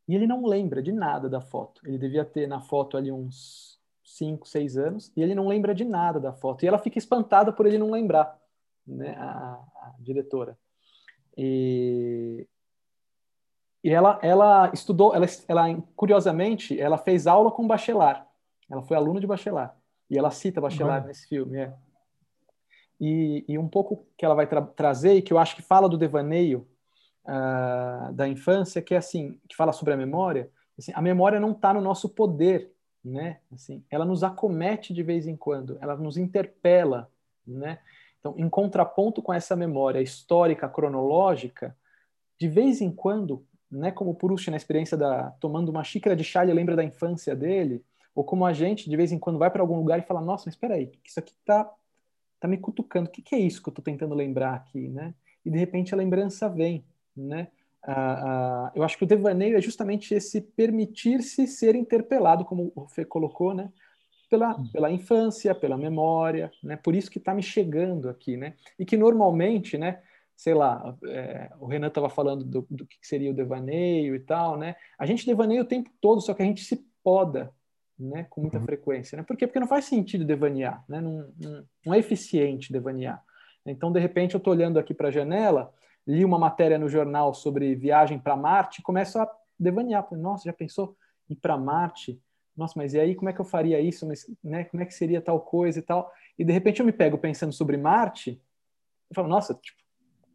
E 0.08 0.14
ele 0.14 0.26
não 0.26 0.46
lembra 0.46 0.82
de 0.82 0.90
nada 0.92 1.28
da 1.28 1.40
foto. 1.40 1.80
Ele 1.86 1.98
devia 1.98 2.24
ter 2.24 2.48
na 2.48 2.60
foto 2.60 2.96
ali 2.96 3.12
uns 3.12 3.78
cinco, 4.12 4.46
seis 4.46 4.76
anos, 4.76 5.10
e 5.16 5.22
ele 5.22 5.34
não 5.34 5.48
lembra 5.48 5.74
de 5.74 5.84
nada 5.84 6.20
da 6.20 6.32
foto. 6.32 6.64
E 6.64 6.68
ela 6.68 6.78
fica 6.78 6.98
espantada 6.98 7.52
por 7.52 7.66
ele 7.66 7.78
não 7.78 7.90
lembrar, 7.90 8.38
né, 8.86 9.14
a, 9.18 9.58
a 9.82 9.94
diretora. 9.98 10.56
E, 11.36 12.46
e 13.82 13.90
ela, 13.90 14.18
ela 14.22 14.70
estudou, 14.72 15.14
ela, 15.14 15.26
ela, 15.48 15.82
curiosamente, 15.96 16.78
ela 16.78 16.98
fez 16.98 17.26
aula 17.26 17.50
com 17.50 17.66
Bachelard. 17.66 18.22
Ela 18.70 18.82
foi 18.82 18.96
aluna 18.96 19.20
de 19.20 19.26
Bachelard. 19.26 19.72
E 20.10 20.18
ela 20.18 20.30
cita 20.30 20.60
Bachelard 20.60 21.02
uhum. 21.02 21.08
nesse 21.08 21.26
filme. 21.26 21.58
É. 21.58 21.72
E, 23.00 23.44
e, 23.48 23.58
um 23.58 23.66
pouco 23.66 24.06
que 24.16 24.24
ela 24.24 24.34
vai 24.34 24.46
tra 24.46 24.62
trazer, 24.62 25.14
e 25.14 25.22
que 25.22 25.32
eu 25.32 25.38
acho 25.38 25.56
que 25.56 25.62
fala 25.62 25.88
do 25.88 25.98
devaneio 25.98 26.68
uh, 27.24 28.12
da 28.12 28.28
infância, 28.28 28.82
que 28.82 28.94
é 28.94 28.98
assim, 28.98 29.40
que 29.48 29.56
fala 29.56 29.72
sobre 29.72 29.94
a 29.94 29.96
memória, 29.96 30.50
assim, 30.78 30.92
a 30.94 31.02
memória 31.02 31.40
não 31.40 31.52
está 31.52 31.74
no 31.74 31.80
nosso 31.80 32.08
poder 32.10 32.72
né? 33.04 33.38
Assim, 33.52 33.84
ela 33.90 34.04
nos 34.04 34.22
acomete 34.22 34.92
de 34.92 35.02
vez 35.02 35.26
em 35.26 35.36
quando, 35.36 35.78
ela 35.80 35.96
nos 35.96 36.16
interpela, 36.16 37.10
né? 37.46 37.78
Então, 38.20 38.34
em 38.38 38.48
contraponto 38.48 39.20
com 39.20 39.32
essa 39.32 39.56
memória 39.56 40.00
histórica 40.00 40.68
cronológica, 40.68 41.76
de 42.38 42.48
vez 42.48 42.80
em 42.80 42.90
quando, 42.90 43.44
né, 43.70 43.90
como 43.90 44.14
Proust 44.14 44.48
na 44.50 44.56
experiência 44.56 44.96
da 44.96 45.30
tomando 45.40 45.70
uma 45.70 45.82
xícara 45.82 46.14
de 46.14 46.22
chá, 46.22 46.44
ele 46.44 46.52
lembra 46.52 46.76
da 46.76 46.84
infância 46.84 47.34
dele, 47.34 47.84
ou 48.14 48.22
como 48.22 48.44
a 48.46 48.52
gente 48.52 48.88
de 48.88 48.96
vez 48.96 49.10
em 49.10 49.18
quando 49.18 49.38
vai 49.38 49.50
para 49.50 49.62
algum 49.62 49.76
lugar 49.76 49.98
e 49.98 50.02
fala: 50.02 50.20
"Nossa, 50.20 50.44
mas 50.46 50.54
espera 50.54 50.74
aí, 50.74 50.92
isso 51.04 51.18
aqui 51.18 51.34
tá 51.44 51.68
tá 52.38 52.48
me 52.48 52.58
cutucando. 52.58 53.08
O 53.08 53.12
que, 53.12 53.22
que 53.22 53.34
é 53.34 53.38
isso 53.38 53.62
que 53.62 53.68
eu 53.68 53.72
estou 53.72 53.84
tentando 53.84 54.14
lembrar 54.14 54.54
aqui, 54.54 54.88
né?" 54.88 55.14
E 55.44 55.50
de 55.50 55.58
repente 55.58 55.92
a 55.92 55.96
lembrança 55.96 56.48
vem, 56.48 56.84
né? 57.16 57.48
Uh, 57.86 57.90
uh, 57.90 58.70
eu 58.76 58.84
acho 58.84 58.96
que 58.96 59.04
o 59.04 59.06
devaneio 59.06 59.56
é 59.56 59.60
justamente 59.60 60.14
esse 60.14 60.40
permitir-se 60.40 61.46
ser 61.48 61.74
interpelado, 61.74 62.44
como 62.44 62.72
o 62.76 62.86
Fê 62.86 63.04
colocou, 63.04 63.52
né? 63.52 63.72
Pela, 64.30 64.56
hum. 64.56 64.68
pela 64.72 64.90
infância, 64.90 65.54
pela 65.54 65.76
memória, 65.76 66.50
né? 66.62 66.76
Por 66.76 66.94
isso 66.94 67.10
que 67.10 67.18
está 67.18 67.34
me 67.34 67.42
chegando 67.42 68.08
aqui, 68.08 68.36
né? 68.36 68.54
E 68.78 68.84
que 68.84 68.96
normalmente, 68.96 69.76
né? 69.76 70.00
Sei 70.36 70.54
lá, 70.54 70.96
é, 71.06 71.50
o 71.60 71.66
Renan 71.66 71.88
estava 71.88 72.08
falando 72.08 72.44
do, 72.44 72.66
do, 72.70 72.86
que 72.86 72.96
seria 73.02 73.30
o 73.30 73.34
devaneio 73.34 74.14
e 74.14 74.20
tal, 74.20 74.56
né? 74.56 74.76
A 74.98 75.04
gente 75.04 75.26
devaneia 75.26 75.60
o 75.60 75.66
tempo 75.66 75.90
todo, 76.00 76.20
só 76.20 76.34
que 76.34 76.42
a 76.42 76.46
gente 76.46 76.64
se 76.64 76.86
poda, 77.02 77.52
né? 77.98 78.26
Com 78.30 78.42
muita 78.42 78.58
uhum. 78.58 78.64
frequência, 78.64 79.16
né? 79.16 79.24
Por 79.24 79.36
quê? 79.36 79.46
Porque 79.46 79.60
não 79.60 79.66
faz 79.66 79.84
sentido 79.86 80.24
devanear, 80.24 80.84
né? 80.88 81.00
Não, 81.00 81.28
não, 81.38 81.64
não 81.84 81.94
é 81.94 81.98
eficiente 81.98 82.72
devanear. 82.72 83.22
Então, 83.66 83.92
de 83.92 84.00
repente, 84.00 84.34
eu 84.34 84.38
estou 84.38 84.52
olhando 84.52 84.78
aqui 84.78 84.94
para 84.94 85.08
a 85.08 85.12
janela 85.12 85.72
li 86.06 86.24
uma 86.24 86.38
matéria 86.38 86.78
no 86.78 86.88
jornal 86.88 87.32
sobre 87.34 87.74
viagem 87.74 88.18
para 88.18 88.36
Marte 88.36 88.82
começo 88.82 89.18
a 89.18 89.30
devanear. 89.58 90.06
Nossa, 90.12 90.44
já 90.44 90.52
pensou 90.52 90.96
ir 91.28 91.36
para 91.36 91.56
Marte? 91.56 92.20
Nossa, 92.56 92.74
mas 92.76 92.94
e 92.94 93.00
aí 93.00 93.14
como 93.14 93.30
é 93.30 93.32
que 93.32 93.40
eu 93.40 93.44
faria 93.44 93.80
isso? 93.80 94.06
Mas, 94.06 94.26
né, 94.42 94.64
como 94.64 94.82
é 94.82 94.86
que 94.86 94.94
seria 94.94 95.20
tal 95.20 95.40
coisa 95.40 95.78
e 95.78 95.82
tal? 95.82 96.12
E 96.38 96.44
de 96.44 96.52
repente 96.52 96.80
eu 96.80 96.86
me 96.86 96.92
pego 96.92 97.16
pensando 97.16 97.52
sobre 97.52 97.76
Marte, 97.76 98.40
eu 99.10 99.14
falo, 99.14 99.28
nossa, 99.28 99.54
tipo, 99.54 99.78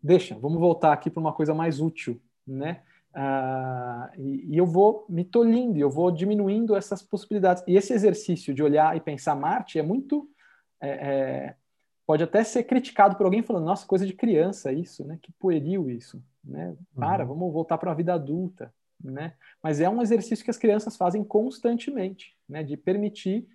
deixa, 0.01 0.37
vamos 0.37 0.59
voltar 0.59 0.93
aqui 0.93 1.09
para 1.09 1.19
uma 1.19 1.33
coisa 1.33 1.53
mais 1.53 1.79
útil, 1.79 2.21
né? 2.45 2.81
Uh, 3.17 4.21
e, 4.21 4.53
e, 4.53 4.57
eu 4.57 4.65
vou 4.65 5.03
me 5.09 5.23
tolhindo, 5.23 5.79
eu 5.79 5.89
vou 5.89 6.11
diminuindo 6.11 6.75
essas 6.75 7.01
possibilidades. 7.01 7.63
E 7.65 7.75
esse 7.75 7.91
exercício 7.91 8.53
de 8.53 8.61
olhar 8.61 8.95
e 8.95 8.99
pensar 8.99 9.35
Marte 9.35 9.79
é 9.79 9.81
muito. 9.81 10.29
É, 10.79 10.89
é, 10.89 11.55
pode 12.07 12.23
até 12.23 12.41
ser 12.41 12.63
criticado 12.63 13.17
por 13.17 13.25
alguém 13.25 13.43
falando, 13.43 13.65
nossa, 13.65 13.85
coisa 13.85 14.07
de 14.07 14.13
criança 14.13 14.71
isso, 14.71 15.05
né? 15.05 15.19
Que 15.21 15.29
pueril 15.33 15.89
isso, 15.89 16.23
né? 16.41 16.73
Para, 16.95 17.23
uhum. 17.23 17.35
vamos 17.35 17.53
voltar 17.53 17.77
para 17.77 17.91
a 17.91 17.93
vida 17.93 18.13
adulta, 18.13 18.73
né? 19.03 19.33
Mas 19.61 19.81
é 19.81 19.89
um 19.89 20.01
exercício 20.01 20.43
que 20.43 20.49
as 20.49 20.57
crianças 20.57 20.95
fazem 20.95 21.21
constantemente, 21.21 22.33
né? 22.47 22.63
De 22.63 22.77
permitir. 22.77 23.45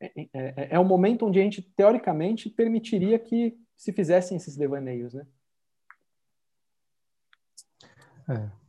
É, 0.00 0.06
é, 0.06 0.28
é, 0.34 0.68
é 0.72 0.78
o 0.78 0.84
momento 0.84 1.24
onde 1.24 1.38
a 1.38 1.42
gente, 1.42 1.62
teoricamente, 1.62 2.50
permitiria 2.50 3.16
que 3.16 3.56
se 3.76 3.92
fizessem 3.92 4.36
esses 4.36 4.56
devaneios, 4.56 5.14
né? 5.14 5.24
É. 8.28 8.64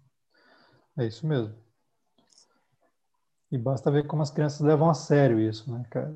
É 0.98 1.08
isso 1.08 1.26
mesmo. 1.26 1.65
E 3.56 3.58
basta 3.58 3.90
ver 3.90 4.06
como 4.06 4.22
as 4.22 4.30
crianças 4.30 4.60
levam 4.60 4.90
a 4.90 4.94
sério 4.94 5.40
isso, 5.40 5.72
né, 5.72 5.82
cara? 5.90 6.14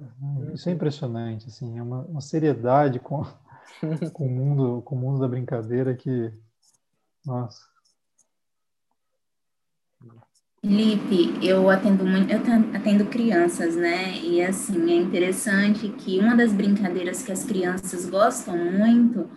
Isso 0.53 0.67
é 0.67 0.73
impressionante, 0.73 1.47
assim, 1.47 1.79
é 1.79 1.81
uma, 1.81 2.01
uma 2.01 2.19
seriedade 2.19 2.99
com, 2.99 3.23
com, 4.11 4.27
o 4.27 4.29
mundo, 4.29 4.81
com 4.81 4.95
o 4.95 4.99
mundo 4.99 5.21
da 5.21 5.27
brincadeira 5.27 5.95
que, 5.95 6.33
nossa. 7.25 7.61
Felipe, 10.59 11.39
eu 11.41 11.69
atendo 11.69 12.05
muito, 12.05 12.29
eu 12.29 12.41
atendo 12.75 13.05
crianças, 13.05 13.77
né? 13.77 14.17
E 14.17 14.41
assim, 14.41 14.91
é 14.91 14.95
interessante 14.97 15.87
que 15.87 16.19
uma 16.19 16.35
das 16.35 16.51
brincadeiras 16.51 17.23
que 17.23 17.31
as 17.31 17.45
crianças 17.45 18.05
gostam 18.09 18.57
muito 18.57 19.29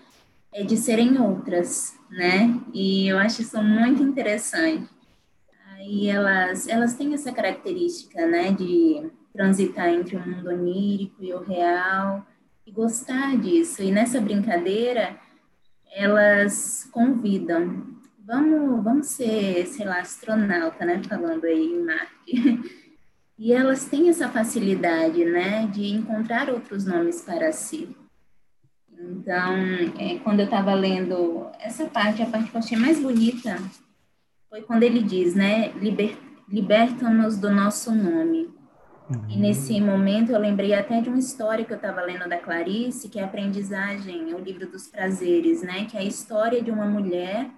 é 0.52 0.64
de 0.64 0.76
serem 0.76 1.20
outras, 1.20 1.96
né? 2.10 2.60
E 2.74 3.06
eu 3.06 3.16
acho 3.16 3.42
isso 3.42 3.62
muito 3.62 4.02
interessante 4.02 4.90
e 5.82 6.08
elas, 6.08 6.68
elas 6.68 6.94
têm 6.94 7.12
essa 7.14 7.32
característica, 7.32 8.26
né, 8.26 8.52
de 8.52 9.10
transitar 9.32 9.88
entre 9.88 10.16
o 10.16 10.26
mundo 10.26 10.48
onírico 10.48 11.22
e 11.22 11.32
o 11.32 11.42
real 11.42 12.24
e 12.66 12.70
gostar 12.70 13.36
disso. 13.36 13.82
E 13.82 13.90
nessa 13.90 14.20
brincadeira, 14.20 15.16
elas 15.92 16.88
convidam, 16.92 17.86
vamos, 18.24 18.84
vamos 18.84 19.06
ser, 19.08 19.66
sei 19.66 19.86
lá, 19.86 20.00
astronauta, 20.00 20.84
né, 20.84 21.02
falando 21.08 21.44
aí 21.44 21.64
em 21.64 21.84
Marte. 21.84 22.82
E 23.38 23.52
elas 23.52 23.86
têm 23.86 24.08
essa 24.08 24.28
facilidade, 24.28 25.24
né, 25.24 25.66
de 25.66 25.88
encontrar 25.88 26.48
outros 26.48 26.84
nomes 26.84 27.22
para 27.22 27.50
si. 27.50 27.96
Então, 28.96 29.56
é, 29.98 30.20
quando 30.22 30.40
eu 30.40 30.44
estava 30.44 30.72
lendo 30.74 31.50
essa 31.58 31.86
parte, 31.86 32.22
a 32.22 32.26
parte 32.26 32.50
que 32.50 32.56
eu 32.56 32.60
achei 32.60 32.78
mais 32.78 33.00
bonita 33.00 33.58
foi 34.52 34.60
quando 34.60 34.82
ele 34.82 35.02
diz, 35.02 35.34
né, 35.34 35.72
Liber, 35.72 36.14
liberta-nos 36.46 37.38
do 37.38 37.50
nosso 37.50 37.90
nome. 37.90 38.54
Uhum. 39.08 39.30
E 39.30 39.38
nesse 39.38 39.80
momento 39.80 40.30
eu 40.30 40.38
lembrei 40.38 40.74
até 40.74 41.00
de 41.00 41.08
uma 41.08 41.18
história 41.18 41.64
que 41.64 41.72
eu 41.72 41.76
estava 41.76 42.02
lendo 42.02 42.28
da 42.28 42.36
Clarice, 42.36 43.08
que 43.08 43.18
é 43.18 43.24
Aprendizagem, 43.24 44.34
o 44.34 44.38
livro 44.38 44.70
dos 44.70 44.88
prazeres, 44.88 45.62
né, 45.62 45.86
que 45.86 45.96
é 45.96 46.00
a 46.00 46.04
história 46.04 46.62
de 46.62 46.70
uma 46.70 46.84
mulher 46.84 47.48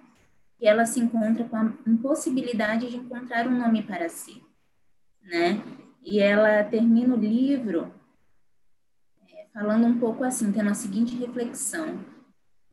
que 0.57 0.65
ela 0.65 0.85
se 0.85 1.01
encontra 1.01 1.43
com 1.43 1.57
a 1.57 1.73
impossibilidade 1.85 2.89
de 2.89 2.95
encontrar 2.95 3.45
um 3.45 3.59
nome 3.59 3.83
para 3.83 4.07
si, 4.07 4.41
né? 5.21 5.61
E 6.01 6.21
ela 6.21 6.63
termina 6.63 7.13
o 7.13 7.19
livro 7.19 7.91
é, 9.29 9.47
falando 9.53 9.85
um 9.85 9.99
pouco 9.99 10.23
assim, 10.23 10.49
tendo 10.49 10.69
a 10.69 10.73
seguinte 10.73 11.13
reflexão: 11.17 11.99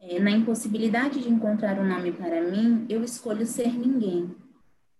é, 0.03 0.19
na 0.19 0.33
impossibilidade 0.33 1.23
de 1.23 1.31
encontrar 1.31 1.79
um 1.79 1.87
nome 1.87 2.11
para 2.11 2.41
mim, 2.41 2.85
eu 2.89 3.05
escolho 3.05 3.47
ser 3.47 3.73
ninguém. 3.73 4.35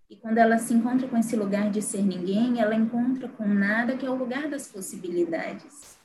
E 0.09 0.15
quando 0.15 0.39
ela 0.39 0.59
se 0.59 0.73
encontra 0.73 1.09
com 1.09 1.17
esse 1.17 1.35
lugar 1.35 1.71
de 1.71 1.83
ser 1.83 2.03
ninguém, 2.03 2.61
ela 2.61 2.75
encontra 2.75 3.29
com 3.29 3.47
nada 3.49 3.97
que 3.97 4.07
é 4.07 4.11
o 4.11 4.15
lugar 4.15 4.49
das 4.49 4.69
possibilidades, 4.69 5.99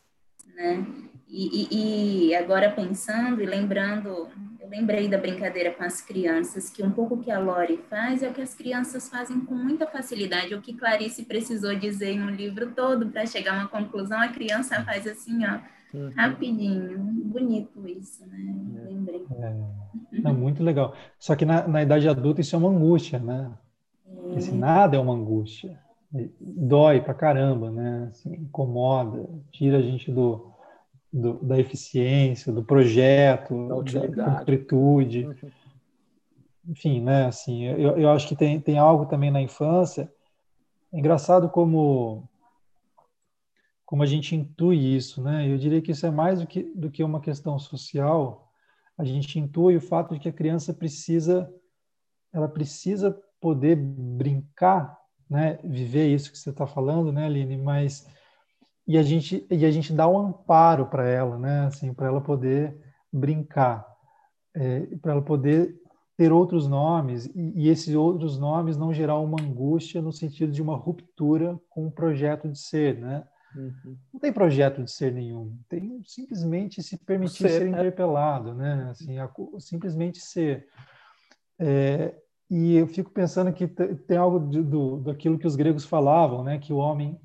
né? 0.56 0.84
E, 1.28 1.68
e, 1.70 2.30
e 2.30 2.36
agora 2.36 2.72
pensando 2.72 3.44
e 3.44 3.46
lembrando, 3.46 4.30
eu 4.62 4.70
lembrei 4.70 5.10
da 5.10 5.18
brincadeira 5.18 5.72
com 5.72 5.84
as 5.84 6.02
crianças, 6.02 6.70
que 6.70 6.82
um 6.82 6.90
pouco 6.90 7.18
que 7.18 7.30
a 7.30 7.38
Lori 7.38 7.84
faz 7.90 8.24
é 8.24 8.30
o 8.30 8.34
que 8.34 8.42
as 8.42 8.56
crianças 8.56 9.10
fazem 9.10 9.42
com 9.42 9.54
muita 9.54 9.86
facilidade, 9.86 10.56
o 10.56 10.62
que 10.62 10.74
Clarice 10.74 11.26
precisou 11.26 11.76
dizer 11.76 12.12
em 12.12 12.24
um 12.24 12.30
livro 12.30 12.72
todo 12.72 13.08
para 13.10 13.26
chegar 13.26 13.56
a 13.56 13.60
uma 13.60 13.68
conclusão, 13.68 14.20
a 14.20 14.30
criança 14.30 14.82
faz 14.86 15.06
assim, 15.06 15.46
ó, 15.46 15.60
Uhum. 15.94 16.12
Rapidinho, 16.16 17.00
bonito 17.00 17.88
isso, 17.88 18.26
né? 18.28 18.38
É. 18.76 18.90
Lembrei. 18.90 19.26
É, 19.40 20.28
é 20.28 20.32
muito 20.32 20.64
legal. 20.64 20.94
Só 21.18 21.36
que 21.36 21.46
na, 21.46 21.68
na, 21.68 21.82
idade 21.82 22.08
adulta 22.10 22.42
isso 22.42 22.56
é 22.56 22.60
uma 22.60 22.70
angústia, 22.70 23.20
né? 23.20 23.52
É. 24.06 24.38
Esse 24.38 24.54
nada 24.54 24.98
é 24.98 25.00
uma 25.00 25.14
angústia. 25.14 25.80
Dói 26.40 27.02
pra 27.02 27.14
caramba, 27.14 27.72
né? 27.72 28.08
Assim, 28.10 28.34
incomoda, 28.34 29.30
tira 29.52 29.78
a 29.78 29.82
gente 29.82 30.12
do, 30.12 30.52
do, 31.12 31.34
da 31.36 31.58
eficiência, 31.58 32.52
do 32.52 32.64
projeto, 32.64 33.68
da, 33.68 34.08
da 34.08 34.40
concretude. 34.40 35.26
Uhum. 35.26 35.52
Enfim, 36.70 37.02
né? 37.02 37.28
Assim, 37.28 37.64
eu, 37.64 37.98
eu 37.98 38.10
acho 38.10 38.28
que 38.28 38.36
tem, 38.36 38.60
tem 38.60 38.78
algo 38.78 39.06
também 39.06 39.32
na 39.32 39.42
infância. 39.42 40.12
É 40.92 41.00
engraçado 41.00 41.50
como 41.50 42.28
como 43.88 44.04
a 44.04 44.06
gente 44.06 44.36
intui 44.36 44.98
isso, 44.98 45.24
né? 45.24 45.50
Eu 45.50 45.58
diria 45.58 45.82
que 45.82 45.92
isso 45.92 46.06
é 46.06 46.12
mais 46.12 46.42
do 46.42 46.46
que, 46.46 46.62
do 46.76 46.92
que 46.92 47.02
uma 47.02 47.22
questão 47.22 47.58
social. 47.58 48.52
A 48.98 49.06
gente 49.06 49.40
intui 49.40 49.78
o 49.78 49.82
fato 49.82 50.14
de 50.14 50.20
que 50.20 50.28
a 50.28 50.34
criança 50.34 50.74
precisa, 50.74 51.50
ela 52.34 52.50
precisa 52.50 53.18
poder 53.40 53.78
brincar, 53.78 54.94
né? 55.30 55.58
Viver 55.64 56.14
isso 56.14 56.30
que 56.30 56.38
você 56.38 56.50
está 56.50 56.68
falando, 56.68 57.14
né, 57.14 57.28
Aline? 57.28 57.56
Mas 57.56 58.06
e 58.86 58.98
a 58.98 59.04
gente 59.04 59.48
e 59.50 59.66
a 59.66 59.72
gente 59.72 59.94
dá 59.94 60.06
um 60.06 60.18
amparo 60.18 60.88
para 60.88 61.08
ela, 61.08 61.40
né? 61.40 61.68
Assim, 61.68 61.94
para 61.94 62.08
ela 62.08 62.20
poder 62.20 62.78
brincar, 63.12 63.88
é, 64.54 64.82
para 64.98 65.14
ela 65.14 65.22
poder 65.22 65.74
ter 66.18 66.34
outros 66.34 66.68
nomes 66.68 67.28
e, 67.28 67.54
e, 67.56 67.70
esses 67.70 67.96
outros 67.96 68.38
nomes 68.38 68.76
não 68.76 68.94
gerar 68.94 69.18
uma 69.20 69.42
angústia 69.42 70.02
no 70.02 70.12
sentido 70.12 70.52
de 70.52 70.62
uma 70.62 70.76
ruptura 70.76 71.58
com 71.70 71.88
o 71.88 71.92
projeto 71.92 72.50
de 72.50 72.60
ser, 72.60 72.98
né? 73.00 73.26
Uhum. 73.56 73.98
Não 74.14 74.20
tem 74.20 74.32
projeto 74.32 74.84
de 74.84 74.92
ser 74.92 75.14
nenhum, 75.14 75.58
tem 75.70 76.02
simplesmente 76.06 76.84
se 76.84 76.98
permitir 76.98 77.44
ser, 77.44 77.50
ser 77.50 77.66
é. 77.66 77.70
interpelado, 77.70 78.54
né? 78.54 78.88
Assim, 78.92 79.18
a, 79.18 79.30
simplesmente 79.60 80.20
ser. 80.20 80.68
É, 81.60 82.14
e 82.50 82.76
eu 82.76 82.88
fico 82.88 83.10
pensando 83.12 83.52
que 83.52 83.68
tem 83.68 84.18
algo 84.18 84.40
de, 84.50 84.62
do, 84.62 84.98
daquilo 85.00 85.40
que 85.40 85.48
os 85.48 85.56
gregos 85.56 85.86
falavam, 85.86 86.44
né? 86.44 86.60
Que 86.60 86.72
o 86.72 86.78
homem 86.78 87.20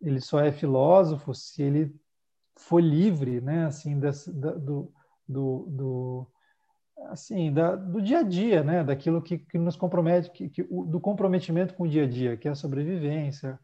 ele 0.00 0.20
só 0.20 0.40
é 0.40 0.52
filósofo 0.52 1.34
se 1.34 1.62
ele 1.62 1.94
for 2.56 2.80
livre, 2.80 3.40
né? 3.40 3.66
Assim, 3.66 3.98
da, 3.98 4.10
do, 4.56 4.92
do, 5.28 5.66
do 5.68 6.26
assim 7.06 7.52
da, 7.52 7.76
do 7.76 8.00
dia 8.00 8.20
a 8.20 8.22
dia, 8.22 8.62
né? 8.62 8.84
Daquilo 8.84 9.22
que, 9.22 9.38
que 9.38 9.58
nos 9.58 9.76
compromete, 9.76 10.30
que, 10.30 10.48
que, 10.48 10.62
do 10.62 11.00
comprometimento 11.00 11.74
com 11.74 11.84
o 11.84 11.88
dia 11.88 12.04
a 12.04 12.08
dia, 12.08 12.36
que 12.36 12.48
é 12.48 12.50
a 12.50 12.56
sobrevivência, 12.56 13.58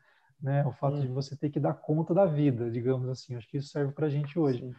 né? 0.45 0.65
O 0.67 0.73
fato 0.73 0.99
hum. 0.99 1.01
de 1.01 1.09
você 1.09 1.35
ter 1.35 1.49
que 1.49 1.59
dar 1.59 1.73
conta 1.73 2.13
da 2.13 2.27
vida, 2.27 2.71
digamos 2.71 3.09
assim. 3.09 3.35
Acho 3.35 3.49
que 3.49 3.57
isso 3.57 3.69
serve 3.69 3.93
para 3.93 4.07
a 4.07 4.11
gente 4.11 4.39
hoje. 4.39 4.61
Sim. 4.61 4.75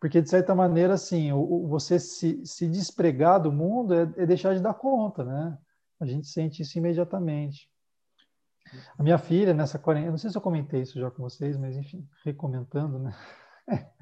Porque, 0.00 0.20
de 0.20 0.28
certa 0.28 0.54
maneira, 0.54 0.94
assim, 0.94 1.32
o, 1.32 1.38
o, 1.38 1.68
você 1.68 1.98
se, 1.98 2.44
se 2.44 2.68
despregar 2.68 3.40
do 3.40 3.52
mundo 3.52 3.94
é, 3.94 4.02
é, 4.16 4.26
deixar 4.26 4.54
de 4.54 4.60
dar 4.60 4.74
conta, 4.74 5.24
né? 5.24 5.56
A 6.00 6.06
gente 6.06 6.26
sente 6.26 6.62
isso 6.62 6.76
imediatamente. 6.78 7.70
A 8.98 9.02
minha 9.02 9.18
filha, 9.18 9.54
nessa 9.54 9.78
quarentena, 9.78 10.10
não 10.10 10.18
sei 10.18 10.30
se 10.30 10.36
eu 10.36 10.42
comentei 10.42 10.82
isso 10.82 11.00
já 11.00 11.10
com 11.10 11.22
vocês, 11.22 11.56
mas, 11.56 11.76
enfim, 11.76 12.06
recomentando, 12.24 12.98
né? 12.98 13.14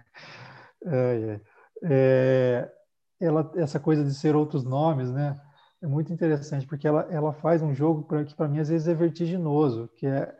é, 0.85 1.41
é, 1.85 2.73
ela, 3.21 3.51
essa 3.57 3.79
coisa 3.79 4.03
de 4.03 4.15
ser 4.15 4.35
outros 4.35 4.65
nomes, 4.65 5.11
né? 5.13 5.39
É 5.83 5.87
muito 5.87 6.13
interessante, 6.13 6.67
porque 6.67 6.89
ela, 6.89 7.03
ela 7.11 7.33
faz 7.35 7.63
um 7.63 7.75
jogo 7.75 8.03
pra, 8.03 8.25
que, 8.25 8.35
para 8.35 8.49
mim, 8.49 8.59
às 8.59 8.69
vezes 8.69 8.89
é 8.89 8.95
vertiginoso, 8.95 9.89
que 9.97 10.07
é 10.07 10.35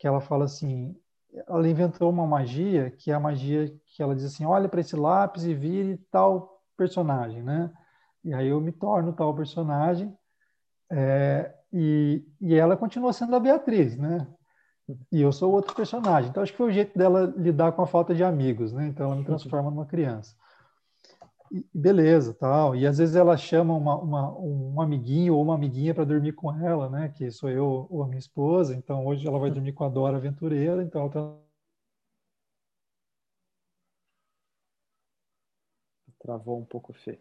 que 0.00 0.06
ela 0.06 0.20
fala 0.20 0.46
assim, 0.46 0.96
ela 1.46 1.68
inventou 1.68 2.08
uma 2.08 2.26
magia, 2.26 2.90
que 2.90 3.10
é 3.10 3.14
a 3.14 3.20
magia 3.20 3.70
que 3.94 4.02
ela 4.02 4.16
diz 4.16 4.24
assim, 4.24 4.46
olha 4.46 4.66
para 4.66 4.80
esse 4.80 4.96
lápis 4.96 5.44
e 5.44 5.52
vire 5.52 5.98
tal 6.10 6.62
personagem, 6.74 7.42
né? 7.42 7.70
E 8.24 8.32
aí 8.32 8.48
eu 8.48 8.60
me 8.62 8.72
torno 8.72 9.12
tal 9.12 9.34
personagem, 9.34 10.12
é, 10.90 11.54
e, 11.70 12.24
e 12.40 12.54
ela 12.54 12.78
continua 12.78 13.12
sendo 13.12 13.36
a 13.36 13.40
Beatriz, 13.40 13.96
né? 13.96 14.26
E 15.12 15.20
eu 15.20 15.30
sou 15.30 15.52
outro 15.52 15.76
personagem. 15.76 16.30
Então 16.30 16.42
acho 16.42 16.52
que 16.52 16.58
foi 16.58 16.70
o 16.70 16.72
jeito 16.72 16.98
dela 16.98 17.32
lidar 17.36 17.72
com 17.72 17.82
a 17.82 17.86
falta 17.86 18.14
de 18.14 18.24
amigos, 18.24 18.72
né? 18.72 18.86
Então 18.86 19.06
ela 19.06 19.16
me 19.16 19.24
transforma 19.24 19.70
numa 19.70 19.86
criança 19.86 20.34
beleza, 21.74 22.32
tal. 22.34 22.76
E 22.76 22.86
às 22.86 22.98
vezes 22.98 23.16
ela 23.16 23.36
chama 23.36 23.74
uma, 23.74 23.96
uma, 23.98 24.38
um 24.38 24.80
amiguinho 24.80 25.34
ou 25.34 25.42
uma 25.42 25.54
amiguinha 25.54 25.94
para 25.94 26.04
dormir 26.04 26.32
com 26.32 26.52
ela, 26.64 26.88
né? 26.88 27.08
Que 27.10 27.30
sou 27.30 27.50
eu 27.50 27.86
ou 27.90 28.02
a 28.02 28.06
minha 28.06 28.18
esposa. 28.18 28.74
Então 28.76 29.04
hoje 29.06 29.26
ela 29.26 29.38
vai 29.38 29.50
dormir 29.50 29.72
com 29.72 29.84
a 29.84 29.88
Dora 29.88 30.16
Aventureira. 30.16 30.82
Então 30.82 31.02
ela 31.02 31.10
tá... 31.10 31.36
Travou 36.20 36.60
um 36.60 36.64
pouco, 36.64 36.92
Fê. 36.92 37.18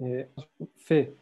É, 0.00 0.28
Fê. 0.76 1.16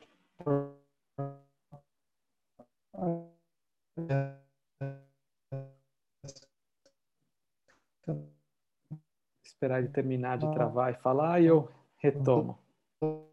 Esperar 9.44 9.80
ele 9.80 9.88
terminar 9.88 10.38
de 10.38 10.50
travar 10.50 10.92
e 10.92 10.96
falar, 10.96 11.42
e 11.42 11.46
eu 11.46 11.68
retomo. 11.98 12.58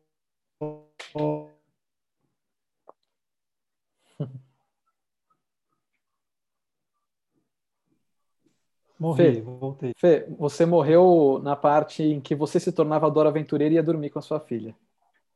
Morri, 8.99 9.35
Fê, 9.35 9.41
voltei. 9.41 9.93
Fê, 9.95 10.25
você 10.37 10.65
morreu 10.65 11.39
na 11.43 11.55
parte 11.55 12.03
em 12.03 12.19
que 12.19 12.33
você 12.33 12.59
se 12.59 12.71
tornava 12.71 13.09
Dora 13.11 13.29
Aventureira 13.29 13.73
e 13.73 13.75
ia 13.75 13.83
dormir 13.83 14.09
com 14.09 14.19
a 14.19 14.23
sua 14.23 14.39
filha. 14.39 14.75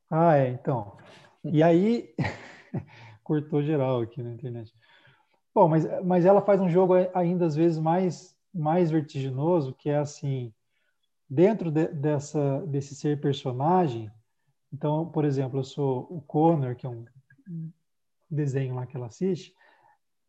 Ah, 0.09 0.35
é, 0.35 0.49
então. 0.49 0.97
E 1.43 1.63
aí, 1.63 2.13
cortou 3.23 3.61
geral 3.61 4.01
aqui 4.01 4.21
na 4.21 4.33
internet. 4.33 4.73
Bom, 5.53 5.67
mas, 5.67 5.85
mas 6.03 6.25
ela 6.25 6.41
faz 6.41 6.61
um 6.61 6.69
jogo 6.69 6.93
ainda 7.13 7.45
às 7.45 7.55
vezes 7.55 7.77
mais, 7.77 8.35
mais 8.53 8.89
vertiginoso, 8.89 9.73
que 9.73 9.89
é 9.89 9.97
assim, 9.97 10.53
dentro 11.29 11.71
de, 11.71 11.87
dessa, 11.87 12.61
desse 12.67 12.95
ser 12.95 13.19
personagem, 13.19 14.11
então, 14.73 15.05
por 15.05 15.25
exemplo, 15.25 15.59
eu 15.59 15.63
sou 15.63 16.07
o 16.09 16.21
Connor, 16.21 16.75
que 16.75 16.85
é 16.85 16.89
um 16.89 17.05
desenho 18.29 18.75
lá 18.75 18.85
que 18.85 18.95
ela 18.95 19.07
assiste, 19.07 19.53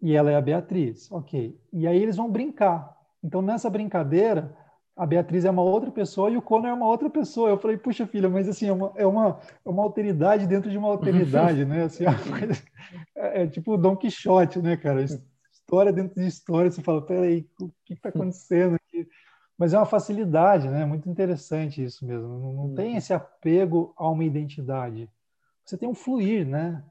e 0.00 0.14
ela 0.14 0.30
é 0.30 0.34
a 0.34 0.40
Beatriz, 0.40 1.10
ok. 1.12 1.56
E 1.72 1.86
aí 1.86 2.02
eles 2.02 2.16
vão 2.16 2.30
brincar. 2.30 2.96
Então, 3.22 3.40
nessa 3.40 3.70
brincadeira, 3.70 4.56
a 4.96 5.06
Beatriz 5.06 5.44
é 5.44 5.50
uma 5.50 5.62
outra 5.62 5.90
pessoa 5.90 6.30
e 6.30 6.36
o 6.36 6.42
Conor 6.42 6.68
é 6.68 6.72
uma 6.72 6.86
outra 6.86 7.08
pessoa. 7.08 7.48
Eu 7.48 7.58
falei, 7.58 7.76
puxa, 7.76 8.06
filha, 8.06 8.28
mas 8.28 8.48
assim, 8.48 8.68
é 8.68 8.72
uma, 8.72 8.92
é 8.94 9.06
uma, 9.06 9.40
é 9.64 9.68
uma 9.68 9.82
alteridade 9.82 10.46
dentro 10.46 10.70
de 10.70 10.76
uma 10.76 10.88
alteridade, 10.88 11.64
né? 11.64 11.84
Assim, 11.84 12.04
é, 13.16 13.42
é, 13.42 13.46
tipo 13.46 13.76
Dom 13.78 13.96
Quixote, 13.96 14.60
né, 14.60 14.76
cara? 14.76 15.02
História 15.02 15.92
dentro 15.92 16.20
de 16.20 16.26
história. 16.26 16.70
Você 16.70 16.82
fala, 16.82 17.04
peraí, 17.04 17.48
o 17.60 17.70
que 17.84 17.94
está 17.94 18.10
acontecendo 18.10 18.76
aqui? 18.76 19.08
Mas 19.56 19.72
é 19.72 19.78
uma 19.78 19.86
facilidade, 19.86 20.68
né? 20.68 20.84
Muito 20.84 21.08
interessante 21.08 21.82
isso 21.82 22.04
mesmo. 22.06 22.28
Não, 22.28 22.52
não 22.52 22.74
tem 22.74 22.96
esse 22.96 23.14
apego 23.14 23.94
a 23.96 24.08
uma 24.08 24.24
identidade. 24.24 25.08
Você 25.64 25.78
tem 25.78 25.88
um 25.88 25.94
fluir, 25.94 26.46
né? 26.46 26.84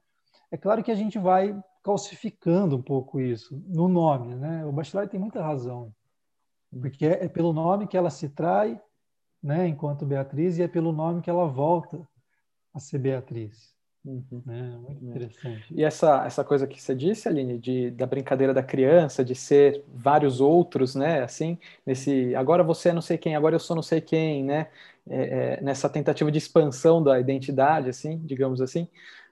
É 0.49 0.57
claro 0.57 0.83
que 0.83 0.91
a 0.91 0.95
gente 0.95 1.19
vai 1.19 1.55
calcificando 1.83 2.77
um 2.77 2.81
pouco 2.81 3.19
isso 3.19 3.61
no 3.67 3.87
nome, 3.87 4.35
né? 4.35 4.65
O 4.65 4.71
Bachelard 4.71 5.11
tem 5.11 5.19
muita 5.19 5.41
razão 5.41 5.93
porque 6.79 7.05
é, 7.05 7.27
pelo 7.27 7.51
nome 7.53 7.87
que 7.87 7.97
ela 7.97 8.09
se 8.09 8.29
trai, 8.29 8.79
né, 9.41 9.67
enquanto 9.67 10.05
Beatriz, 10.05 10.57
e 10.57 10.63
é 10.63 10.67
pelo 10.67 10.91
nome 10.91 11.21
que 11.21 11.29
ela 11.29 11.47
volta 11.47 12.07
a 12.73 12.79
ser 12.79 12.99
Beatriz. 12.99 13.75
Uhum. 14.03 14.41
Né? 14.45 14.77
Muito 14.77 15.05
interessante. 15.05 15.65
E 15.71 15.83
essa, 15.83 16.25
essa 16.25 16.43
coisa 16.43 16.65
que 16.65 16.81
você 16.81 16.95
disse, 16.95 17.27
Aline, 17.27 17.59
de, 17.59 17.91
da 17.91 18.05
brincadeira 18.05 18.53
da 18.53 18.63
criança, 18.63 19.23
de 19.23 19.35
ser 19.35 19.83
vários 19.93 20.41
outros, 20.41 20.95
né? 20.95 21.21
Assim, 21.21 21.57
nesse 21.85 22.35
agora 22.35 22.63
você 22.63 22.89
é 22.89 22.93
não 22.93 23.01
sei 23.01 23.17
quem, 23.17 23.35
agora 23.35 23.55
eu 23.55 23.59
sou 23.59 23.75
não 23.75 23.83
sei 23.83 24.01
quem, 24.01 24.43
né? 24.43 24.67
É, 25.07 25.57
é, 25.57 25.61
nessa 25.61 25.89
tentativa 25.89 26.31
de 26.31 26.37
expansão 26.37 27.03
da 27.03 27.19
identidade, 27.19 27.89
assim, 27.89 28.17
digamos 28.25 28.59
assim. 28.59 28.87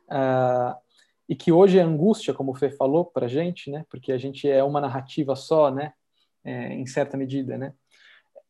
Uh, 0.07 0.75
e 1.27 1.35
que 1.35 1.51
hoje 1.51 1.77
é 1.77 1.81
angústia, 1.81 2.33
como 2.33 2.51
o 2.51 2.55
Fê 2.55 2.69
falou 2.69 3.05
para 3.05 3.27
gente, 3.27 3.71
né? 3.71 3.85
Porque 3.89 4.11
a 4.11 4.17
gente 4.17 4.49
é 4.49 4.63
uma 4.63 4.81
narrativa 4.81 5.35
só, 5.35 5.71
né? 5.71 5.93
É, 6.43 6.73
em 6.73 6.85
certa 6.85 7.17
medida, 7.17 7.57
né? 7.57 7.73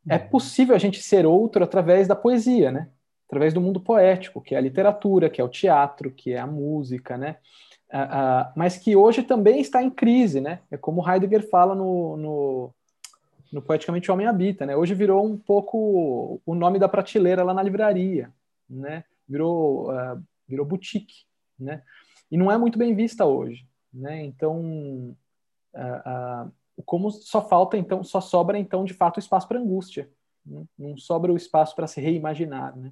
É 0.07 0.17
uhum. 0.17 0.29
possível 0.29 0.75
a 0.75 0.79
gente 0.79 1.01
ser 1.01 1.25
outro 1.25 1.63
através 1.63 2.07
da 2.07 2.15
poesia, 2.15 2.71
né? 2.71 2.89
Através 3.27 3.53
do 3.53 3.61
mundo 3.61 3.79
poético, 3.79 4.41
que 4.41 4.55
é 4.55 4.57
a 4.57 4.61
literatura, 4.61 5.29
que 5.29 5.39
é 5.39 5.43
o 5.43 5.49
teatro, 5.49 6.11
que 6.11 6.33
é 6.33 6.39
a 6.39 6.47
música, 6.47 7.17
né? 7.17 7.37
Uh, 7.91 7.97
uh, 7.97 8.53
mas 8.55 8.77
que 8.77 8.95
hoje 8.95 9.23
também 9.23 9.59
está 9.59 9.81
em 9.81 9.89
crise, 9.89 10.39
né? 10.39 10.61
É 10.71 10.77
como 10.77 11.07
Heidegger 11.07 11.47
fala 11.49 11.75
no, 11.75 12.17
no, 12.17 12.73
no 13.51 13.61
Poeticamente 13.61 14.09
o 14.09 14.13
Homem 14.13 14.27
Habita, 14.27 14.65
né? 14.65 14.75
Hoje 14.75 14.93
virou 14.93 15.25
um 15.25 15.37
pouco 15.37 16.41
o 16.45 16.55
nome 16.55 16.79
da 16.79 16.87
prateleira 16.87 17.43
lá 17.43 17.53
na 17.53 17.63
livraria, 17.63 18.31
né? 18.69 19.03
Virou, 19.27 19.91
uh, 19.91 20.21
virou 20.47 20.65
boutique, 20.65 21.25
né? 21.59 21.83
E 22.31 22.37
não 22.37 22.51
é 22.51 22.57
muito 22.57 22.77
bem 22.77 22.95
vista 22.95 23.25
hoje, 23.25 23.67
né? 23.93 24.23
Então, 24.23 25.15
como 26.83 27.11
só 27.11 27.41
falta 27.41 27.77
então, 27.77 28.03
só 28.03 28.21
sobra 28.21 28.57
então 28.57 28.85
de 28.85 28.93
fato 28.93 29.19
espaço 29.19 29.47
para 29.47 29.59
angústia, 29.59 30.09
né? 30.45 30.63
não 30.77 30.97
sobra 30.97 31.31
o 31.31 31.37
espaço 31.37 31.75
para 31.75 31.87
se 31.87 31.99
reimaginar, 32.01 32.75
né? 32.77 32.91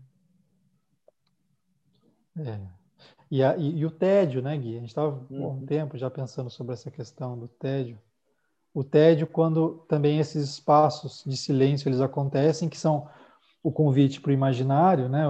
É. 2.40 2.60
E, 3.30 3.44
a, 3.44 3.58
e, 3.58 3.80
e, 3.80 3.86
o 3.86 3.92
tédio, 3.92 4.42
né, 4.42 4.56
Gui? 4.58 4.78
A 4.78 4.80
gente 4.80 4.90
estava 4.90 5.26
uhum. 5.30 5.58
um 5.58 5.66
tempo 5.66 5.98
já 5.98 6.10
pensando 6.10 6.50
sobre 6.50 6.74
essa 6.74 6.90
questão 6.90 7.38
do 7.38 7.48
tédio. 7.48 8.00
O 8.74 8.84
tédio, 8.84 9.28
quando 9.28 9.86
também 9.90 10.20
esses 10.20 10.50
espaços 10.50 11.24
de 11.26 11.36
silêncio 11.36 11.90
eles 11.90 12.00
acontecem, 12.00 12.70
que 12.70 12.78
são 12.78 13.10
o 13.64 13.72
convite 13.72 14.22
para 14.22 14.30
o 14.30 14.34
imaginário, 14.34 15.10
né? 15.10 15.24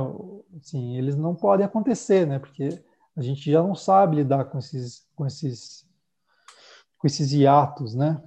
Assim, 0.61 0.97
eles 0.97 1.15
não 1.15 1.33
podem 1.33 1.65
acontecer, 1.65 2.27
né? 2.27 2.39
Porque 2.39 2.83
a 3.15 3.21
gente 3.21 3.49
já 3.49 3.63
não 3.63 3.73
sabe 3.73 4.17
lidar 4.17 4.45
com 4.45 4.59
esses, 4.59 5.07
com 5.15 5.25
esses, 5.25 5.87
com 6.99 7.07
esses 7.07 7.31
hiatos, 7.31 7.95
né? 7.95 8.21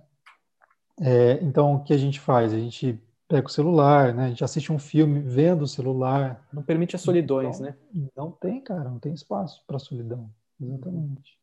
É, 0.99 1.43
então, 1.43 1.74
o 1.74 1.84
que 1.84 1.93
a 1.93 1.99
gente 1.99 2.18
faz? 2.20 2.53
A 2.53 2.59
gente 2.59 2.99
pega 3.28 3.47
o 3.47 3.51
celular, 3.51 4.14
né? 4.14 4.26
A 4.26 4.28
gente 4.28 4.45
assiste 4.45 4.72
um 4.72 4.78
filme 4.78 5.20
vendo 5.20 5.62
o 5.62 5.68
celular. 5.68 6.47
Não 6.53 6.62
permite 6.62 6.97
as 6.97 7.03
solidões, 7.03 7.61
então, 7.61 7.70
né? 7.70 8.11
Não 8.16 8.30
tem, 8.30 8.61
cara, 8.61 8.91
não 8.91 8.99
tem 8.99 9.14
espaço 9.14 9.62
para 9.66 9.78
solidão. 9.78 10.30
Exatamente. 10.61 11.38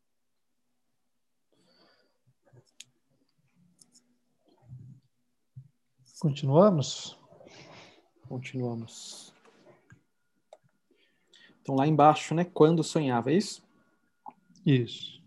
Continuamos? 6.20 7.16
Continuamos. 8.28 9.32
Então, 11.62 11.76
lá 11.76 11.86
embaixo, 11.86 12.34
né? 12.34 12.44
Quando 12.44 12.82
sonhava, 12.82 13.30
é 13.30 13.34
isso? 13.34 13.62
Isso. 14.66 15.17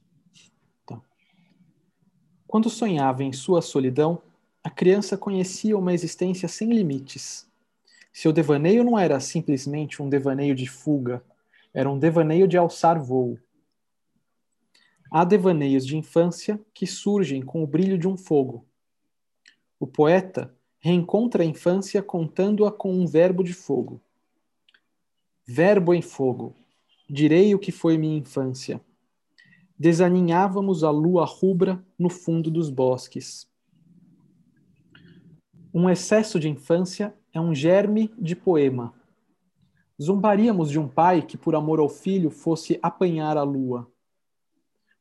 Quando 2.51 2.69
sonhava 2.69 3.23
em 3.23 3.31
sua 3.31 3.61
solidão, 3.61 4.21
a 4.61 4.69
criança 4.69 5.17
conhecia 5.17 5.77
uma 5.77 5.93
existência 5.93 6.49
sem 6.49 6.69
limites. 6.69 7.49
Seu 8.11 8.33
devaneio 8.33 8.83
não 8.83 8.99
era 8.99 9.21
simplesmente 9.21 10.01
um 10.01 10.09
devaneio 10.09 10.53
de 10.53 10.67
fuga, 10.67 11.23
era 11.73 11.89
um 11.89 11.97
devaneio 11.97 12.49
de 12.49 12.57
alçar 12.57 13.01
voo. 13.01 13.39
Há 15.09 15.23
devaneios 15.23 15.87
de 15.87 15.95
infância 15.95 16.59
que 16.73 16.85
surgem 16.85 17.41
com 17.41 17.63
o 17.63 17.65
brilho 17.67 17.97
de 17.97 18.05
um 18.05 18.17
fogo. 18.17 18.65
O 19.79 19.87
poeta 19.87 20.53
reencontra 20.77 21.43
a 21.43 21.45
infância 21.45 22.03
contando-a 22.03 22.69
com 22.69 22.91
um 22.93 23.07
verbo 23.07 23.45
de 23.45 23.53
fogo. 23.53 24.01
Verbo 25.47 25.93
em 25.93 26.01
fogo, 26.01 26.53
direi 27.09 27.55
o 27.55 27.59
que 27.59 27.71
foi 27.71 27.97
minha 27.97 28.17
infância 28.17 28.81
desaninhávamos 29.81 30.83
a 30.83 30.91
lua 30.91 31.25
rubra 31.25 31.83
no 31.97 32.07
fundo 32.07 32.51
dos 32.51 32.69
bosques. 32.69 33.49
Um 35.73 35.89
excesso 35.89 36.39
de 36.39 36.47
infância 36.47 37.15
é 37.33 37.41
um 37.41 37.55
germe 37.55 38.13
de 38.15 38.35
poema. 38.35 38.93
Zombaríamos 39.99 40.69
de 40.69 40.77
um 40.77 40.87
pai 40.87 41.23
que, 41.23 41.35
por 41.35 41.55
amor 41.55 41.79
ao 41.79 41.89
filho, 41.89 42.29
fosse 42.29 42.77
apanhar 42.79 43.37
a 43.37 43.41
lua. 43.41 43.91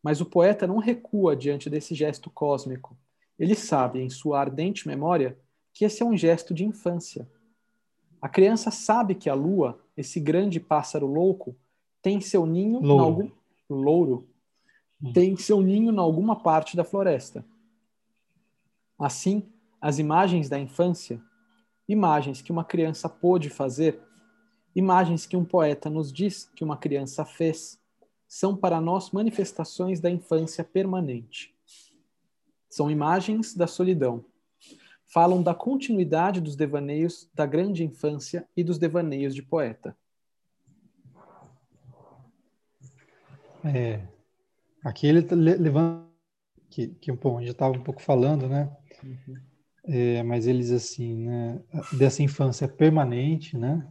Mas 0.02 0.22
o 0.22 0.24
poeta 0.24 0.66
não 0.66 0.78
recua 0.78 1.36
diante 1.36 1.68
desse 1.68 1.94
gesto 1.94 2.30
cósmico. 2.30 2.96
Ele 3.38 3.54
sabe, 3.54 4.00
em 4.00 4.08
sua 4.08 4.40
ardente 4.40 4.88
memória, 4.88 5.38
que 5.74 5.84
esse 5.84 6.02
é 6.02 6.06
um 6.06 6.16
gesto 6.16 6.54
de 6.54 6.64
infância. 6.64 7.28
A 8.18 8.30
criança 8.30 8.70
sabe 8.70 9.14
que 9.14 9.28
a 9.28 9.34
lua, 9.34 9.78
esse 9.94 10.18
grande 10.18 10.58
pássaro 10.58 11.06
louco, 11.06 11.54
tem 12.00 12.18
seu 12.18 12.46
ninho 12.46 12.80
louro. 12.80 13.04
algum 13.04 13.30
louro 13.68 14.29
tem 15.14 15.36
seu 15.36 15.60
ninho 15.60 15.92
em 15.92 15.98
alguma 15.98 16.36
parte 16.36 16.76
da 16.76 16.84
floresta. 16.84 17.44
Assim, 18.98 19.50
as 19.80 19.98
imagens 19.98 20.48
da 20.48 20.58
infância, 20.58 21.22
imagens 21.88 22.42
que 22.42 22.52
uma 22.52 22.64
criança 22.64 23.08
pôde 23.08 23.48
fazer, 23.48 24.00
imagens 24.76 25.24
que 25.24 25.36
um 25.36 25.44
poeta 25.44 25.88
nos 25.88 26.12
diz 26.12 26.50
que 26.54 26.62
uma 26.62 26.76
criança 26.76 27.24
fez, 27.24 27.80
são 28.28 28.56
para 28.56 28.80
nós 28.80 29.10
manifestações 29.10 30.00
da 30.00 30.10
infância 30.10 30.62
permanente. 30.62 31.54
São 32.68 32.90
imagens 32.90 33.54
da 33.54 33.66
solidão. 33.66 34.24
Falam 35.06 35.42
da 35.42 35.54
continuidade 35.54 36.40
dos 36.40 36.54
devaneios 36.54 37.28
da 37.34 37.44
grande 37.44 37.82
infância 37.82 38.48
e 38.56 38.62
dos 38.62 38.78
devaneios 38.78 39.34
de 39.34 39.42
poeta. 39.42 39.96
É, 43.64 44.06
aqui 44.84 45.06
ele 45.06 45.22
tá 45.22 45.34
levando 45.34 46.10
que, 46.70 46.88
que 46.88 47.12
bom, 47.12 47.38
a 47.38 47.40
gente 47.40 47.50
estava 47.50 47.76
um 47.76 47.82
pouco 47.82 48.00
falando, 48.00 48.48
né? 48.48 48.70
Uhum. 49.02 49.36
É, 49.84 50.22
mas 50.22 50.46
eles 50.46 50.70
assim, 50.70 51.14
né? 51.16 51.60
Dessa 51.98 52.22
infância 52.22 52.68
permanente, 52.68 53.58
né? 53.58 53.86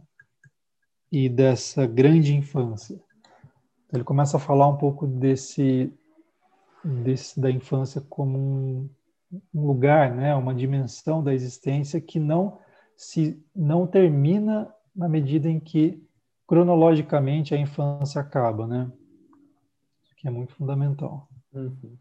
E 1.12 1.28
dessa 1.28 1.86
grande 1.86 2.34
infância. 2.34 2.94
Então, 2.94 3.98
ele 3.98 4.04
começa 4.04 4.38
a 4.38 4.40
falar 4.40 4.66
um 4.68 4.78
pouco 4.78 5.06
desse, 5.06 5.92
desse 6.84 7.38
da 7.38 7.50
infância 7.50 8.00
como 8.00 8.38
um, 8.38 8.90
um 9.52 9.66
lugar, 9.66 10.14
né? 10.14 10.34
Uma 10.34 10.54
dimensão 10.54 11.22
da 11.22 11.34
existência 11.34 12.00
que 12.00 12.18
não 12.18 12.58
se 12.96 13.42
não 13.54 13.86
termina 13.86 14.72
na 14.94 15.08
medida 15.08 15.48
em 15.48 15.58
que 15.58 16.02
cronologicamente 16.46 17.54
a 17.54 17.58
infância 17.58 18.20
acaba, 18.20 18.66
né? 18.66 18.90
Aqui 20.20 20.28
é 20.28 20.30
muito 20.30 20.54
fundamental. 20.54 21.26
Uhum. 21.50 21.98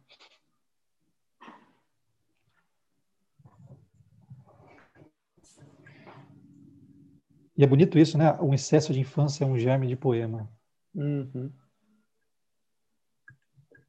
E 7.56 7.64
é 7.64 7.68
bonito 7.68 7.98
isso, 7.98 8.18
né? 8.18 8.34
Um 8.42 8.54
excesso 8.54 8.92
de 8.92 9.00
infância 9.00 9.46
é 9.46 9.48
um 9.48 9.58
germe 9.58 9.88
de 9.88 9.96
poema. 9.96 10.52
Uhum. 10.94 11.50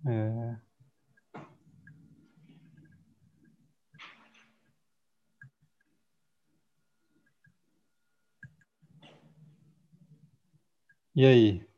É... 0.07 0.61
E 11.17 11.27
aí? 11.27 11.70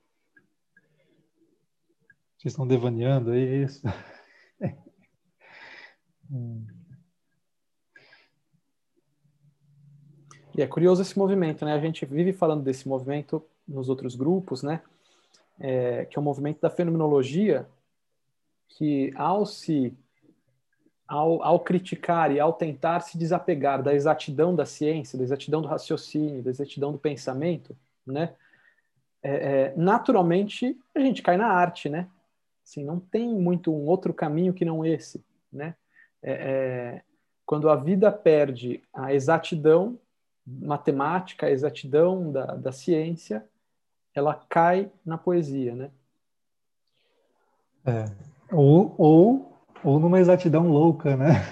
Vocês 2.42 2.54
estão 2.54 2.66
devaneando 2.66 3.30
aí 3.30 3.62
isso? 3.62 3.86
hum. 6.28 6.66
E 10.52 10.60
é 10.60 10.66
curioso 10.66 11.02
esse 11.02 11.16
movimento, 11.16 11.64
né? 11.64 11.72
A 11.72 11.78
gente 11.78 12.04
vive 12.04 12.32
falando 12.32 12.64
desse 12.64 12.88
movimento 12.88 13.46
nos 13.66 13.88
outros 13.88 14.16
grupos, 14.16 14.60
né? 14.60 14.82
É, 15.60 16.04
que 16.06 16.18
é 16.18 16.20
o 16.20 16.24
movimento 16.24 16.60
da 16.60 16.68
fenomenologia, 16.68 17.64
que 18.70 19.12
ao 19.14 19.46
se 19.46 19.96
ao, 21.06 21.44
ao, 21.44 21.60
criticar 21.60 22.32
e 22.32 22.40
ao 22.40 22.52
tentar 22.52 22.98
se 23.00 23.16
desapegar 23.16 23.84
da 23.84 23.94
exatidão 23.94 24.52
da 24.52 24.66
ciência, 24.66 25.16
da 25.16 25.22
exatidão 25.22 25.62
do 25.62 25.68
raciocínio, 25.68 26.42
da 26.42 26.50
exatidão 26.50 26.90
do 26.90 26.98
pensamento, 26.98 27.76
né? 28.04 28.34
É, 29.22 29.30
é, 29.30 29.74
naturalmente 29.76 30.76
a 30.92 30.98
gente 30.98 31.22
cai 31.22 31.36
na 31.36 31.46
arte, 31.46 31.88
né? 31.88 32.08
Assim, 32.64 32.84
não 32.84 33.00
tem 33.00 33.28
muito 33.28 33.72
um 33.72 33.86
outro 33.86 34.14
caminho 34.14 34.52
que 34.52 34.64
não 34.64 34.84
esse, 34.84 35.24
né? 35.52 35.74
É, 36.22 36.32
é 36.32 37.02
quando 37.44 37.68
a 37.68 37.76
vida 37.76 38.10
perde 38.10 38.82
a 38.94 39.12
exatidão 39.12 39.98
matemática, 40.46 41.46
a 41.46 41.50
exatidão 41.50 42.32
da, 42.32 42.46
da 42.54 42.72
ciência, 42.72 43.44
ela 44.14 44.34
cai 44.48 44.90
na 45.04 45.16
poesia, 45.16 45.74
né? 45.74 45.90
É. 47.84 48.04
Ou, 48.52 48.94
ou, 48.98 49.58
ou 49.82 49.98
numa 49.98 50.20
exatidão 50.20 50.68
louca, 50.68 51.16
né? 51.16 51.44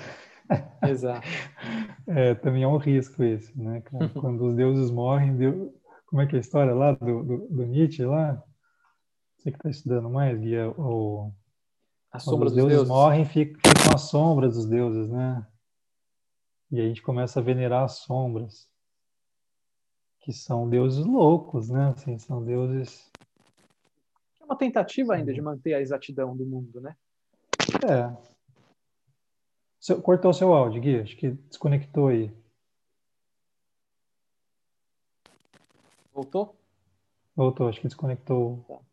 Exato. 0.88 1.26
É, 2.12 2.34
também 2.34 2.64
é 2.64 2.66
um 2.66 2.76
risco 2.76 3.22
esse, 3.22 3.56
né? 3.56 3.84
Quando 4.20 4.44
os 4.44 4.54
deuses 4.56 4.90
morrem, 4.90 5.36
Deus... 5.36 5.70
como 6.06 6.22
é 6.22 6.26
que 6.26 6.34
é 6.34 6.38
a 6.38 6.40
história 6.40 6.74
lá 6.74 6.90
do, 6.90 7.22
do, 7.22 7.36
do 7.48 7.64
Nietzsche 7.64 8.04
lá? 8.04 8.42
Você 9.40 9.50
que 9.50 9.56
está 9.56 9.70
estudando 9.70 10.10
mais, 10.10 10.38
Guia, 10.38 10.68
o... 10.68 11.32
A 12.12 12.18
sombra 12.18 12.48
os 12.48 12.54
deuses, 12.54 12.72
deuses 12.72 12.88
morrem, 12.88 13.24
ficam, 13.24 13.54
ficam 13.56 13.94
as 13.94 14.02
sombras 14.02 14.54
dos 14.54 14.66
deuses, 14.66 15.08
né? 15.08 15.46
E 16.70 16.78
a 16.78 16.86
gente 16.86 17.00
começa 17.00 17.40
a 17.40 17.42
venerar 17.42 17.84
as 17.84 18.00
sombras 18.00 18.68
que 20.20 20.30
são 20.30 20.68
deuses 20.68 21.06
loucos, 21.06 21.70
né? 21.70 21.88
Assim, 21.88 22.18
são 22.18 22.44
deuses. 22.44 23.10
É 24.38 24.44
uma 24.44 24.58
tentativa 24.58 25.14
ainda 25.14 25.32
de 25.32 25.40
manter 25.40 25.72
a 25.72 25.80
exatidão 25.80 26.36
do 26.36 26.44
mundo, 26.44 26.78
né? 26.78 26.94
É. 27.88 28.14
Seu, 29.78 30.02
cortou 30.02 30.34
seu 30.34 30.52
áudio, 30.52 30.82
Gui, 30.82 31.00
acho 31.00 31.16
que 31.16 31.30
desconectou 31.30 32.08
aí. 32.08 32.30
Voltou? 36.12 36.54
Voltou, 37.34 37.68
acho 37.68 37.80
que 37.80 37.88
desconectou. 37.88 38.62
Tá. 38.68 38.89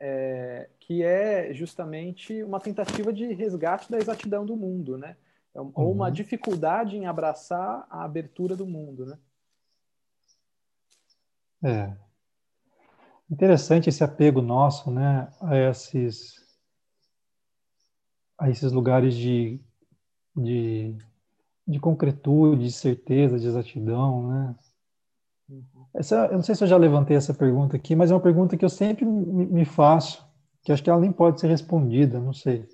É, 0.00 0.68
que 0.78 1.02
é 1.02 1.52
justamente 1.52 2.42
uma 2.44 2.60
tentativa 2.60 3.12
de 3.12 3.32
resgate 3.34 3.90
da 3.90 3.98
exatidão 3.98 4.46
do 4.46 4.56
mundo, 4.56 4.96
né? 4.96 5.16
É 5.54 5.60
ou 5.60 5.90
uma 5.92 6.06
uhum. 6.06 6.12
dificuldade 6.12 6.96
em 6.96 7.06
abraçar 7.06 7.86
a 7.90 8.04
abertura 8.04 8.54
do 8.54 8.66
mundo, 8.66 9.04
né? 9.06 9.18
É. 11.62 11.96
Interessante 13.30 13.88
esse 13.88 14.04
apego 14.04 14.40
nosso, 14.40 14.90
né, 14.90 15.28
a 15.40 15.56
esses 15.56 16.46
a 18.38 18.48
esses 18.48 18.70
lugares 18.70 19.16
de, 19.16 19.60
de, 20.36 20.96
de 21.66 21.80
concretude, 21.80 22.62
de 22.62 22.72
certeza, 22.72 23.36
de 23.36 23.48
exatidão, 23.48 24.28
né? 24.28 24.56
Essa, 25.94 26.26
eu 26.26 26.34
não 26.34 26.42
sei 26.42 26.54
se 26.54 26.62
eu 26.62 26.68
já 26.68 26.76
levantei 26.76 27.16
essa 27.16 27.34
pergunta 27.34 27.76
aqui, 27.76 27.96
mas 27.96 28.10
é 28.10 28.14
uma 28.14 28.20
pergunta 28.20 28.56
que 28.56 28.64
eu 28.64 28.68
sempre 28.68 29.04
me, 29.04 29.64
faço, 29.64 30.24
que 30.62 30.70
acho 30.70 30.82
que 30.82 30.90
ela 30.90 31.00
nem 31.00 31.12
pode 31.12 31.40
ser 31.40 31.48
respondida, 31.48 32.20
não 32.20 32.32
sei. 32.32 32.68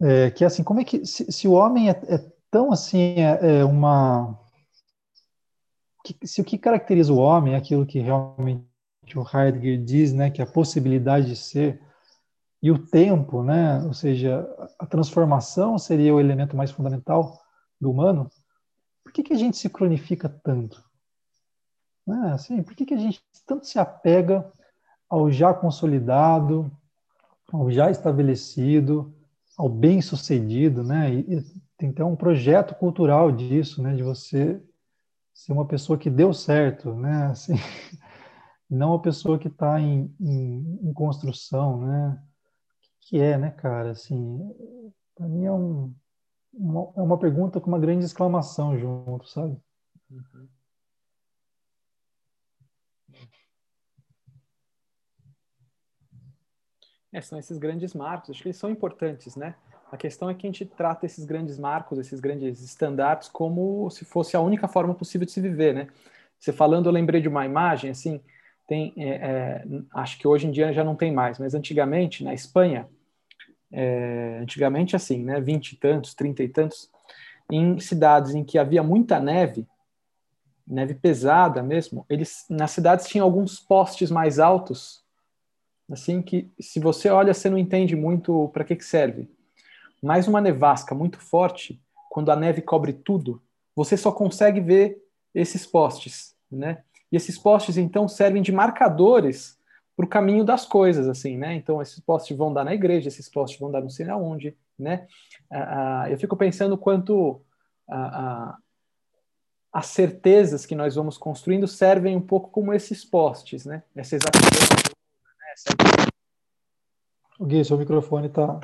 É, 0.00 0.30
que 0.30 0.44
é 0.44 0.46
assim, 0.46 0.64
como 0.64 0.80
é 0.80 0.84
que 0.84 1.04
se, 1.04 1.30
se 1.30 1.46
o 1.46 1.52
homem 1.52 1.90
é, 1.90 2.00
é 2.08 2.18
tão 2.50 2.72
assim 2.72 3.16
é, 3.16 3.60
é 3.60 3.64
uma 3.64 4.38
que, 6.02 6.16
se 6.26 6.40
o 6.40 6.44
que 6.44 6.56
caracteriza 6.56 7.12
o 7.12 7.18
homem 7.18 7.54
é 7.54 7.56
aquilo 7.56 7.86
que 7.86 7.98
realmente 8.00 8.64
o 9.14 9.22
Heidegger 9.22 9.84
diz, 9.84 10.12
né, 10.12 10.30
que 10.30 10.40
é 10.40 10.44
a 10.44 10.50
possibilidade 10.50 11.26
de 11.26 11.36
ser 11.36 11.80
e 12.62 12.70
o 12.70 12.78
tempo, 12.78 13.42
né, 13.42 13.82
ou 13.84 13.92
seja, 13.94 14.46
a 14.78 14.86
transformação 14.86 15.78
seria 15.78 16.14
o 16.14 16.20
elemento 16.20 16.56
mais 16.56 16.70
fundamental 16.70 17.40
do 17.80 17.90
humano, 17.90 18.30
por 19.02 19.12
que, 19.12 19.22
que 19.22 19.32
a 19.32 19.38
gente 19.38 19.56
se 19.56 19.68
cronifica 19.68 20.28
tanto? 20.28 20.82
Né? 22.06 22.32
Assim, 22.32 22.62
por 22.62 22.74
que, 22.74 22.86
que 22.86 22.94
a 22.94 22.98
gente 22.98 23.22
tanto 23.46 23.66
se 23.66 23.78
apega 23.78 24.50
ao 25.08 25.30
já 25.30 25.52
consolidado, 25.52 26.70
ao 27.52 27.70
já 27.70 27.90
estabelecido, 27.90 29.14
ao 29.56 29.68
bem 29.68 30.00
sucedido, 30.00 30.82
né? 30.82 31.12
E, 31.12 31.34
e 31.34 31.44
tem 31.76 31.90
até 31.90 32.04
um 32.04 32.16
projeto 32.16 32.74
cultural 32.74 33.32
disso, 33.32 33.82
né? 33.82 33.94
De 33.94 34.02
você 34.02 34.62
ser 35.34 35.52
uma 35.52 35.66
pessoa 35.66 35.98
que 35.98 36.08
deu 36.08 36.32
certo, 36.32 36.94
né? 36.94 37.26
Assim, 37.32 37.54
não 38.68 38.90
uma 38.90 39.02
pessoa 39.02 39.38
que 39.38 39.48
está 39.48 39.80
em, 39.80 40.14
em, 40.20 40.78
em, 40.82 40.92
construção, 40.92 41.80
né? 41.80 42.22
Que 43.00 43.18
é, 43.18 43.36
né, 43.36 43.50
cara? 43.50 43.90
Assim, 43.90 44.38
para 45.14 45.26
mim 45.26 45.44
é, 45.44 45.52
um, 45.52 45.92
uma, 46.52 46.92
é 46.96 47.02
uma 47.02 47.18
pergunta 47.18 47.60
com 47.60 47.68
uma 47.68 47.78
grande 47.78 48.04
exclamação 48.04 48.78
junto, 48.78 49.28
sabe? 49.28 49.56
Uhum. 50.10 50.48
É, 57.12 57.20
são 57.20 57.38
esses 57.38 57.58
grandes 57.58 57.92
marcos, 57.92 58.30
acho 58.30 58.42
que 58.42 58.48
eles 58.48 58.56
são 58.56 58.70
importantes, 58.70 59.34
né? 59.34 59.54
A 59.90 59.96
questão 59.96 60.30
é 60.30 60.34
que 60.34 60.46
a 60.46 60.48
gente 60.48 60.64
trata 60.64 61.04
esses 61.04 61.24
grandes 61.24 61.58
marcos, 61.58 61.98
esses 61.98 62.20
grandes 62.20 62.62
estandartes, 62.62 63.28
como 63.28 63.90
se 63.90 64.04
fosse 64.04 64.36
a 64.36 64.40
única 64.40 64.68
forma 64.68 64.94
possível 64.94 65.26
de 65.26 65.32
se 65.32 65.40
viver, 65.40 65.74
né? 65.74 65.88
Você 66.38 66.52
falando, 66.52 66.86
eu 66.86 66.92
lembrei 66.92 67.20
de 67.20 67.28
uma 67.28 67.44
imagem, 67.44 67.90
assim, 67.90 68.20
tem, 68.68 68.94
é, 68.96 69.08
é, 69.08 69.64
acho 69.92 70.16
que 70.16 70.28
hoje 70.28 70.46
em 70.46 70.52
dia 70.52 70.72
já 70.72 70.84
não 70.84 70.94
tem 70.94 71.12
mais, 71.12 71.40
mas 71.40 71.54
antigamente, 71.54 72.22
na 72.22 72.32
Espanha, 72.32 72.88
é, 73.72 74.38
antigamente 74.40 74.94
assim, 74.94 75.24
né, 75.24 75.40
vinte 75.40 75.72
e 75.72 75.76
tantos, 75.76 76.14
trinta 76.14 76.44
e 76.44 76.48
tantos, 76.48 76.88
em 77.50 77.80
cidades 77.80 78.32
em 78.32 78.44
que 78.44 78.58
havia 78.58 78.82
muita 78.82 79.18
neve, 79.18 79.66
neve 80.64 80.94
pesada 80.94 81.64
mesmo, 81.64 82.06
eles 82.08 82.46
nas 82.48 82.70
cidades 82.70 83.08
tinham 83.08 83.24
alguns 83.24 83.58
postes 83.58 84.08
mais 84.08 84.38
altos, 84.38 85.04
assim 85.90 86.22
que 86.22 86.50
se 86.60 86.78
você 86.78 87.08
olha 87.08 87.34
você 87.34 87.50
não 87.50 87.58
entende 87.58 87.96
muito 87.96 88.48
para 88.52 88.64
que 88.64 88.76
que 88.76 88.84
serve 88.84 89.28
mas 90.02 90.26
uma 90.26 90.40
nevasca 90.40 90.94
muito 90.94 91.18
forte, 91.18 91.80
quando 92.10 92.30
a 92.30 92.36
neve 92.36 92.62
cobre 92.62 92.92
tudo, 92.92 93.42
você 93.76 93.96
só 93.96 94.10
consegue 94.10 94.60
ver 94.60 94.98
esses 95.34 95.66
postes, 95.66 96.34
né? 96.50 96.82
E 97.12 97.16
esses 97.16 97.38
postes 97.38 97.76
então 97.76 98.08
servem 98.08 98.42
de 98.42 98.52
marcadores 98.52 99.58
para 99.96 100.06
o 100.06 100.08
caminho 100.08 100.44
das 100.44 100.64
coisas, 100.64 101.06
assim, 101.08 101.36
né? 101.36 101.54
Então 101.54 101.82
esses 101.82 102.00
postes 102.00 102.36
vão 102.36 102.52
dar 102.52 102.64
na 102.64 102.74
igreja, 102.74 103.08
esses 103.08 103.28
postes 103.28 103.60
vão 103.60 103.70
dar 103.70 103.82
não 103.82 103.90
sei 103.90 104.08
aonde, 104.08 104.56
né? 104.78 105.06
Ah, 105.50 106.02
ah, 106.02 106.10
eu 106.10 106.18
fico 106.18 106.36
pensando 106.36 106.78
quanto 106.78 107.42
ah, 107.88 108.56
as 109.72 109.86
certezas 109.86 110.64
que 110.64 110.74
nós 110.74 110.94
vamos 110.94 111.18
construindo 111.18 111.68
servem 111.68 112.16
um 112.16 112.20
pouco 112.20 112.50
como 112.50 112.72
esses 112.72 113.04
postes, 113.04 113.66
né? 113.66 113.82
Essa 113.94 114.16
exatidão, 114.16 114.90
O 117.38 117.46
Gui, 117.46 117.64
seu 117.64 117.78
microfone 117.78 118.26
está. 118.26 118.60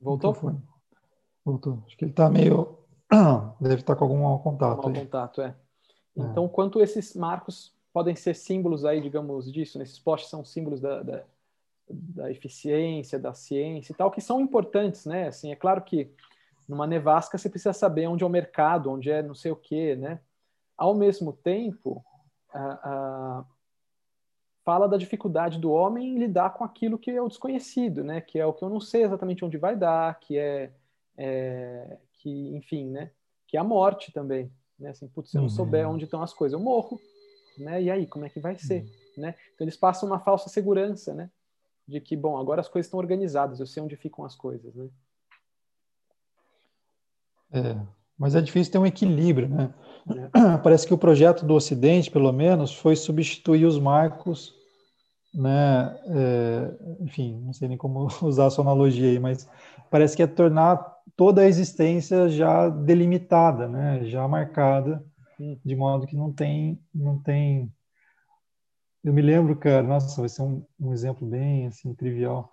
Voltou? 0.00 0.32
Microfone. 0.32 0.62
Voltou. 1.44 1.82
Acho 1.86 1.96
que 1.96 2.04
ele 2.04 2.12
está 2.12 2.28
meio. 2.28 2.78
Deve 3.60 3.80
estar 3.80 3.94
tá 3.94 3.96
com 3.96 4.04
algum 4.04 4.42
contato. 4.42 4.82
Mau 4.82 4.92
contato, 4.92 5.42
é. 5.42 5.46
é. 5.46 5.54
Então, 6.16 6.44
é. 6.44 6.48
quanto 6.48 6.80
esses 6.80 7.14
marcos 7.14 7.74
podem 7.92 8.16
ser 8.16 8.34
símbolos 8.34 8.84
aí, 8.84 9.00
digamos, 9.00 9.52
disso, 9.52 9.78
nesses 9.78 9.98
né? 9.98 10.02
postes 10.04 10.30
são 10.30 10.44
símbolos 10.44 10.80
da, 10.80 11.02
da, 11.02 11.24
da, 11.88 12.30
eficiência, 12.30 13.18
da 13.18 13.34
ciência 13.34 13.92
e 13.92 13.96
tal, 13.96 14.10
que 14.10 14.20
são 14.20 14.40
importantes, 14.40 15.04
né? 15.04 15.28
Assim, 15.28 15.52
é 15.52 15.56
claro 15.56 15.82
que 15.82 16.10
numa 16.68 16.86
nevasca 16.86 17.36
você 17.36 17.50
precisa 17.50 17.72
saber 17.72 18.06
onde 18.06 18.24
é 18.24 18.26
o 18.26 18.30
mercado, 18.30 18.90
onde 18.90 19.10
é 19.10 19.22
não 19.22 19.34
sei 19.34 19.50
o 19.50 19.56
quê, 19.56 19.94
né? 19.96 20.20
Ao 20.76 20.94
mesmo 20.94 21.32
tempo, 21.32 22.04
fala 24.64 24.88
da 24.88 24.96
dificuldade 24.96 25.58
do 25.58 25.70
homem 25.70 26.14
em 26.14 26.18
lidar 26.18 26.50
com 26.50 26.64
aquilo 26.64 26.98
que 26.98 27.10
é 27.10 27.20
o 27.20 27.28
desconhecido, 27.28 28.04
né? 28.04 28.20
Que 28.20 28.38
é 28.38 28.46
o 28.46 28.52
que 28.52 28.64
eu 28.64 28.70
não 28.70 28.80
sei 28.80 29.02
exatamente 29.02 29.44
onde 29.44 29.58
vai 29.58 29.76
dar, 29.76 30.18
que 30.20 30.38
é, 30.38 30.72
é 31.16 31.98
que, 32.14 32.56
enfim, 32.56 32.90
né? 32.90 33.10
Que 33.46 33.56
é 33.56 33.60
a 33.60 33.64
morte 33.64 34.12
também, 34.12 34.52
né? 34.78 34.90
Assim, 34.90 35.08
putz, 35.08 35.30
se 35.30 35.36
eu 35.36 35.40
não 35.40 35.48
uhum. 35.48 35.54
souber 35.54 35.88
onde 35.88 36.04
estão 36.04 36.22
as 36.22 36.32
coisas, 36.32 36.58
eu 36.58 36.64
morro, 36.64 37.00
né? 37.58 37.82
E 37.82 37.90
aí, 37.90 38.06
como 38.06 38.24
é 38.24 38.28
que 38.28 38.40
vai 38.40 38.56
ser, 38.56 38.82
uhum. 38.82 39.22
né? 39.22 39.34
Então 39.54 39.64
eles 39.64 39.76
passam 39.76 40.08
uma 40.08 40.20
falsa 40.20 40.48
segurança, 40.48 41.12
né? 41.12 41.30
De 41.86 42.00
que, 42.00 42.16
bom, 42.16 42.38
agora 42.38 42.60
as 42.60 42.68
coisas 42.68 42.86
estão 42.86 43.00
organizadas, 43.00 43.58
eu 43.58 43.66
sei 43.66 43.82
onde 43.82 43.96
ficam 43.96 44.24
as 44.24 44.36
coisas, 44.36 44.74
né? 44.74 44.88
É, 47.54 47.76
mas 48.18 48.34
é 48.34 48.40
difícil 48.40 48.72
ter 48.72 48.78
um 48.78 48.86
equilíbrio, 48.86 49.48
né? 49.48 49.74
Parece 50.62 50.86
que 50.86 50.94
o 50.94 50.98
projeto 50.98 51.44
do 51.44 51.54
Ocidente, 51.54 52.10
pelo 52.10 52.32
menos, 52.32 52.74
foi 52.74 52.96
substituir 52.96 53.64
os 53.64 53.78
marcos, 53.78 54.54
né? 55.34 55.98
É, 56.06 56.74
enfim, 57.00 57.40
não 57.44 57.52
sei 57.52 57.68
nem 57.68 57.76
como 57.76 58.08
usar 58.22 58.46
essa 58.46 58.60
analogia 58.60 59.08
aí, 59.08 59.18
mas 59.18 59.48
parece 59.90 60.16
que 60.16 60.22
é 60.22 60.26
tornar 60.26 60.76
toda 61.16 61.42
a 61.42 61.46
existência 61.46 62.28
já 62.28 62.68
delimitada, 62.68 63.68
né? 63.68 64.04
Já 64.04 64.26
marcada, 64.28 65.04
hum. 65.40 65.58
de 65.64 65.76
modo 65.76 66.06
que 66.06 66.16
não 66.16 66.32
tem, 66.32 66.80
não 66.94 67.18
tem. 67.18 67.72
Eu 69.04 69.12
me 69.12 69.22
lembro, 69.22 69.56
cara, 69.56 69.82
nossa, 69.82 70.20
vai 70.20 70.28
ser 70.28 70.42
um, 70.42 70.64
um 70.78 70.92
exemplo 70.92 71.26
bem 71.26 71.66
assim 71.66 71.94
trivial, 71.94 72.52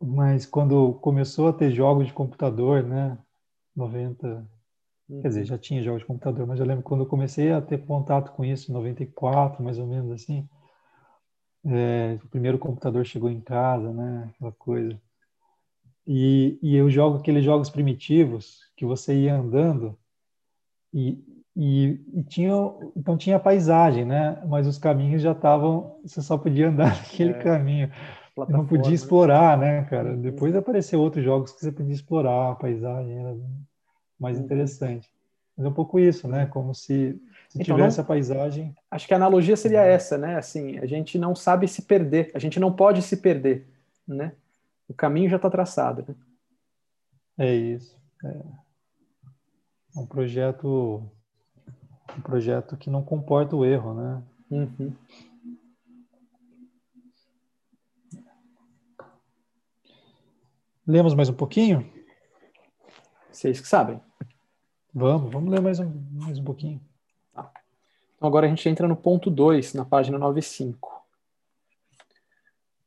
mas 0.00 0.46
quando 0.46 0.94
começou 0.94 1.48
a 1.48 1.52
ter 1.52 1.70
jogos 1.70 2.06
de 2.06 2.12
computador, 2.12 2.82
né? 2.82 3.18
90, 3.74 4.46
Quer 5.08 5.28
dizer, 5.28 5.44
já 5.44 5.56
tinha 5.56 5.82
jogos 5.82 6.00
de 6.00 6.06
computador, 6.06 6.46
mas 6.46 6.58
eu 6.58 6.66
lembro 6.66 6.82
quando 6.82 7.02
eu 7.04 7.08
comecei 7.08 7.52
a 7.52 7.60
ter 7.60 7.78
contato 7.86 8.32
com 8.32 8.44
isso, 8.44 8.70
em 8.70 8.74
94, 8.74 9.62
mais 9.62 9.78
ou 9.78 9.86
menos 9.86 10.10
assim. 10.10 10.48
É, 11.64 12.18
o 12.24 12.28
primeiro 12.28 12.58
computador 12.58 13.04
chegou 13.04 13.30
em 13.30 13.40
casa, 13.40 13.92
né? 13.92 14.30
Aquela 14.34 14.52
coisa. 14.52 15.00
E, 16.06 16.58
e 16.60 16.76
eu 16.76 16.90
jogo 16.90 17.18
aqueles 17.18 17.44
jogos 17.44 17.70
primitivos 17.70 18.60
que 18.76 18.84
você 18.84 19.14
ia 19.14 19.36
andando 19.36 19.98
e, 20.92 21.18
e, 21.56 22.00
e 22.14 22.22
tinha 22.24 22.52
então 22.96 23.16
tinha 23.16 23.38
paisagem, 23.38 24.04
né? 24.04 24.42
Mas 24.48 24.66
os 24.66 24.78
caminhos 24.78 25.22
já 25.22 25.32
estavam, 25.32 26.00
você 26.02 26.20
só 26.20 26.36
podia 26.36 26.68
andar 26.68 26.96
naquele 26.98 27.30
é, 27.30 27.42
caminho. 27.42 27.90
Não 28.48 28.66
podia 28.66 28.94
explorar, 28.94 29.56
né, 29.56 29.84
cara? 29.84 30.16
Depois 30.16 30.54
apareceu 30.54 31.00
outros 31.00 31.24
jogos 31.24 31.52
que 31.52 31.60
você 31.60 31.72
podia 31.72 31.94
explorar 31.94 32.52
a 32.52 32.54
paisagem, 32.54 33.18
era 33.18 33.36
mais 34.18 34.38
interessante. 34.38 35.10
Mas 35.56 35.66
é 35.66 35.68
um 35.68 35.72
pouco 35.72 35.98
isso, 35.98 36.28
né? 36.28 36.46
Como 36.46 36.74
se, 36.74 37.20
se 37.48 37.62
então, 37.62 37.76
tivesse 37.76 37.98
não, 37.98 38.04
a 38.04 38.08
paisagem. 38.08 38.76
Acho 38.90 39.06
que 39.06 39.14
a 39.14 39.16
analogia 39.16 39.56
seria 39.56 39.80
uhum. 39.80 39.86
essa, 39.86 40.18
né? 40.18 40.36
Assim, 40.36 40.78
a 40.78 40.86
gente 40.86 41.18
não 41.18 41.34
sabe 41.34 41.66
se 41.66 41.82
perder, 41.82 42.30
a 42.34 42.38
gente 42.38 42.60
não 42.60 42.72
pode 42.72 43.02
se 43.02 43.16
perder, 43.16 43.66
né? 44.06 44.32
O 44.88 44.94
caminho 44.94 45.30
já 45.30 45.36
está 45.36 45.50
traçado. 45.50 46.04
Né? 46.06 46.14
É 47.38 47.54
isso. 47.54 47.96
É 48.24 48.66
um 49.96 50.06
projeto, 50.06 51.02
um 52.16 52.20
projeto 52.20 52.76
que 52.76 52.90
não 52.90 53.02
comporta 53.02 53.56
o 53.56 53.64
erro, 53.64 53.94
né? 53.94 54.22
Uhum. 54.50 54.92
Lemos 60.86 61.14
mais 61.14 61.28
um 61.28 61.34
pouquinho? 61.34 61.90
Vocês 63.32 63.60
que 63.60 63.66
sabem. 63.66 64.00
Vamos, 64.98 65.30
vamos 65.30 65.50
ler 65.50 65.60
mais 65.60 65.78
um, 65.78 65.92
mais 66.10 66.38
um 66.38 66.42
pouquinho. 66.42 66.80
Tá. 67.34 67.52
Então 68.16 68.26
agora 68.26 68.46
a 68.46 68.48
gente 68.48 68.66
entra 68.66 68.88
no 68.88 68.96
ponto 68.96 69.28
2, 69.28 69.74
na 69.74 69.84
página 69.84 70.18
95. 70.18 71.04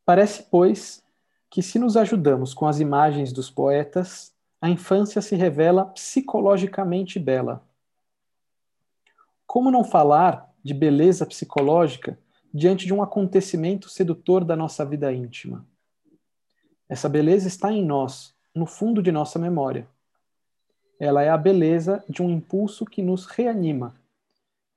Parece, 0.03 0.41
pois, 0.49 1.03
que 1.51 1.61
se 1.61 1.77
nos 1.77 1.95
ajudamos 1.95 2.51
com 2.51 2.65
as 2.65 2.79
imagens 2.79 3.31
dos 3.31 3.51
poetas, 3.51 4.33
a 4.59 4.67
infância 4.67 5.21
se 5.21 5.35
revela 5.35 5.85
psicologicamente 5.85 7.19
bela. 7.19 7.63
Como 9.45 9.69
não 9.69 9.83
falar 9.83 10.51
de 10.63 10.73
beleza 10.73 11.27
psicológica 11.27 12.17
diante 12.51 12.87
de 12.87 12.93
um 12.93 13.03
acontecimento 13.03 13.87
sedutor 13.87 14.43
da 14.43 14.55
nossa 14.55 14.83
vida 14.83 15.13
íntima? 15.13 15.63
Essa 16.89 17.07
beleza 17.07 17.47
está 17.47 17.71
em 17.71 17.85
nós, 17.85 18.33
no 18.55 18.65
fundo 18.65 18.99
de 18.99 19.11
nossa 19.11 19.37
memória 19.37 19.87
ela 20.99 21.23
é 21.23 21.29
a 21.29 21.37
beleza 21.37 22.03
de 22.09 22.21
um 22.21 22.29
impulso 22.29 22.85
que 22.85 23.01
nos 23.01 23.25
reanima, 23.25 23.95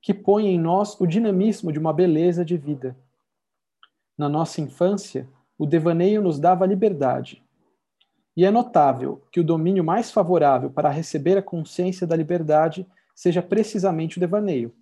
que 0.00 0.14
põe 0.14 0.46
em 0.46 0.58
nós 0.58 0.98
o 1.00 1.06
dinamismo 1.06 1.72
de 1.72 1.78
uma 1.78 1.92
beleza 1.92 2.44
de 2.44 2.56
vida. 2.56 2.96
Na 4.16 4.28
nossa 4.28 4.60
infância, 4.60 5.28
o 5.58 5.66
devaneio 5.66 6.22
nos 6.22 6.38
dava 6.38 6.64
liberdade. 6.64 7.42
E 8.36 8.44
é 8.44 8.50
notável 8.50 9.22
que 9.30 9.40
o 9.40 9.44
domínio 9.44 9.84
mais 9.84 10.10
favorável 10.10 10.70
para 10.70 10.88
receber 10.88 11.36
a 11.36 11.42
consciência 11.42 12.06
da 12.06 12.16
liberdade 12.16 12.86
seja 13.14 13.42
precisamente 13.42 14.16
o 14.16 14.20
devaneio. 14.20 14.72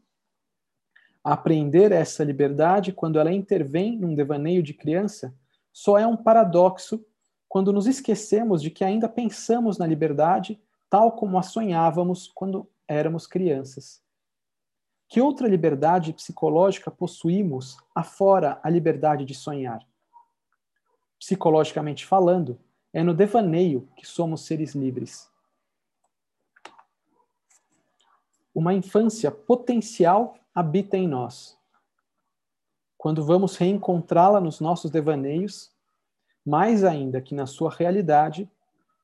Apreender 1.25 1.91
essa 1.91 2.23
liberdade 2.23 2.93
quando 2.93 3.19
ela 3.19 3.33
intervém 3.33 3.99
num 3.99 4.15
devaneio 4.15 4.63
de 4.63 4.73
criança 4.73 5.35
só 5.73 5.99
é 5.99 6.07
um 6.07 6.17
paradoxo 6.17 7.05
quando 7.49 7.73
nos 7.73 7.87
esquecemos 7.87 8.63
de 8.63 8.71
que 8.71 8.85
ainda 8.85 9.09
pensamos 9.09 9.77
na 9.77 9.87
liberdade 9.87 10.59
tal 10.91 11.13
como 11.13 11.39
a 11.39 11.43
sonhávamos 11.43 12.27
quando 12.35 12.69
éramos 12.87 13.27
crianças. 13.27 14.03
Que 15.09 15.21
outra 15.21 15.49
liberdade 15.49 16.13
psicológica 16.13 16.91
possuímos 16.91 17.79
afora 17.95 18.61
a 18.63 18.69
liberdade 18.69 19.25
de 19.25 19.35
sonhar? 19.35 19.87
Psicologicamente 21.19 22.05
falando, 22.05 22.59
é 22.93 23.05
no 23.05 23.15
devaneio 23.15 23.89
que 23.97 24.05
somos 24.05 24.45
seres 24.45 24.75
livres. 24.75 25.31
Uma 28.53 28.75
infância 28.75 29.31
potencial 29.31 30.37
habita 30.53 30.97
em 30.97 31.07
nós. 31.07 31.57
Quando 32.99 33.25
vamos 33.25 33.57
reencontrá-la 33.57 34.41
nos 34.41 34.61
nossos 34.61 34.91
devaneios, 34.91 35.73
mais 36.45 36.83
ainda 36.83 37.21
que 37.21 37.35
na 37.35 37.47
sua 37.47 37.71
realidade, 37.71 38.51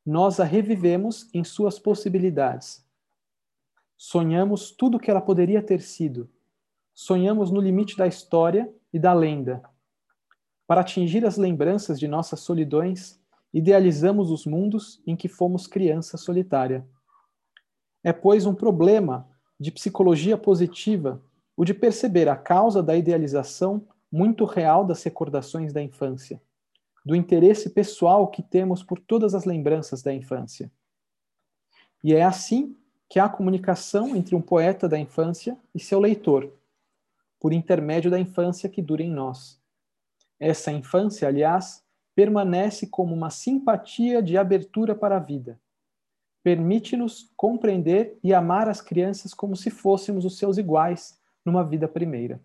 nós 0.07 0.39
a 0.39 0.45
revivemos 0.45 1.29
em 1.35 1.43
suas 1.43 1.81
possibilidades. 1.81 2.87
Sonhamos 3.97 4.71
tudo 4.71 4.99
o 4.99 5.01
que 5.01 5.11
ela 5.11 5.21
poderia 5.21 5.61
ter 5.61 5.81
sido. 5.81 6.31
Sonhamos 6.95 7.51
no 7.51 7.61
limite 7.61 7.97
da 7.97 8.07
história 8.07 8.73
e 8.93 9.01
da 9.01 9.13
lenda. 9.13 9.69
Para 10.65 10.83
atingir 10.83 11.27
as 11.27 11.37
lembranças 11.37 11.99
de 11.99 12.07
nossas 12.07 12.39
solidões, 12.39 13.21
idealizamos 13.53 14.31
os 14.31 14.47
mundos 14.47 15.03
em 15.05 15.17
que 15.17 15.29
fomos 15.29 15.67
criança 15.67 16.17
solitária. 16.17 16.87
É, 18.05 18.13
pois, 18.13 18.47
um 18.47 18.55
problema 18.55 19.29
de 19.59 19.73
psicologia 19.73 20.39
positiva 20.39 21.21
o 21.57 21.65
de 21.65 21.75
perceber 21.75 22.29
a 22.29 22.37
causa 22.37 22.81
da 22.81 22.97
idealização 22.97 23.89
muito 24.13 24.45
real 24.45 24.85
das 24.85 25.03
recordações 25.03 25.73
da 25.73 25.83
infância 25.83 26.41
do 27.07 27.15
interesse 27.15 27.71
pessoal 27.71 28.27
que 28.27 28.43
temos 28.43 28.83
por 28.83 28.99
todas 28.99 29.33
as 29.33 29.45
lembranças 29.45 30.03
da 30.03 30.13
infância. 30.13 30.73
E 32.03 32.13
é 32.13 32.25
assim 32.25 32.77
que 33.09 33.21
há 33.21 33.29
comunicação 33.29 34.17
entre 34.17 34.35
um 34.35 34.43
poeta 34.43 34.89
da 34.89 34.99
infância 34.99 35.57
e 35.73 35.79
seu 35.79 36.01
leitor, 36.01 36.53
por 37.39 37.53
intermédio 37.53 38.11
da 38.11 38.19
infância 38.19 38.69
que 38.69 38.83
dura 38.83 39.05
em 39.05 39.11
nós. 39.11 39.63
Essa 40.41 40.73
infância, 40.73 41.29
aliás, 41.29 41.81
permanece 42.13 42.89
como 42.89 43.15
uma 43.15 43.31
simpatia 43.31 44.21
de 44.21 44.37
abertura 44.37 44.93
para 44.93 45.17
a 45.17 45.21
vida. 45.21 45.61
Permite-nos 46.43 47.31
compreender 47.37 48.19
e 48.21 48.35
amar 48.35 48.69
as 48.69 48.81
crianças 48.81 49.33
como 49.33 49.55
se 49.55 49.71
fôssemos 49.71 50.25
os 50.25 50.39
seus 50.39 50.59
iguais 50.59 51.21
numa 51.45 51.63
vida 51.63 51.87
primeira. 51.87 52.43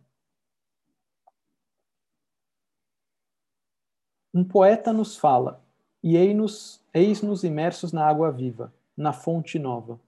Um 4.34 4.44
poeta 4.44 4.94
nos 4.94 5.18
fala, 5.18 5.62
e 6.02 6.16
eis-nos 6.16 6.82
eis 6.94 7.44
imersos 7.44 7.92
na 7.92 8.08
água 8.08 8.32
viva, 8.32 8.74
na 8.96 9.12
fonte 9.12 9.60
nova. 9.60 10.00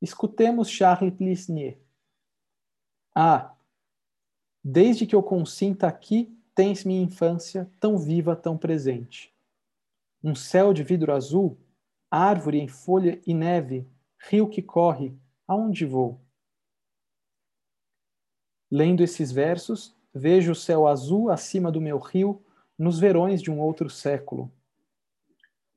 Escutemos 0.00 0.68
Charles 0.68 1.14
Plisnier. 1.14 1.78
Ah, 3.14 3.54
desde 4.62 5.06
que 5.06 5.14
eu 5.14 5.22
consinta 5.22 5.86
aqui, 5.86 6.36
tens 6.54 6.84
minha 6.84 7.02
infância 7.02 7.70
tão 7.80 7.96
viva, 7.96 8.36
tão 8.36 8.56
presente. 8.56 9.32
um 10.22 10.34
céu 10.34 10.72
de 10.72 10.84
vidro 10.84 11.12
azul, 11.12 11.58
árvore 12.10 12.60
em 12.60 12.68
folha 12.68 13.20
e 13.26 13.34
neve, 13.34 13.88
rio 14.18 14.48
que 14.48 14.62
corre, 14.62 15.16
aonde 15.48 15.84
vou? 15.84 16.20
Lendo 18.70 19.02
esses 19.02 19.32
versos, 19.32 19.96
vejo 20.14 20.52
o 20.52 20.56
céu 20.56 20.86
azul 20.86 21.30
acima 21.30 21.72
do 21.72 21.80
meu 21.80 21.98
rio, 21.98 22.40
nos 22.78 22.98
verões 22.98 23.42
de 23.42 23.50
um 23.50 23.60
outro 23.60 23.88
século. 23.88 24.50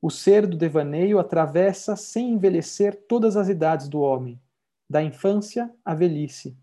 O 0.00 0.10
ser 0.10 0.46
do 0.46 0.56
devaneio 0.56 1.18
atravessa 1.18 1.96
sem 1.96 2.32
envelhecer 2.32 2.94
todas 3.08 3.36
as 3.36 3.48
idades 3.48 3.88
do 3.88 4.00
homem, 4.00 4.40
da 4.88 5.02
infância 5.02 5.72
à 5.84 5.94
velhice. 5.94 6.56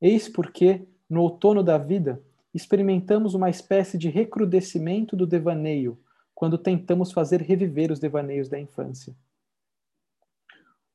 Eis 0.00 0.28
porque, 0.28 0.86
no 1.08 1.22
outono 1.22 1.62
da 1.62 1.78
vida, 1.78 2.22
experimentamos 2.52 3.34
uma 3.34 3.50
espécie 3.50 3.98
de 3.98 4.08
recrudescimento 4.08 5.14
do 5.14 5.26
devaneio, 5.26 5.98
quando 6.34 6.56
tentamos 6.56 7.12
fazer 7.12 7.42
reviver 7.42 7.92
os 7.92 8.00
devaneios 8.00 8.48
da 8.48 8.58
infância. 8.58 9.14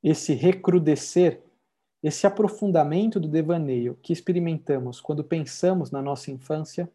Esse 0.02 0.34
recrudescer 0.34 1.42
esse 2.08 2.28
aprofundamento 2.28 3.20
do 3.20 3.28
devaneio 3.28 3.98
que 4.00 4.14
experimentamos 4.14 5.02
quando 5.02 5.24
pensamos 5.24 5.90
na 5.90 6.04
nossa 6.04 6.30
infância 6.30 6.88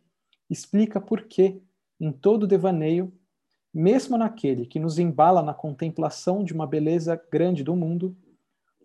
explica 0.50 1.00
por 1.00 1.22
que, 1.22 1.62
em 1.98 2.12
todo 2.12 2.46
devaneio, 2.46 3.12
mesmo 3.72 4.18
naquele 4.18 4.66
que 4.66 4.80
nos 4.80 4.98
embala 4.98 5.42
na 5.42 5.54
contemplação 5.54 6.42
de 6.42 6.52
uma 6.52 6.66
beleza 6.66 7.20
grande 7.30 7.62
do 7.62 7.76
mundo, 7.76 8.16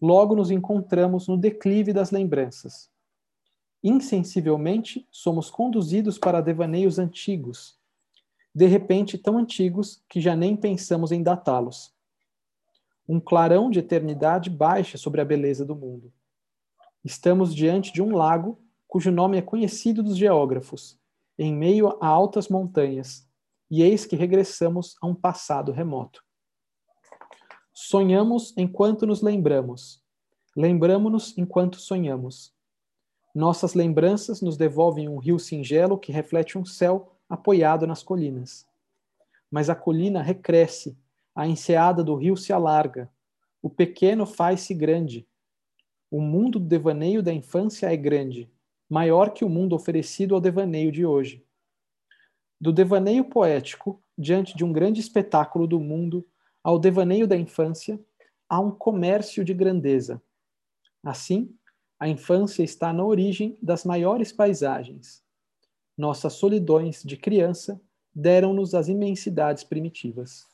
logo 0.01 0.36
nos 0.36 0.51
encontramos 0.51 1.28
no 1.28 1.36
declive 1.36 1.91
das 1.91 2.11
lembranças. 2.11 2.89
Insensivelmente, 3.84 5.07
somos 5.09 5.49
conduzidos 5.49 6.18
para 6.18 6.41
devaneios 6.41 6.99
antigos, 6.99 7.78
de 8.53 8.68
repente 8.68 9.18
tão 9.18 9.38
antigos 9.38 10.03
que 10.07 10.22
já 10.22 10.36
nem 10.36 10.55
pensamos 10.55 11.11
em 11.11 11.22
datá-los 11.22 11.95
um 13.07 13.20
clarão 13.20 13.70
de 13.70 13.80
eternidade 13.80 14.49
baixa 14.49 14.97
sobre 14.97 15.22
a 15.22 15.26
beleza 15.26 15.63
do 15.66 15.76
mundo. 15.76 16.11
Estamos 17.03 17.53
diante 17.53 17.93
de 17.93 18.01
um 18.01 18.16
lago 18.16 18.59
cujo 18.88 19.11
nome 19.11 19.38
é 19.38 19.41
conhecido 19.41 20.01
dos 20.01 20.18
geógrafos, 20.18 20.97
em 21.38 21.54
meio 21.54 21.98
a 22.02 22.08
altas 22.08 22.48
montanhas, 22.48 23.28
e 23.70 23.82
eis 23.82 24.06
que 24.06 24.16
regressamos 24.16 24.96
a 25.02 25.08
um 25.08 25.16
passado 25.16 25.72
remoto. 25.72 26.24
Sonhamos 27.74 28.54
enquanto 28.58 29.06
nos 29.06 29.22
lembramos, 29.22 30.02
lembramos-nos 30.56 31.38
enquanto 31.38 31.80
sonhamos. 31.80 32.54
Nossas 33.34 33.74
lembranças 33.74 34.42
nos 34.42 34.56
devolvem 34.56 35.10
um 35.10 35.18
rio 35.18 35.38
singelo 35.38 35.98
que 35.98 36.12
reflete 36.12 36.58
um 36.58 36.64
céu 36.64 37.12
apoiado 37.28 37.86
nas 37.86 38.02
colinas. 38.02 38.66
Mas 39.52 39.70
a 39.70 39.76
colina 39.76 40.22
recresce 40.22 40.98
a 41.36 41.46
enseada 41.46 42.02
do 42.02 42.16
rio 42.16 42.38
se 42.38 42.54
alarga, 42.54 43.12
o 43.62 43.70
pequeno 43.70 44.26
faz-se 44.26 44.74
grande. 44.74 45.28
O 46.10 46.22
mundo 46.22 46.60
do 46.60 46.66
devaneio 46.66 47.22
da 47.22 47.34
infância 47.34 47.92
é 47.92 47.98
grande, 47.98 48.50
maior 48.90 49.32
que 49.32 49.44
o 49.44 49.50
mundo 49.50 49.76
oferecido 49.76 50.36
ao 50.36 50.42
devaneio 50.42 50.92
de 50.92 51.06
hoje. 51.06 51.46
Do 52.60 52.72
devaneio 52.72 53.26
poético, 53.26 54.02
diante 54.18 54.56
de 54.56 54.64
um 54.64 54.72
grande 54.72 55.00
espetáculo 55.00 55.68
do 55.68 55.80
mundo, 55.80 56.26
ao 56.64 56.80
devaneio 56.80 57.28
da 57.28 57.36
infância, 57.36 58.00
há 58.50 58.60
um 58.60 58.72
comércio 58.72 59.44
de 59.44 59.54
grandeza. 59.54 60.22
Assim, 61.04 61.54
a 62.00 62.08
infância 62.08 62.64
está 62.64 62.92
na 62.92 63.04
origem 63.04 63.58
das 63.62 63.84
maiores 63.86 64.32
paisagens. 64.32 65.24
Nossas 65.98 66.34
solidões 66.34 67.04
de 67.04 67.18
criança 67.18 67.80
deram-nos 68.14 68.74
as 68.74 68.88
imensidades 68.88 69.64
primitivas. 69.64 70.48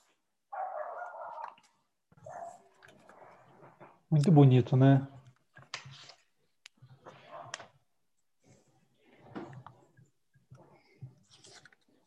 Muito 4.10 4.32
bonito, 4.32 4.76
né? 4.76 5.08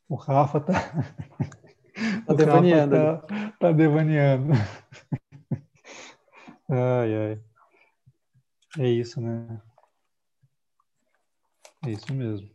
O 0.08 0.14
Rafa 0.16 0.60
tá. 0.60 0.72
Tá 2.26 2.34
devaneando. 2.34 2.96
Tá, 2.96 3.52
tá 3.58 3.72
devaneando. 3.72 4.52
Ai, 6.68 7.14
ai. 7.14 7.40
É 8.78 8.88
isso, 8.88 9.20
né? 9.20 9.60
É 11.86 11.90
isso 11.90 12.12
mesmo. 12.12 12.50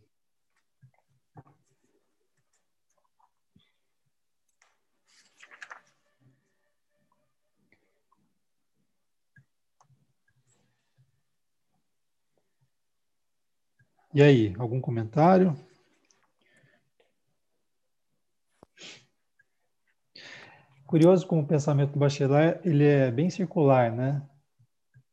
E 14.13 14.23
aí, 14.23 14.55
algum 14.57 14.81
comentário? 14.81 15.55
Curioso 20.89 21.27
como 21.27 21.43
o 21.43 21.45
pensamento 21.45 21.91
do 21.91 21.99
Bachelard, 21.99 22.67
ele 22.67 22.83
é 22.83 23.11
bem 23.11 23.29
circular, 23.29 23.91
né? 23.91 24.27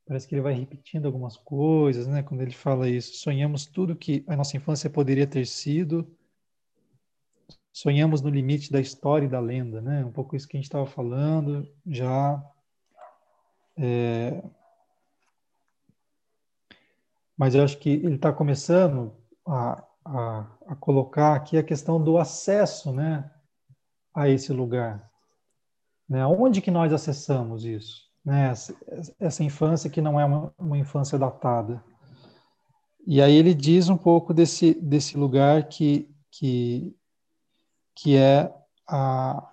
Parece 0.07 0.27
que 0.27 0.35
ele 0.35 0.41
vai 0.41 0.55
repetindo 0.55 1.05
algumas 1.05 1.37
coisas, 1.37 2.07
né? 2.07 2.23
Quando 2.23 2.41
ele 2.41 2.53
fala 2.53 2.89
isso, 2.89 3.19
sonhamos 3.19 3.67
tudo 3.67 3.95
que 3.95 4.25
a 4.27 4.35
nossa 4.35 4.57
infância 4.57 4.89
poderia 4.89 5.27
ter 5.27 5.47
sido, 5.47 6.11
sonhamos 7.71 8.23
no 8.23 8.31
limite 8.31 8.73
da 8.73 8.81
história 8.81 9.27
e 9.27 9.29
da 9.29 9.39
lenda, 9.39 9.83
né? 9.83 10.03
Um 10.03 10.11
pouco 10.11 10.35
isso 10.35 10.49
que 10.49 10.57
a 10.57 10.59
gente 10.59 10.65
estava 10.65 10.87
falando 10.87 11.71
já. 11.85 12.43
É, 13.77 14.43
mas 17.37 17.55
eu 17.55 17.63
acho 17.63 17.77
que 17.77 17.91
ele 17.91 18.15
está 18.15 18.33
começando 18.33 19.15
a, 19.47 19.85
a, 20.07 20.47
a, 20.69 20.77
colocar 20.77 21.35
aqui 21.35 21.59
a 21.59 21.63
questão 21.63 22.03
do 22.03 22.17
acesso 22.17 22.95
né, 22.95 23.31
a 24.15 24.27
esse 24.27 24.55
lugar. 24.55 25.15
Né? 26.09 26.25
Onde 26.27 26.61
que 26.61 26.71
nós 26.71 26.93
acessamos 26.93 27.65
isso? 27.65 28.07
Né? 28.25 28.51
Essa, 28.51 28.77
essa 29.19 29.45
infância 29.45 29.91
que 29.91 30.01
não 30.01 30.19
é 30.19 30.25
uma, 30.25 30.55
uma 30.59 30.79
infância 30.79 31.19
datada. 31.19 31.83
E 33.07 33.23
aí 33.23 33.35
ele 33.35 33.55
diz 33.55 33.89
um 33.89 33.97
pouco 33.97 34.35
desse, 34.35 34.75
desse 34.75 35.17
lugar 35.17 35.69
que, 35.69 36.09
que, 36.31 36.97
que 37.95 38.17
é 38.17 38.53
a, 38.89 39.51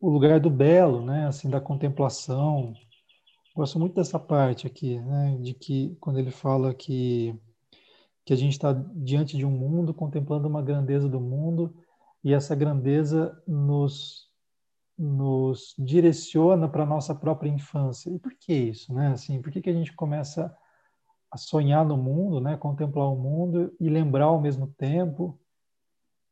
o 0.00 0.08
lugar 0.08 0.40
do 0.40 0.50
belo, 0.50 1.04
né? 1.04 1.26
assim, 1.26 1.50
da 1.50 1.60
contemplação, 1.60 2.74
Gosto 3.54 3.78
muito 3.78 3.94
dessa 3.94 4.18
parte 4.18 4.66
aqui, 4.66 4.98
né, 5.00 5.36
de 5.40 5.52
que 5.52 5.96
quando 6.00 6.18
ele 6.18 6.30
fala 6.30 6.72
que 6.72 7.38
que 8.24 8.32
a 8.32 8.36
gente 8.36 8.52
está 8.52 8.72
diante 8.72 9.36
de 9.36 9.44
um 9.44 9.50
mundo, 9.50 9.92
contemplando 9.92 10.46
uma 10.46 10.62
grandeza 10.62 11.08
do 11.08 11.20
mundo, 11.20 11.74
e 12.22 12.32
essa 12.32 12.54
grandeza 12.54 13.42
nos 13.46 14.29
nos 15.02 15.74
direciona 15.78 16.68
para 16.68 16.82
a 16.82 16.86
nossa 16.86 17.14
própria 17.14 17.48
infância. 17.48 18.10
E 18.10 18.18
por 18.18 18.34
que 18.34 18.52
isso, 18.52 18.92
né? 18.92 19.08
Assim, 19.08 19.40
por 19.40 19.50
que, 19.50 19.62
que 19.62 19.70
a 19.70 19.74
gente 19.74 19.92
começa 19.94 20.54
a 21.30 21.38
sonhar 21.38 21.86
no 21.86 21.96
mundo, 21.96 22.40
né? 22.40 22.56
Contemplar 22.56 23.10
o 23.10 23.16
mundo 23.16 23.74
e 23.80 23.88
lembrar 23.88 24.26
ao 24.26 24.40
mesmo 24.40 24.66
tempo 24.66 25.38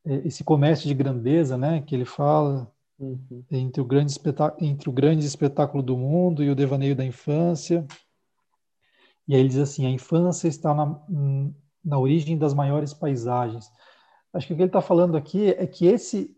esse 0.04 0.44
comércio 0.44 0.86
de 0.86 0.94
grandeza, 0.94 1.56
né? 1.56 1.80
Que 1.80 1.94
ele 1.94 2.04
fala, 2.04 2.70
Uhum. 2.98 3.44
Entre, 3.50 3.80
o 3.80 3.84
grande 3.84 4.12
entre 4.60 4.88
o 4.88 4.92
grande 4.92 5.24
espetáculo 5.24 5.82
do 5.82 5.96
mundo 5.96 6.42
e 6.42 6.50
o 6.50 6.54
devaneio 6.54 6.96
da 6.96 7.04
infância. 7.04 7.86
E 9.26 9.34
aí 9.34 9.40
ele 9.40 9.48
diz 9.48 9.58
assim: 9.58 9.86
a 9.86 9.90
infância 9.90 10.48
está 10.48 10.74
na, 10.74 11.00
na 11.84 11.98
origem 11.98 12.36
das 12.36 12.52
maiores 12.52 12.92
paisagens. 12.92 13.70
Acho 14.32 14.48
que 14.48 14.52
o 14.52 14.56
que 14.56 14.62
ele 14.62 14.68
está 14.68 14.80
falando 14.80 15.16
aqui 15.16 15.50
é 15.50 15.66
que 15.66 15.86
esse, 15.86 16.36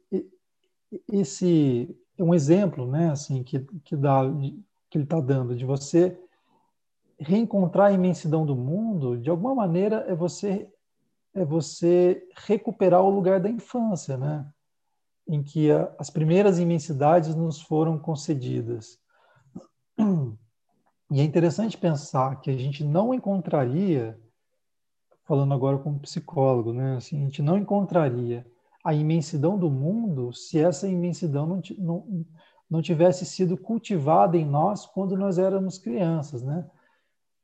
esse 1.10 1.88
é 2.09 2.09
um 2.22 2.34
exemplo, 2.34 2.86
né, 2.86 3.10
assim, 3.10 3.42
que, 3.42 3.60
que, 3.84 3.96
dá, 3.96 4.22
que 4.88 4.98
ele 4.98 5.04
está 5.04 5.20
dando, 5.20 5.54
de 5.54 5.64
você 5.64 6.18
reencontrar 7.18 7.88
a 7.88 7.92
imensidão 7.92 8.46
do 8.46 8.56
mundo, 8.56 9.18
de 9.18 9.30
alguma 9.30 9.54
maneira 9.54 10.04
é 10.08 10.14
você 10.14 10.68
é 11.32 11.44
você 11.44 12.26
recuperar 12.44 13.02
o 13.02 13.10
lugar 13.10 13.38
da 13.38 13.48
infância, 13.48 14.16
né? 14.16 14.50
em 15.30 15.44
que 15.44 15.70
a, 15.70 15.94
as 15.96 16.10
primeiras 16.10 16.58
imensidades 16.58 17.36
nos 17.36 17.60
foram 17.60 17.98
concedidas. 17.98 18.98
E 21.12 21.20
é 21.20 21.24
interessante 21.24 21.76
pensar 21.76 22.40
que 22.40 22.50
a 22.50 22.56
gente 22.56 22.84
não 22.84 23.12
encontraria, 23.12 24.16
falando 25.24 25.52
agora 25.52 25.76
como 25.76 25.98
psicólogo, 25.98 26.72
né? 26.72 26.98
Assim, 26.98 27.16
a 27.16 27.24
gente 27.24 27.42
não 27.42 27.58
encontraria 27.58 28.46
a 28.84 28.94
imensidão 28.94 29.58
do 29.58 29.70
mundo 29.70 30.32
se 30.32 30.58
essa 30.58 30.88
imensidão 30.88 31.46
não, 31.46 31.62
não, 31.78 32.26
não 32.68 32.82
tivesse 32.82 33.26
sido 33.26 33.56
cultivada 33.56 34.36
em 34.36 34.44
nós 34.44 34.86
quando 34.86 35.16
nós 35.16 35.38
éramos 35.38 35.78
crianças, 35.78 36.42
né? 36.42 36.68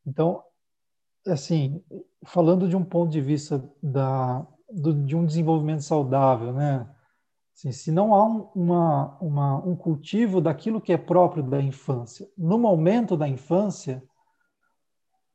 Então, 0.07 0.43
assim, 1.27 1.83
falando 2.25 2.69
de 2.69 2.77
um 2.77 2.85
ponto 2.85 3.11
de 3.11 3.21
vista 3.21 3.63
da, 3.83 4.47
do, 4.71 4.95
de 4.95 5.17
um 5.17 5.27
desenvolvimento 5.27 5.83
saudável, 5.83 6.53
né? 6.53 6.89
Assim, 7.55 7.73
se 7.73 7.91
não 7.91 8.15
há 8.15 8.25
um, 8.25 8.49
uma, 8.55 9.19
uma, 9.19 9.57
um 9.67 9.75
cultivo 9.75 10.41
daquilo 10.41 10.81
que 10.81 10.93
é 10.93 10.99
próprio 10.99 11.43
da 11.43 11.61
infância, 11.61 12.29
no 12.37 12.59
momento 12.59 13.17
da 13.17 13.27
infância, 13.27 14.03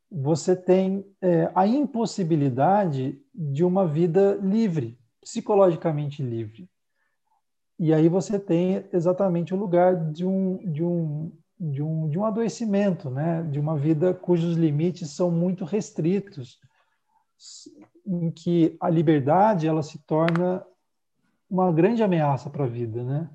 você 0.10 0.56
tem 0.56 1.06
é, 1.22 1.52
a 1.56 1.66
impossibilidade 1.66 3.20
de 3.34 3.64
uma 3.64 3.88
vida 3.88 4.36
livre, 4.36 5.00
psicologicamente 5.22 6.24
livre. 6.24 6.68
E 7.80 7.94
aí 7.94 8.10
você 8.10 8.40
tem 8.40 8.86
exatamente 8.92 9.54
o 9.54 9.58
lugar 9.58 10.12
de 10.12 10.26
um, 10.26 10.58
de 10.72 10.84
um, 10.84 11.32
de 11.60 11.82
um, 11.82 12.10
de 12.10 12.20
um 12.20 12.26
adoecimento, 12.26 13.10
né? 13.10 13.44
de 13.44 13.60
uma 13.60 13.78
vida 13.78 14.14
cujos 14.14 14.56
limites 14.56 15.12
são 15.12 15.32
muito 15.32 15.66
restritos, 15.66 16.60
em 18.06 18.30
que 18.32 18.78
a 18.80 18.90
liberdade 18.90 19.68
ela 19.68 19.82
se 19.82 20.00
torna 20.06 20.64
uma 21.50 21.72
grande 21.72 22.02
ameaça 22.02 22.50
para 22.50 22.66
a 22.66 22.68
vida, 22.68 23.04
né? 23.04 23.30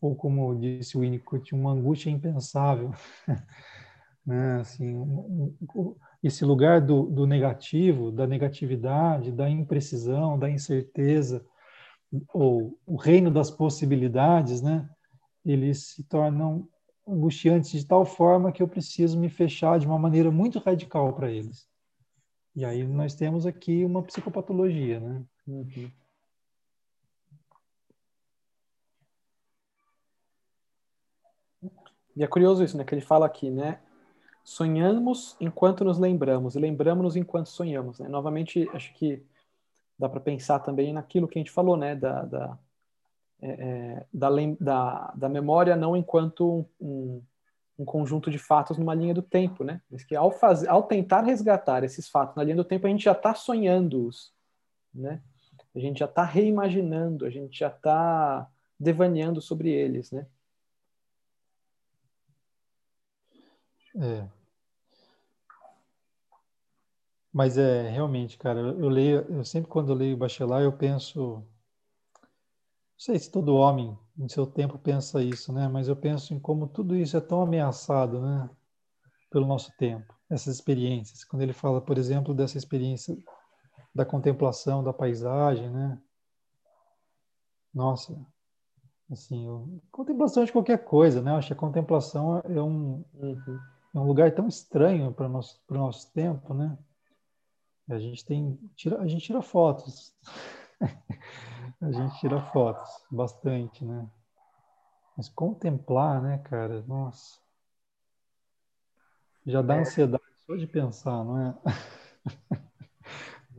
Ou 0.00 0.14
como 0.14 0.54
disse 0.54 0.96
o 0.96 1.00
Winnicott, 1.00 1.54
uma 1.54 1.72
angústia 1.72 2.10
impensável, 2.10 2.92
né? 4.24 4.60
Assim, 4.60 4.94
um, 4.94 5.54
um, 5.74 5.96
esse 6.26 6.44
lugar 6.44 6.80
do, 6.80 7.04
do 7.04 7.26
negativo, 7.26 8.10
da 8.10 8.26
negatividade, 8.26 9.30
da 9.30 9.48
imprecisão, 9.48 10.38
da 10.38 10.50
incerteza, 10.50 11.44
ou 12.32 12.78
o 12.84 12.96
reino 12.96 13.30
das 13.30 13.50
possibilidades, 13.50 14.60
né? 14.60 14.88
Eles 15.44 15.88
se 15.88 16.02
tornam 16.04 16.68
angustiantes 17.06 17.70
de 17.70 17.86
tal 17.86 18.04
forma 18.04 18.50
que 18.50 18.62
eu 18.62 18.68
preciso 18.68 19.18
me 19.18 19.28
fechar 19.28 19.78
de 19.78 19.86
uma 19.86 19.98
maneira 19.98 20.30
muito 20.30 20.58
radical 20.58 21.12
para 21.12 21.30
eles. 21.30 21.68
E 22.54 22.64
aí 22.64 22.84
nós 22.84 23.14
temos 23.14 23.46
aqui 23.46 23.84
uma 23.84 24.02
psicopatologia, 24.02 24.98
né? 24.98 25.24
Uhum. 25.46 25.90
E 32.16 32.24
é 32.24 32.26
curioso 32.26 32.64
isso, 32.64 32.76
né? 32.76 32.84
Que 32.84 32.94
ele 32.94 33.02
fala 33.02 33.26
aqui, 33.26 33.50
né? 33.50 33.80
Sonhamos 34.46 35.36
enquanto 35.40 35.84
nos 35.84 35.98
lembramos 35.98 36.54
e 36.54 36.60
lembramos-nos 36.60 37.16
enquanto 37.16 37.48
sonhamos. 37.48 37.98
Né? 37.98 38.06
Novamente, 38.06 38.70
acho 38.72 38.94
que 38.94 39.20
dá 39.98 40.08
para 40.08 40.20
pensar 40.20 40.60
também 40.60 40.92
naquilo 40.92 41.26
que 41.26 41.36
a 41.36 41.40
gente 41.40 41.50
falou, 41.50 41.76
né? 41.76 41.96
Da, 41.96 42.22
da, 42.22 42.58
é, 43.42 43.50
é 43.50 44.06
da, 44.14 44.28
da, 44.60 45.14
da, 45.16 45.28
memória 45.28 45.74
não 45.74 45.96
enquanto 45.96 46.64
um, 46.80 47.20
um, 47.76 47.84
conjunto 47.84 48.30
de 48.30 48.38
fatos 48.38 48.78
numa 48.78 48.94
linha 48.94 49.12
do 49.12 49.20
tempo, 49.20 49.64
né? 49.64 49.82
Mas 49.90 50.04
que 50.04 50.14
ao, 50.14 50.30
fazer, 50.30 50.68
ao 50.68 50.84
tentar 50.84 51.22
resgatar 51.22 51.82
esses 51.82 52.08
fatos 52.08 52.36
na 52.36 52.44
linha 52.44 52.54
do 52.54 52.64
tempo, 52.64 52.86
a 52.86 52.90
gente 52.90 53.02
já 53.02 53.12
está 53.12 53.34
sonhando-os, 53.34 54.32
né? 54.94 55.20
A 55.74 55.80
gente 55.80 55.98
já 55.98 56.06
está 56.06 56.22
reimaginando, 56.22 57.26
a 57.26 57.30
gente 57.30 57.58
já 57.58 57.68
está 57.68 58.48
devaneando 58.78 59.42
sobre 59.42 59.70
eles, 59.70 60.12
né? 60.12 60.24
É. 63.96 64.35
Mas 67.36 67.58
é 67.58 67.90
realmente, 67.90 68.38
cara, 68.38 68.58
eu 68.60 68.88
leio, 68.88 69.20
eu 69.28 69.44
sempre 69.44 69.68
quando 69.68 69.92
eu 69.92 69.94
leio 69.94 70.16
Bachelard, 70.16 70.64
eu 70.64 70.72
penso, 70.72 71.34
não 71.34 71.44
sei 72.96 73.18
se 73.18 73.30
todo 73.30 73.54
homem 73.54 73.94
em 74.18 74.26
seu 74.26 74.46
tempo 74.46 74.78
pensa 74.78 75.22
isso, 75.22 75.52
né? 75.52 75.68
Mas 75.68 75.86
eu 75.86 75.94
penso 75.94 76.32
em 76.32 76.40
como 76.40 76.66
tudo 76.66 76.96
isso 76.96 77.14
é 77.14 77.20
tão 77.20 77.42
ameaçado, 77.42 78.22
né? 78.22 78.48
Pelo 79.30 79.46
nosso 79.46 79.70
tempo, 79.76 80.14
essas 80.30 80.54
experiências. 80.54 81.24
Quando 81.24 81.42
ele 81.42 81.52
fala, 81.52 81.78
por 81.78 81.98
exemplo, 81.98 82.32
dessa 82.32 82.56
experiência 82.56 83.14
da 83.94 84.06
contemplação 84.06 84.82
da 84.82 84.94
paisagem, 84.94 85.68
né? 85.68 86.00
Nossa, 87.74 88.18
assim, 89.12 89.46
contemplação 89.92 90.42
de 90.42 90.52
qualquer 90.52 90.82
coisa, 90.86 91.20
né? 91.20 91.32
Eu 91.32 91.36
acho 91.36 91.48
que 91.48 91.52
a 91.52 91.56
contemplação 91.56 92.38
é 92.46 92.62
um, 92.62 93.04
uhum 93.12 93.60
é 93.96 93.98
um 93.98 94.06
lugar 94.06 94.34
tão 94.34 94.46
estranho 94.46 95.10
para 95.12 95.26
o 95.26 95.28
nosso, 95.28 95.58
o 95.68 95.74
nosso 95.74 96.12
tempo, 96.12 96.52
né? 96.52 96.76
A 97.88 97.98
gente 97.98 98.24
tem, 98.24 98.58
tira, 98.74 99.00
a 99.00 99.06
gente 99.06 99.24
tira 99.24 99.40
fotos. 99.40 100.12
a 101.80 101.92
gente 101.92 102.18
tira 102.18 102.40
fotos 102.40 103.04
bastante, 103.10 103.84
né? 103.84 104.08
Mas 105.16 105.28
contemplar, 105.28 106.20
né, 106.20 106.38
cara? 106.38 106.82
Nossa. 106.82 107.40
Já 109.46 109.62
dá 109.62 109.76
é. 109.76 109.80
ansiedade 109.80 110.24
só 110.44 110.56
de 110.56 110.66
pensar, 110.66 111.24
não 111.24 111.40
é? 111.40 111.54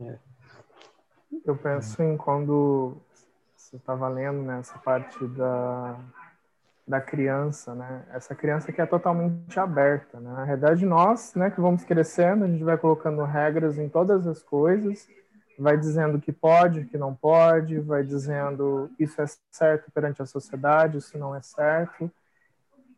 é. 0.00 0.18
Eu 1.44 1.56
penso 1.56 2.02
em 2.02 2.16
quando 2.16 3.00
você 3.56 3.76
estava 3.76 4.08
lendo 4.08 4.42
nessa 4.42 4.74
né, 4.74 4.80
parte 4.84 5.26
da 5.28 5.98
da 6.88 7.00
criança, 7.00 7.74
né? 7.74 8.04
Essa 8.12 8.34
criança 8.34 8.72
que 8.72 8.80
é 8.80 8.86
totalmente 8.86 9.60
aberta, 9.60 10.18
né? 10.18 10.30
Na 10.32 10.44
realidade, 10.44 10.86
nós, 10.86 11.34
né, 11.34 11.50
que 11.50 11.60
vamos 11.60 11.84
crescendo, 11.84 12.44
a 12.44 12.48
gente 12.48 12.64
vai 12.64 12.78
colocando 12.78 13.22
regras 13.24 13.78
em 13.78 13.88
todas 13.88 14.26
as 14.26 14.42
coisas, 14.42 15.06
vai 15.58 15.76
dizendo 15.76 16.18
que 16.18 16.32
pode, 16.32 16.86
que 16.86 16.96
não 16.96 17.14
pode, 17.14 17.78
vai 17.80 18.02
dizendo 18.02 18.90
isso 18.98 19.20
é 19.20 19.26
certo 19.50 19.90
perante 19.92 20.22
a 20.22 20.26
sociedade, 20.26 20.96
isso 20.96 21.18
não 21.18 21.34
é 21.34 21.42
certo. 21.42 22.10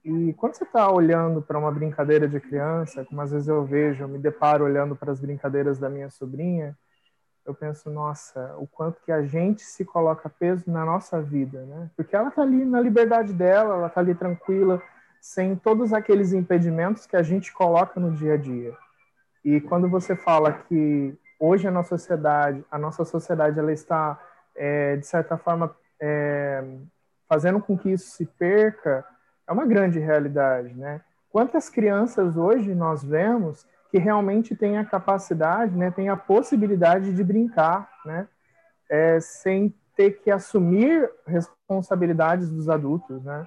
E 0.04 0.32
quando 0.34 0.54
você 0.54 0.64
está 0.64 0.90
olhando 0.90 1.42
para 1.42 1.58
uma 1.58 1.72
brincadeira 1.72 2.28
de 2.28 2.38
criança, 2.38 3.04
como 3.04 3.20
às 3.20 3.32
vezes 3.32 3.48
eu 3.48 3.64
vejo, 3.64 4.04
eu 4.04 4.08
me 4.08 4.18
deparo 4.18 4.64
olhando 4.64 4.94
para 4.94 5.10
as 5.10 5.20
brincadeiras 5.20 5.78
da 5.78 5.90
minha 5.90 6.10
sobrinha, 6.10 6.76
eu 7.50 7.54
penso, 7.54 7.90
nossa, 7.90 8.54
o 8.58 8.66
quanto 8.66 9.00
que 9.02 9.12
a 9.12 9.22
gente 9.22 9.62
se 9.62 9.84
coloca 9.84 10.28
peso 10.28 10.70
na 10.70 10.84
nossa 10.84 11.20
vida, 11.20 11.62
né? 11.64 11.90
Porque 11.96 12.14
ela 12.14 12.30
tá 12.30 12.42
ali 12.42 12.64
na 12.64 12.80
liberdade 12.80 13.32
dela, 13.32 13.74
ela 13.74 13.88
tá 13.88 14.00
ali 14.00 14.14
tranquila, 14.14 14.82
sem 15.20 15.54
todos 15.56 15.92
aqueles 15.92 16.32
impedimentos 16.32 17.06
que 17.06 17.16
a 17.16 17.22
gente 17.22 17.52
coloca 17.52 18.00
no 18.00 18.12
dia 18.12 18.34
a 18.34 18.36
dia. 18.36 18.74
E 19.44 19.60
quando 19.60 19.88
você 19.88 20.16
fala 20.16 20.52
que 20.52 21.16
hoje 21.38 21.66
a 21.66 21.70
nossa 21.70 21.96
sociedade, 21.98 22.64
a 22.70 22.78
nossa 22.78 23.04
sociedade, 23.04 23.58
ela 23.58 23.72
está 23.72 24.18
é, 24.54 24.96
de 24.96 25.06
certa 25.06 25.36
forma 25.36 25.74
é, 26.00 26.64
fazendo 27.28 27.60
com 27.60 27.76
que 27.76 27.90
isso 27.90 28.10
se 28.10 28.26
perca, 28.26 29.04
é 29.46 29.52
uma 29.52 29.66
grande 29.66 29.98
realidade, 29.98 30.74
né? 30.74 31.00
Quantas 31.30 31.68
crianças 31.68 32.36
hoje 32.36 32.74
nós 32.74 33.04
vemos 33.04 33.66
que 33.90 33.98
realmente 33.98 34.54
tem 34.54 34.78
a 34.78 34.84
capacidade, 34.84 35.76
né, 35.76 35.90
tem 35.90 36.08
a 36.08 36.16
possibilidade 36.16 37.12
de 37.12 37.24
brincar, 37.24 37.90
né, 38.04 38.28
é, 38.88 39.18
sem 39.20 39.74
ter 39.96 40.12
que 40.22 40.30
assumir 40.30 41.10
responsabilidades 41.26 42.50
dos 42.50 42.68
adultos, 42.68 43.22
né. 43.24 43.46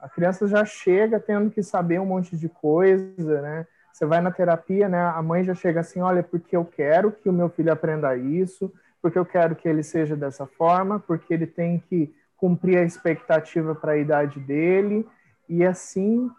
A 0.00 0.08
criança 0.08 0.46
já 0.46 0.64
chega 0.64 1.18
tendo 1.18 1.50
que 1.50 1.62
saber 1.62 2.00
um 2.00 2.06
monte 2.06 2.36
de 2.36 2.48
coisa, 2.48 3.40
né. 3.40 3.66
Você 3.92 4.04
vai 4.04 4.20
na 4.20 4.30
terapia, 4.30 4.88
né, 4.88 5.00
a 5.00 5.22
mãe 5.22 5.42
já 5.44 5.54
chega 5.54 5.80
assim, 5.80 6.00
olha, 6.00 6.22
porque 6.22 6.56
eu 6.56 6.64
quero 6.64 7.12
que 7.12 7.28
o 7.28 7.32
meu 7.32 7.48
filho 7.48 7.72
aprenda 7.72 8.16
isso, 8.16 8.72
porque 9.00 9.18
eu 9.18 9.24
quero 9.24 9.54
que 9.54 9.68
ele 9.68 9.82
seja 9.82 10.16
dessa 10.16 10.46
forma, 10.46 10.98
porque 10.98 11.32
ele 11.32 11.46
tem 11.46 11.78
que 11.78 12.14
cumprir 12.36 12.76
a 12.78 12.82
expectativa 12.82 13.74
para 13.74 13.92
a 13.92 13.96
idade 13.96 14.38
dele, 14.40 15.08
e 15.48 15.64
assim 15.64 16.30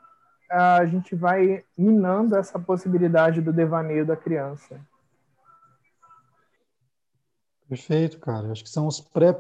a 0.50 0.86
gente 0.86 1.16
vai 1.16 1.64
minando 1.78 2.36
essa 2.36 2.58
possibilidade 2.58 3.42
do 3.42 3.52
devaneio 3.52 4.06
da 4.06 4.16
criança. 4.16 4.80
Perfeito, 7.68 8.20
cara. 8.20 8.52
Acho 8.52 8.64
que 8.64 8.70
são 8.70 8.88
os 8.88 9.02
pré 9.02 9.36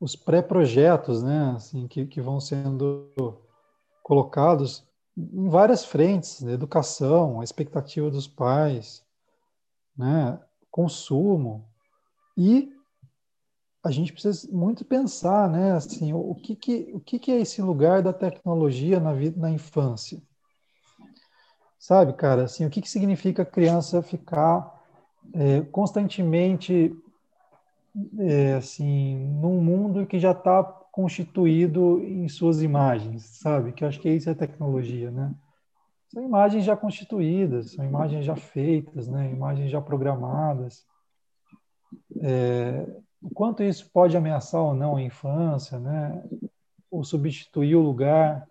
os 0.00 0.14
pré-projetos, 0.14 1.24
né, 1.24 1.54
assim, 1.56 1.88
que, 1.88 2.06
que 2.06 2.20
vão 2.20 2.38
sendo 2.38 3.10
colocados 4.00 4.86
em 5.16 5.48
várias 5.48 5.84
frentes, 5.84 6.40
né? 6.40 6.52
educação, 6.52 7.40
a 7.40 7.44
expectativa 7.44 8.08
dos 8.08 8.28
pais, 8.28 9.04
né, 9.96 10.38
consumo 10.70 11.68
e 12.36 12.72
a 13.82 13.90
gente 13.90 14.12
precisa 14.12 14.48
muito 14.52 14.84
pensar, 14.84 15.50
né, 15.50 15.72
assim, 15.72 16.12
o 16.12 16.34
que 16.34 16.54
que 16.54 16.90
o 16.94 17.00
que 17.00 17.18
que 17.18 17.32
é 17.32 17.40
esse 17.40 17.60
lugar 17.60 18.00
da 18.02 18.12
tecnologia 18.12 19.00
na 19.00 19.12
vida 19.12 19.40
na 19.40 19.50
infância? 19.50 20.22
Sabe, 21.78 22.12
cara, 22.14 22.44
assim, 22.44 22.66
o 22.66 22.70
que, 22.70 22.82
que 22.82 22.90
significa 22.90 23.44
criança 23.44 24.02
ficar 24.02 24.82
é, 25.32 25.60
constantemente 25.60 26.92
é, 28.18 28.54
assim, 28.54 29.16
num 29.40 29.60
mundo 29.60 30.06
que 30.06 30.18
já 30.18 30.32
está 30.32 30.62
constituído 30.64 32.02
em 32.02 32.28
suas 32.28 32.62
imagens, 32.62 33.24
sabe? 33.24 33.72
Que 33.72 33.84
eu 33.84 33.88
acho 33.88 34.00
que 34.00 34.10
isso 34.10 34.28
é 34.28 34.34
tecnologia, 34.34 35.10
né? 35.10 35.32
São 36.08 36.24
imagens 36.24 36.64
já 36.64 36.76
constituídas, 36.76 37.72
são 37.72 37.84
imagens 37.84 38.24
já 38.24 38.34
feitas, 38.34 39.06
né? 39.06 39.30
Imagens 39.30 39.70
já 39.70 39.80
programadas. 39.80 40.84
É, 42.20 42.86
o 43.22 43.30
quanto 43.30 43.62
isso 43.62 43.88
pode 43.92 44.16
ameaçar 44.16 44.60
ou 44.60 44.74
não 44.74 44.96
a 44.96 45.02
infância, 45.02 45.78
né? 45.78 46.22
Ou 46.90 47.04
substituir 47.04 47.76
o 47.76 47.82
lugar 47.82 48.46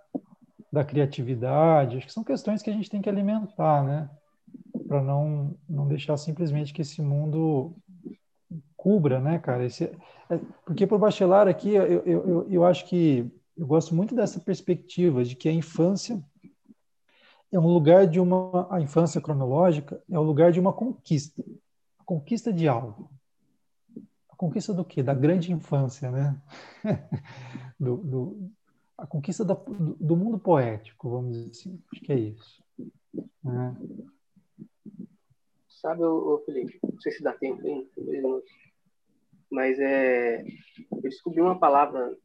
da 0.71 0.83
criatividade, 0.83 1.97
acho 1.97 2.07
que 2.07 2.13
são 2.13 2.23
questões 2.23 2.61
que 2.61 2.69
a 2.69 2.73
gente 2.73 2.89
tem 2.89 3.01
que 3.01 3.09
alimentar, 3.09 3.83
né? 3.83 4.09
Para 4.87 5.01
não, 5.01 5.55
não 5.67 5.87
deixar 5.87 6.17
simplesmente 6.17 6.73
que 6.73 6.81
esse 6.81 7.01
mundo 7.01 7.75
cubra, 8.75 9.19
né, 9.19 9.39
cara? 9.39 9.65
Esse, 9.65 9.85
é, 10.29 10.37
porque 10.65 10.85
para 10.85 10.95
o 10.95 10.99
bachelar 10.99 11.47
aqui, 11.47 11.73
eu, 11.73 11.85
eu, 11.85 12.03
eu, 12.05 12.47
eu 12.49 12.65
acho 12.65 12.85
que 12.85 13.29
eu 13.57 13.65
gosto 13.65 13.95
muito 13.95 14.13
dessa 14.13 14.39
perspectiva 14.39 15.23
de 15.23 15.35
que 15.35 15.49
a 15.49 15.53
infância 15.53 16.23
é 17.51 17.59
um 17.59 17.67
lugar 17.67 18.07
de 18.07 18.19
uma 18.19 18.67
a 18.73 18.79
infância 18.79 19.21
cronológica 19.21 20.01
é 20.09 20.17
o 20.17 20.21
um 20.21 20.25
lugar 20.25 20.51
de 20.51 20.59
uma 20.59 20.73
conquista, 20.73 21.43
a 21.97 22.03
conquista 22.03 22.51
de 22.53 22.67
algo. 22.67 23.09
A 24.29 24.35
conquista 24.35 24.73
do 24.73 24.85
quê? 24.85 25.01
Da 25.01 25.13
grande 25.13 25.51
infância, 25.51 26.11
né? 26.11 26.41
do, 27.79 27.97
do, 27.97 28.51
a 28.97 29.05
conquista 29.05 29.45
da, 29.45 29.53
do, 29.53 29.95
do, 29.95 30.17
mundo 30.17 30.39
poético, 30.39 31.09
vamos 31.09 31.37
dizer 31.37 31.51
assim. 31.51 31.79
Acho 31.91 32.01
que 32.01 32.11
é 32.11 32.19
isso. 32.19 32.63
Né? 33.43 33.77
Sabe, 35.69 36.03
ô, 36.03 36.41
Felipe, 36.45 36.79
não 36.83 36.99
sei 36.99 37.11
se 37.11 37.21
dá 37.21 37.33
tempo, 37.33 37.65
hein? 37.67 37.87
Mas 39.49 39.79
é, 39.79 40.43
eu 40.91 41.01
descobri 41.01 41.39
uma 41.39 41.59
palavra 41.59 42.17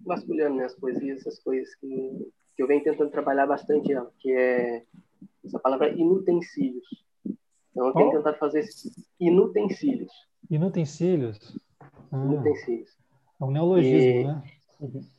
vasculhando 0.00 0.56
né, 0.56 0.64
as 0.64 0.74
poesias, 0.74 1.20
essas 1.20 1.38
coisas 1.40 1.74
que, 1.76 2.32
que 2.56 2.62
eu 2.62 2.66
venho 2.66 2.82
tentando 2.82 3.10
trabalhar 3.10 3.46
bastante, 3.46 3.92
que 4.18 4.32
é 4.32 4.84
essa 5.44 5.58
palavra 5.58 5.90
inutensílios. 5.90 6.86
Então 7.70 7.88
eu 7.88 7.94
tenho 7.94 8.08
oh. 8.08 8.12
tentado 8.12 8.38
fazer 8.38 8.64
inutensílios. 9.18 10.12
Inutensílios? 10.48 11.58
Ah, 12.10 12.24
inutensílios. 12.24 12.96
É 13.40 13.44
um 13.44 13.50
neologismo, 13.50 14.20
e... 14.20 14.24
né? 14.24 14.42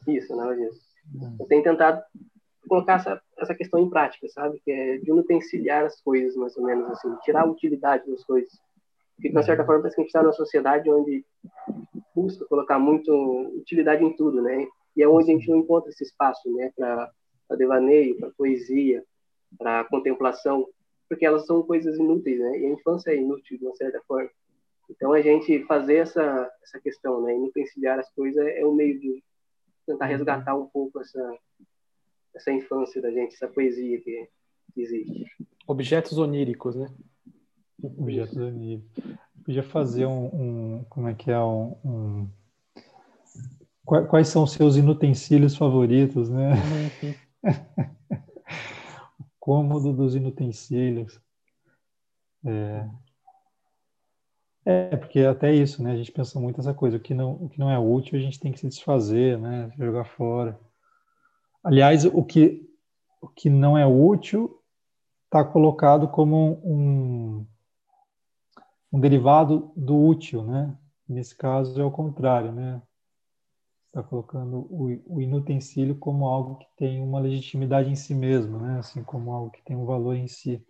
Isso, 0.07 0.35
neologismo. 0.35 0.79
Hum. 1.15 1.37
Eu 1.39 1.45
tenho 1.47 1.63
tentado 1.63 2.03
colocar 2.67 2.95
essa, 2.95 3.21
essa 3.37 3.53
questão 3.53 3.79
em 3.79 3.89
prática, 3.89 4.27
sabe? 4.29 4.59
Que 4.63 4.71
é 4.71 4.97
de 4.97 5.11
unutenciar 5.11 5.85
as 5.85 6.01
coisas, 6.01 6.35
mais 6.35 6.55
ou 6.57 6.63
menos 6.63 6.89
assim, 6.89 7.13
tirar 7.23 7.41
a 7.41 7.49
utilidade 7.49 8.09
das 8.09 8.23
coisas. 8.23 8.51
Porque, 9.15 9.29
de 9.29 9.35
uma 9.35 9.43
certa 9.43 9.65
forma, 9.65 9.81
parece 9.81 9.95
que 9.95 10.01
a 10.01 10.03
gente 10.03 10.09
está 10.09 10.23
numa 10.23 10.33
sociedade 10.33 10.89
onde 10.89 11.25
busca 12.15 12.45
colocar 12.45 12.79
muito 12.79 13.11
utilidade 13.57 14.03
em 14.03 14.15
tudo, 14.15 14.41
né? 14.41 14.67
E 14.95 15.03
é 15.03 15.07
onde 15.07 15.31
a 15.31 15.33
gente 15.33 15.49
não 15.49 15.59
encontra 15.59 15.89
esse 15.89 16.03
espaço, 16.03 16.51
né, 16.53 16.71
para 16.75 17.11
devaneio, 17.57 18.17
para 18.17 18.31
poesia, 18.31 19.03
para 19.57 19.83
contemplação, 19.85 20.67
porque 21.09 21.25
elas 21.25 21.45
são 21.45 21.61
coisas 21.63 21.97
inúteis, 21.97 22.39
né? 22.39 22.59
E 22.59 22.65
a 22.65 22.69
infância 22.69 23.11
é 23.11 23.17
inútil 23.17 23.57
de 23.57 23.65
uma 23.65 23.75
certa 23.75 24.01
forma. 24.07 24.29
Então 24.89 25.13
a 25.13 25.21
gente 25.21 25.63
fazer 25.65 25.97
essa 25.97 26.51
essa 26.63 26.79
questão, 26.79 27.21
né, 27.21 27.35
inutenciar 27.35 27.99
as 27.99 28.09
coisas 28.13 28.45
é 28.45 28.65
um 28.65 28.73
meio 28.73 28.99
de 28.99 29.23
tentar 29.85 30.05
resgatar 30.05 30.55
um 30.55 30.67
pouco 30.67 30.99
essa 30.99 31.37
essa 32.35 32.51
infância 32.51 33.01
da 33.01 33.11
gente, 33.11 33.35
essa 33.35 33.47
poesia 33.47 34.01
que, 34.01 34.29
que 34.73 34.81
existe. 34.81 35.27
Objetos 35.67 36.17
oníricos, 36.17 36.75
né? 36.75 36.87
Objetos 37.81 38.37
oníricos. 38.37 39.03
Podia 39.45 39.63
fazer 39.63 40.05
um, 40.05 40.25
um, 40.25 40.83
como 40.89 41.07
é 41.07 41.13
que 41.13 41.29
é 41.29 41.39
um, 41.39 41.75
um, 41.85 42.29
quais 44.07 44.29
são 44.29 44.43
os 44.43 44.53
seus 44.53 44.77
inutensílios 44.77 45.55
favoritos, 45.55 46.29
né? 46.29 46.53
Uhum. 46.53 47.13
o 49.19 49.25
cômodo 49.39 49.93
dos 49.93 50.15
inutensílios. 50.15 51.19
É. 52.45 52.89
é, 54.65 54.95
porque 54.95 55.19
até 55.21 55.53
isso, 55.53 55.83
né? 55.83 55.91
A 55.91 55.97
gente 55.97 56.11
pensa 56.11 56.39
muito 56.39 56.59
essa 56.59 56.73
coisa, 56.73 56.97
o 56.97 56.99
que 56.99 57.13
não, 57.13 57.33
o 57.33 57.49
que 57.49 57.59
não 57.59 57.69
é 57.69 57.77
útil 57.77 58.17
a 58.17 58.21
gente 58.21 58.39
tem 58.39 58.51
que 58.51 58.59
se 58.59 58.67
desfazer, 58.67 59.37
né? 59.37 59.71
Jogar 59.77 60.05
fora. 60.05 60.59
Aliás, 61.63 62.05
o 62.05 62.23
que, 62.23 62.69
o 63.21 63.27
que 63.27 63.49
não 63.49 63.77
é 63.77 63.85
útil 63.85 64.61
está 65.25 65.43
colocado 65.43 66.07
como 66.07 66.61
um, 66.63 67.45
um 68.91 68.99
derivado 68.99 69.71
do 69.75 69.97
útil, 69.97 70.43
né? 70.43 70.77
Nesse 71.07 71.35
caso 71.35 71.81
é 71.81 71.83
o 71.83 71.91
contrário, 71.91 72.51
né? 72.51 72.81
Está 73.87 74.01
colocando 74.01 74.59
o, 74.69 75.15
o 75.15 75.21
inutensílio 75.21 75.95
como 75.95 76.25
algo 76.25 76.55
que 76.55 76.67
tem 76.77 77.01
uma 77.01 77.19
legitimidade 77.19 77.89
em 77.89 77.95
si 77.95 78.15
mesmo, 78.15 78.59
né? 78.59 78.79
Assim 78.79 79.03
como 79.03 79.31
algo 79.31 79.51
que 79.51 79.61
tem 79.63 79.75
um 79.75 79.85
valor 79.85 80.15
em 80.15 80.27
si. 80.27 80.65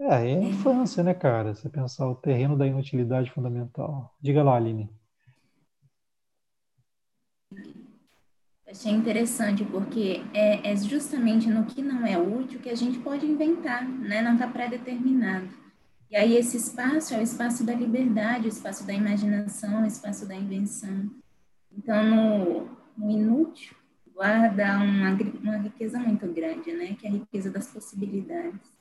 É, 0.00 0.04
é 0.04 0.38
a 0.38 0.42
infância, 0.42 1.02
né, 1.02 1.12
cara? 1.12 1.54
Você 1.54 1.68
pensar 1.68 2.08
o 2.08 2.14
terreno 2.14 2.56
da 2.56 2.66
inutilidade 2.66 3.30
fundamental. 3.30 4.14
Diga 4.20 4.42
lá, 4.42 4.56
Aline. 4.56 4.88
Achei 8.66 8.92
interessante 8.92 9.64
porque 9.64 10.22
é, 10.32 10.70
é, 10.70 10.76
justamente 10.76 11.48
no 11.48 11.64
que 11.64 11.82
não 11.82 12.06
é 12.06 12.18
útil 12.18 12.60
que 12.60 12.68
a 12.68 12.74
gente 12.76 12.98
pode 12.98 13.26
inventar, 13.26 13.88
né? 13.88 14.22
Não 14.22 14.34
está 14.34 14.46
pré-determinado. 14.46 15.48
E 16.10 16.16
aí 16.16 16.36
esse 16.36 16.56
espaço 16.56 17.14
é 17.14 17.18
o 17.18 17.22
espaço 17.22 17.64
da 17.64 17.74
liberdade, 17.74 18.46
o 18.46 18.48
espaço 18.48 18.86
da 18.86 18.92
imaginação, 18.92 19.82
o 19.82 19.86
espaço 19.86 20.28
da 20.28 20.34
invenção. 20.34 21.10
Então, 21.72 22.02
no, 22.04 22.68
no 22.96 23.10
inútil, 23.10 23.74
guarda 24.14 24.78
uma, 24.78 25.16
uma 25.42 25.56
riqueza 25.56 25.98
muito 25.98 26.26
grande, 26.26 26.72
né? 26.72 26.94
Que 26.94 27.06
é 27.06 27.10
a 27.10 27.12
riqueza 27.14 27.50
das 27.50 27.68
possibilidades. 27.68 28.77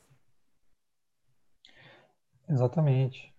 Exatamente. 2.50 3.34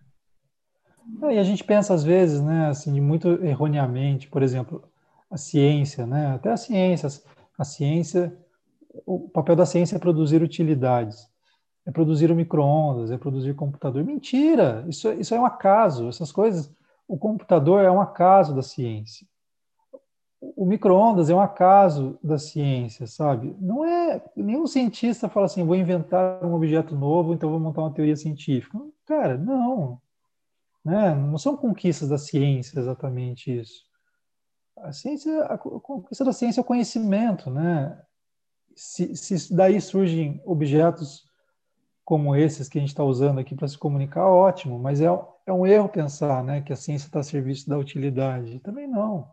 E 1.31 1.37
a 1.37 1.43
gente 1.43 1.63
pensa 1.63 1.93
às 1.93 2.03
vezes, 2.03 2.41
né, 2.41 2.67
assim, 2.67 3.01
muito 3.01 3.27
erroneamente, 3.43 4.27
por 4.27 4.43
exemplo, 4.43 4.83
a 5.29 5.37
ciência, 5.37 6.05
né? 6.05 6.35
Até 6.35 6.51
a 6.51 6.57
ciência, 6.57 7.09
a 7.57 7.63
ciência, 7.63 8.37
o 9.05 9.29
papel 9.29 9.55
da 9.55 9.65
ciência 9.65 9.95
é 9.95 9.99
produzir 9.99 10.41
utilidades, 10.41 11.27
é 11.85 11.91
produzir 11.91 12.31
o 12.31 12.35
microondas, 12.35 13.11
é 13.11 13.17
produzir 13.17 13.55
computador. 13.55 14.03
Mentira! 14.03 14.85
Isso, 14.87 15.11
isso 15.13 15.33
é 15.33 15.39
um 15.39 15.45
acaso. 15.45 16.07
Essas 16.09 16.31
coisas, 16.31 16.71
o 17.07 17.17
computador 17.17 17.83
é 17.83 17.91
um 17.91 18.01
acaso 18.01 18.55
da 18.55 18.61
ciência. 18.61 19.27
O 20.41 20.65
microondas 20.65 21.29
é 21.29 21.35
um 21.35 21.41
acaso 21.41 22.17
da 22.23 22.37
ciência, 22.37 23.05
sabe? 23.05 23.55
Não 23.59 23.83
é 23.83 24.23
nenhum 24.35 24.65
cientista 24.65 25.27
fala 25.27 25.47
assim, 25.47 25.65
vou 25.65 25.75
inventar 25.75 26.43
um 26.45 26.53
objeto 26.53 26.95
novo, 26.95 27.33
então 27.33 27.49
vou 27.49 27.59
montar 27.59 27.81
uma 27.81 27.93
teoria 27.93 28.15
científica. 28.15 28.79
Cara, 29.05 29.37
não. 29.37 30.01
Né? 30.83 31.13
Não 31.13 31.37
são 31.37 31.57
conquistas 31.57 32.07
da 32.07 32.17
ciência 32.17 32.79
exatamente 32.79 33.59
isso. 33.59 33.83
A 34.77 34.93
ciência, 34.93 35.43
a 35.43 35.57
conquista 35.57 36.23
da 36.23 36.31
ciência 36.31 36.61
é 36.61 36.63
o 36.63 36.65
conhecimento, 36.65 37.49
né? 37.49 38.01
Se, 38.75 39.13
se 39.17 39.53
daí 39.53 39.81
surgem 39.81 40.41
objetos 40.45 41.29
como 42.05 42.35
esses 42.35 42.69
que 42.69 42.77
a 42.77 42.81
gente 42.81 42.89
está 42.89 43.03
usando 43.03 43.39
aqui 43.39 43.53
para 43.53 43.67
se 43.67 43.77
comunicar, 43.77 44.25
ótimo, 44.25 44.79
mas 44.79 45.01
é, 45.01 45.05
é 45.45 45.53
um 45.53 45.63
erro 45.63 45.89
pensar 45.89 46.43
né, 46.43 46.61
que 46.61 46.73
a 46.73 46.75
ciência 46.75 47.07
está 47.07 47.19
a 47.19 47.23
serviço 47.23 47.69
da 47.69 47.77
utilidade. 47.77 48.59
Também 48.61 48.87
não. 48.87 49.29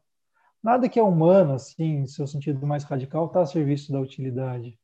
Nada 0.67 0.89
que 0.89 0.99
é 0.99 1.03
humano, 1.03 1.53
assim, 1.53 1.99
em 1.99 2.07
seu 2.09 2.27
sentido 2.27 2.67
mais 2.67 2.83
radical, 2.83 3.27
está 3.27 3.41
a 3.41 3.47
serviço 3.47 3.93
da 3.93 4.01
utilidade. 4.01 4.77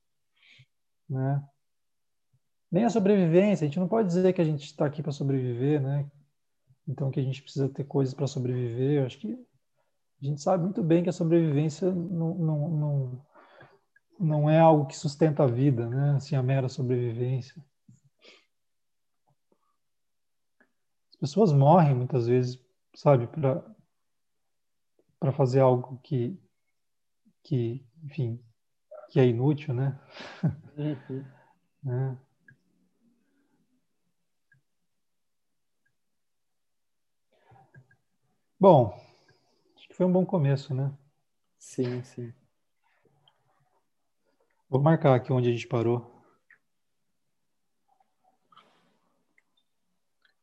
Né? 1.11 1.45
Nem 2.71 2.85
a 2.85 2.89
sobrevivência, 2.89 3.65
a 3.65 3.67
gente 3.67 3.81
não 3.81 3.89
pode 3.89 4.07
dizer 4.07 4.33
que 4.33 4.41
a 4.41 4.45
gente 4.45 4.65
está 4.65 4.87
aqui 4.87 5.03
para 5.03 5.11
sobreviver, 5.11 5.83
né? 5.83 6.09
Então 6.87 7.11
que 7.11 7.19
a 7.19 7.23
gente 7.25 7.43
precisa 7.43 7.69
ter 7.69 7.83
coisas 7.83 8.15
para 8.15 8.29
sobreviver. 8.29 9.01
Eu 9.01 9.07
acho 9.07 9.19
que 9.19 9.33
a 9.33 10.25
gente 10.25 10.41
sabe 10.41 10.63
muito 10.63 10.85
bem 10.85 11.03
que 11.03 11.09
a 11.09 11.13
sobrevivência 11.13 11.91
não, 11.91 12.33
não, 12.37 12.69
não, 12.69 13.27
não 14.21 14.49
é 14.49 14.61
algo 14.61 14.87
que 14.87 14.97
sustenta 14.97 15.43
a 15.43 15.49
vida, 15.49 15.89
né? 15.89 16.13
Assim, 16.13 16.37
a 16.37 16.43
mera 16.45 16.69
sobrevivência. 16.69 17.61
As 21.11 21.17
pessoas 21.17 21.53
morrem 21.53 21.93
muitas 21.93 22.29
vezes, 22.29 22.65
sabe, 22.95 23.27
para 23.27 23.65
para 25.23 25.31
fazer 25.31 25.61
algo 25.61 26.01
que 26.03 26.37
que, 27.45 27.87
enfim, 28.03 28.45
que 29.09 29.21
é 29.21 29.27
inútil, 29.27 29.73
né? 29.73 29.97
Uhum. 30.77 31.25
né? 31.85 32.19
Bom, 38.59 39.01
foi 39.93 40.07
um 40.07 40.13
bom 40.13 40.27
começo, 40.27 40.75
né? 40.75 40.93
Sim, 41.57 42.03
sim. 42.03 42.33
Vou 44.69 44.83
marcar 44.83 45.15
aqui 45.15 45.33
onde 45.33 45.49
a 45.49 45.53
gente 45.53 45.69
parou. 45.69 46.21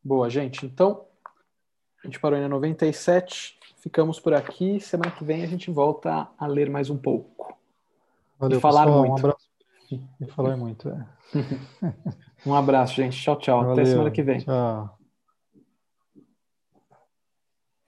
Boa, 0.01 0.29
gente. 0.29 0.65
Então, 0.65 1.05
a 2.01 2.07
gente 2.07 2.19
parou 2.19 2.39
em 2.39 2.47
97. 2.47 3.58
Ficamos 3.79 4.19
por 4.19 4.33
aqui. 4.33 4.79
Semana 4.79 5.11
que 5.11 5.23
vem 5.23 5.43
a 5.43 5.47
gente 5.47 5.71
volta 5.71 6.27
a 6.37 6.47
ler 6.47 6.69
mais 6.69 6.89
um 6.89 6.97
pouco. 6.97 7.57
Valeu, 8.37 8.57
e 8.57 8.61
falar 8.61 8.85
pessoal, 8.85 8.99
muito. 8.99 9.11
Um 9.11 9.17
abraço. 9.17 9.49
E 10.21 10.25
falar 10.27 10.57
muito, 10.57 10.89
é. 10.89 11.05
um 12.45 12.53
abraço, 12.53 12.93
gente. 12.93 13.19
Tchau, 13.19 13.37
tchau. 13.37 13.59
Valeu, 13.59 13.73
Até 13.73 13.85
semana 13.85 14.11
que 14.11 14.21
vem. 14.21 14.39
Tchau. 14.39 14.98